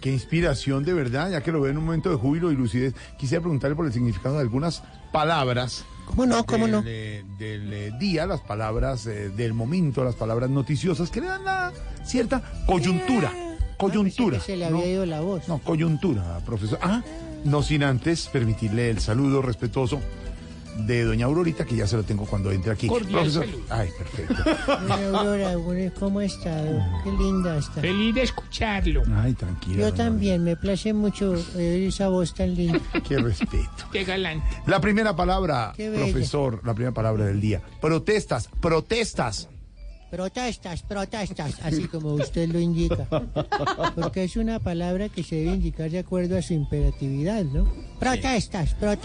[0.00, 2.94] qué inspiración de verdad, ya que lo veo en un momento de júbilo y lucidez.
[3.18, 4.82] Quisiera preguntarle por el significado de algunas
[5.12, 5.84] palabras.
[6.06, 6.46] ¿Cómo no?
[6.46, 6.82] ¿Cómo del, no?
[6.86, 11.44] eh, del eh, día, las palabras eh, del momento, las palabras noticiosas que le dan
[11.44, 11.72] la
[12.04, 13.32] cierta coyuntura.
[13.76, 14.38] Coyuntura.
[14.40, 14.78] Ah, Se le ¿no?
[14.78, 15.46] había ido la voz.
[15.48, 16.78] No, coyuntura, profesor.
[16.80, 17.02] Ah,
[17.44, 20.00] no sin antes permitirle el saludo respetuoso
[20.78, 22.86] de doña Aurorita, que ya se lo tengo cuando entre aquí.
[22.86, 23.46] Cordial Profesor.
[23.46, 23.64] saludo.
[23.70, 24.34] Ay, perfecto.
[25.12, 26.62] Doña Aurora, ¿cómo está?
[27.04, 27.80] Qué linda está.
[27.80, 29.02] Feliz de escucharlo.
[29.14, 29.76] Ay, tranquila.
[29.78, 32.80] Yo también, me place mucho oír esa voz tan linda.
[33.08, 33.88] Qué respeto.
[33.92, 34.46] Qué galante.
[34.66, 37.62] La primera palabra, profesor, la primera palabra del día.
[37.80, 39.48] Protestas, protestas.
[40.10, 43.06] Protestas, protestas, así como usted lo indica.
[43.96, 47.64] Porque es una palabra que se debe indicar de acuerdo a su imperatividad, ¿no?
[47.98, 49.02] Protestas, protestas.